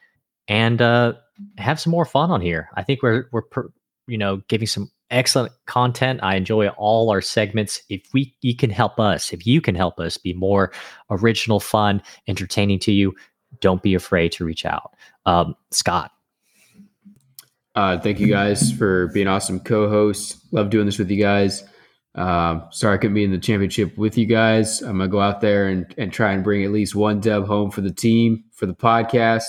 and 0.48 0.82
uh, 0.82 1.14
have 1.58 1.80
some 1.80 1.92
more 1.92 2.06
fun 2.06 2.30
on 2.32 2.42
here. 2.42 2.70
I 2.76 2.84
think 2.84 3.02
we're 3.02 3.26
we're 3.32 3.44
per, 3.44 3.70
you 4.08 4.18
know 4.18 4.42
giving 4.48 4.68
some 4.68 4.92
excellent 5.10 5.54
content. 5.66 6.20
I 6.24 6.36
enjoy 6.36 6.68
all 6.70 7.10
our 7.10 7.22
segments. 7.22 7.82
If 7.90 8.02
we 8.14 8.36
you 8.42 8.56
can 8.56 8.70
help 8.70 9.00
us, 9.00 9.34
if 9.34 9.48
you 9.48 9.62
can 9.62 9.76
help 9.76 10.00
us 10.00 10.18
be 10.18 10.34
more 10.34 10.72
original, 11.10 11.60
fun, 11.60 12.02
entertaining 12.28 12.80
to 12.80 12.92
you, 12.92 13.16
don't 13.60 13.82
be 13.82 13.96
afraid 13.96 14.32
to 14.34 14.46
reach 14.46 14.66
out. 14.66 14.94
Um, 15.26 15.56
Scott, 15.72 16.12
Uh, 17.76 17.98
thank 18.00 18.20
you 18.20 18.28
guys 18.28 18.72
for 18.72 19.08
being 19.08 19.28
awesome 19.28 19.60
co-hosts. 19.60 20.40
Love 20.52 20.70
doing 20.70 20.86
this 20.86 21.00
with 21.00 21.10
you 21.10 21.22
guys. 21.22 21.64
Um, 22.16 22.66
sorry 22.70 22.94
I 22.94 22.98
couldn't 22.98 23.16
be 23.16 23.24
in 23.24 23.32
the 23.32 23.40
championship 23.40 23.98
with 23.98 24.16
you 24.18 24.28
guys. 24.28 24.82
I'm 24.84 25.00
gonna 25.00 25.08
go 25.08 25.20
out 25.20 25.42
there 25.42 25.68
and, 25.68 25.92
and 25.98 26.14
try 26.14 26.34
and 26.34 26.44
bring 26.44 26.64
at 26.64 26.72
least 26.72 26.94
one 26.94 27.20
dub 27.20 27.48
home 27.48 27.72
for 27.72 27.82
the 27.82 27.92
team 27.92 28.44
for 28.52 28.68
the 28.68 28.76
podcast. 28.76 29.46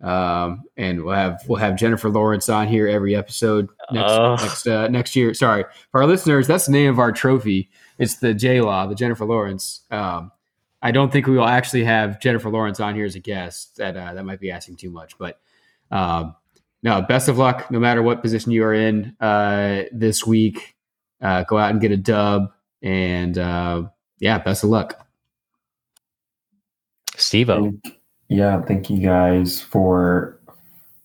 Um, 0.00 0.62
and 0.76 1.02
we'll 1.02 1.16
have 1.16 1.40
we'll 1.48 1.58
have 1.58 1.74
Jennifer 1.74 2.08
Lawrence 2.08 2.48
on 2.48 2.68
here 2.68 2.86
every 2.86 3.16
episode 3.16 3.68
next 3.90 4.12
Oh. 4.12 4.36
next 4.36 4.66
uh, 4.68 4.86
next 4.86 5.16
year. 5.16 5.34
Sorry 5.34 5.64
for 5.90 6.00
our 6.00 6.06
listeners, 6.06 6.46
that's 6.46 6.66
the 6.66 6.72
name 6.72 6.88
of 6.90 7.00
our 7.00 7.10
trophy. 7.10 7.68
It's 7.98 8.18
the 8.18 8.32
J 8.32 8.60
Law, 8.60 8.86
the 8.86 8.94
Jennifer 8.94 9.24
Lawrence. 9.24 9.80
Um, 9.90 10.30
I 10.80 10.92
don't 10.92 11.12
think 11.12 11.26
we 11.26 11.36
will 11.36 11.46
actually 11.46 11.84
have 11.84 12.20
Jennifer 12.20 12.50
Lawrence 12.50 12.80
on 12.80 12.94
here 12.94 13.04
as 13.04 13.16
a 13.16 13.20
guest. 13.20 13.76
That 13.76 13.96
uh, 13.96 14.14
that 14.14 14.24
might 14.24 14.40
be 14.40 14.50
asking 14.50 14.76
too 14.76 14.90
much, 14.90 15.18
but 15.18 15.40
um, 15.90 16.34
no, 16.82 17.02
best 17.02 17.28
of 17.28 17.38
luck 17.38 17.70
no 17.70 17.80
matter 17.80 18.02
what 18.02 18.22
position 18.22 18.52
you 18.52 18.64
are 18.64 18.74
in 18.74 19.16
uh, 19.20 19.84
this 19.92 20.26
week. 20.26 20.76
Uh, 21.20 21.42
go 21.44 21.58
out 21.58 21.70
and 21.70 21.80
get 21.80 21.90
a 21.90 21.96
dub. 21.96 22.52
And 22.82 23.36
uh, 23.36 23.84
yeah, 24.20 24.38
best 24.38 24.62
of 24.62 24.70
luck. 24.70 25.06
Steve. 27.16 27.50
Yeah, 28.28 28.62
thank 28.62 28.90
you 28.90 28.98
guys 29.00 29.60
for 29.60 30.38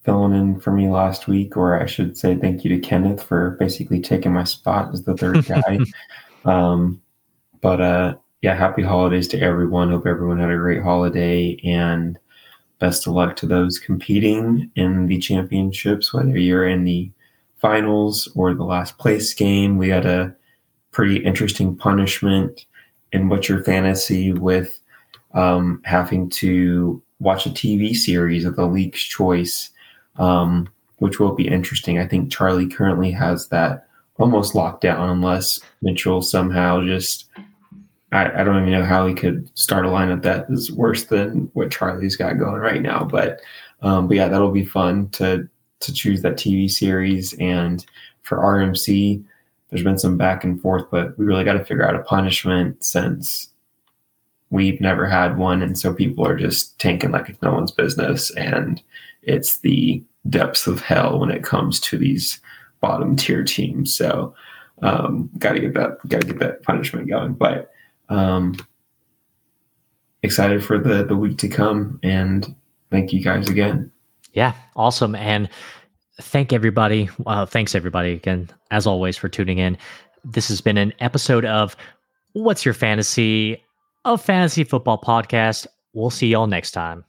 filling 0.04 0.34
in 0.34 0.60
for 0.60 0.72
me 0.72 0.90
last 0.90 1.28
week, 1.28 1.56
or 1.58 1.82
I 1.82 1.86
should 1.86 2.18
say 2.18 2.36
thank 2.36 2.64
you 2.64 2.70
to 2.70 2.80
Kenneth 2.80 3.24
for 3.24 3.52
basically 3.60 4.02
taking 4.02 4.34
my 4.34 4.44
spot 4.44 4.94
as 4.94 5.04
the 5.04 5.16
third 5.16 5.46
guy. 5.46 5.80
um, 6.46 7.02
but 7.62 7.82
uh, 7.82 8.16
yeah, 8.44 8.54
happy 8.54 8.84
holidays 8.84 9.30
to 9.30 9.40
everyone. 9.40 9.90
Hope 9.90 10.06
everyone 10.06 10.38
had 10.38 10.52
a 10.52 10.58
great 10.58 10.84
holiday 10.84 11.58
and 11.64 12.20
best 12.80 13.08
of 13.08 13.14
luck 13.14 13.38
to 13.38 13.46
those 13.46 13.80
competing 13.80 14.70
in 14.76 15.08
the 15.08 15.18
championships, 15.18 16.14
whether 16.14 16.38
you're 16.38 16.68
in 16.68 16.84
the 16.84 17.10
finals 17.60 18.30
or 18.36 18.54
the 18.54 18.66
last 18.66 18.98
place 18.98 19.34
game. 19.34 19.78
We 19.78 19.88
had 19.88 20.06
a 20.06 20.36
pretty 20.92 21.24
interesting 21.24 21.74
punishment 21.74 22.66
in 23.14 23.30
What's 23.30 23.48
Your 23.48 23.64
Fantasy 23.64 24.34
with 24.34 24.78
um, 25.34 25.82
having 25.86 26.30
to 26.32 27.02
watch 27.20 27.46
a 27.46 27.50
TV 27.50 27.96
series 27.96 28.44
of 28.44 28.58
the 28.58 28.68
league's 28.68 29.02
choice, 29.02 29.70
um, 30.18 30.68
which 30.98 31.18
will 31.18 31.34
be 31.34 31.48
interesting. 31.48 31.98
I 31.98 32.08
think 32.08 32.30
Charlie 32.30 32.68
currently 32.68 33.12
has 33.12 33.48
that 33.48 33.88
almost 34.18 34.54
locked 34.54 34.82
down, 34.82 35.10
unless 35.10 35.62
Mitchell 35.82 36.22
somehow 36.22 36.84
just. 36.84 37.30
I, 38.14 38.42
I 38.42 38.44
don't 38.44 38.62
even 38.62 38.72
know 38.72 38.86
how 38.86 39.08
he 39.08 39.14
could 39.14 39.50
start 39.58 39.86
a 39.86 39.90
lineup 39.90 40.22
that 40.22 40.46
is 40.50 40.72
worse 40.72 41.06
than 41.06 41.50
what 41.54 41.72
Charlie's 41.72 42.16
got 42.16 42.38
going 42.38 42.62
right 42.62 42.82
now. 42.82 43.04
But 43.04 43.42
um, 43.82 44.08
but 44.08 44.18
yeah, 44.18 44.28
that'll 44.28 44.52
be 44.52 44.66
fun 44.66 45.10
to 45.12 45.48
to 45.82 45.94
choose 45.94 46.22
that 46.22 46.36
TV 46.36 46.70
series. 46.70 47.34
And 47.34 47.86
for 48.22 48.38
RMC, 48.38 49.24
there's 49.70 49.84
been 49.84 49.98
some 49.98 50.18
back 50.18 50.44
and 50.44 50.62
forth, 50.62 50.86
but 50.92 51.18
we 51.18 51.26
really 51.26 51.44
got 51.44 51.54
to 51.54 51.66
figure 51.66 51.88
out 51.88 51.96
a 51.96 52.04
punishment 52.04 52.84
since 52.86 53.50
we've 54.50 54.80
never 54.80 55.06
had 55.08 55.38
one. 55.38 55.62
And 55.62 55.78
so 55.78 55.94
people 55.94 56.26
are 56.26 56.38
just 56.38 56.78
tanking 56.80 57.12
like 57.12 57.28
it's 57.28 57.42
no 57.42 57.52
one's 57.52 57.72
business. 57.72 58.30
And 58.36 58.82
it's 59.24 59.58
the 59.58 60.02
depths 60.30 60.68
of 60.68 60.80
hell 60.80 61.20
when 61.20 61.32
it 61.32 61.44
comes 61.44 61.80
to 61.82 61.98
these 61.98 62.40
bottom 62.80 63.16
tier 63.16 63.44
teams. 63.44 63.94
So 63.94 64.34
um, 64.84 65.30
got 65.40 65.54
to 65.54 65.60
get 65.60 65.74
that, 65.74 65.98
got 66.08 66.22
to 66.22 66.28
get 66.28 66.40
that 66.40 66.64
punishment 66.64 67.10
going. 67.10 67.34
But 67.34 67.73
um, 68.10 68.56
excited 70.22 70.64
for 70.64 70.78
the 70.78 71.04
the 71.04 71.16
week 71.16 71.38
to 71.40 71.48
come, 71.48 72.00
and 72.04 72.56
thank 72.92 73.14
you 73.14 73.22
guys 73.22 73.50
again. 73.50 73.92
Yeah, 74.34 74.54
awesome, 74.76 75.16
and 75.16 75.50
thank 76.22 76.54
everybody. 76.54 77.10
Uh, 77.26 77.46
thanks 77.46 77.76
everybody 77.76 78.14
again, 78.14 78.50
as 78.72 78.88
always, 78.88 79.18
for 79.18 79.30
tuning 79.30 79.60
in. 79.60 79.78
This 80.24 80.48
has 80.48 80.62
been 80.62 80.78
an 80.78 80.94
episode 81.00 81.46
of 81.46 81.76
What's 82.34 82.66
Your 82.66 82.74
Fantasy, 82.74 83.64
a 84.06 84.18
fantasy 84.18 84.64
football 84.64 85.00
podcast. 85.00 85.68
We'll 85.94 86.10
see 86.10 86.28
y'all 86.28 86.48
next 86.48 86.72
time. 86.72 87.06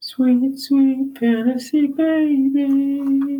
Sweet, 0.00 0.58
sweet 0.58 1.18
fantasy 1.18 1.88
baby. 1.88 3.37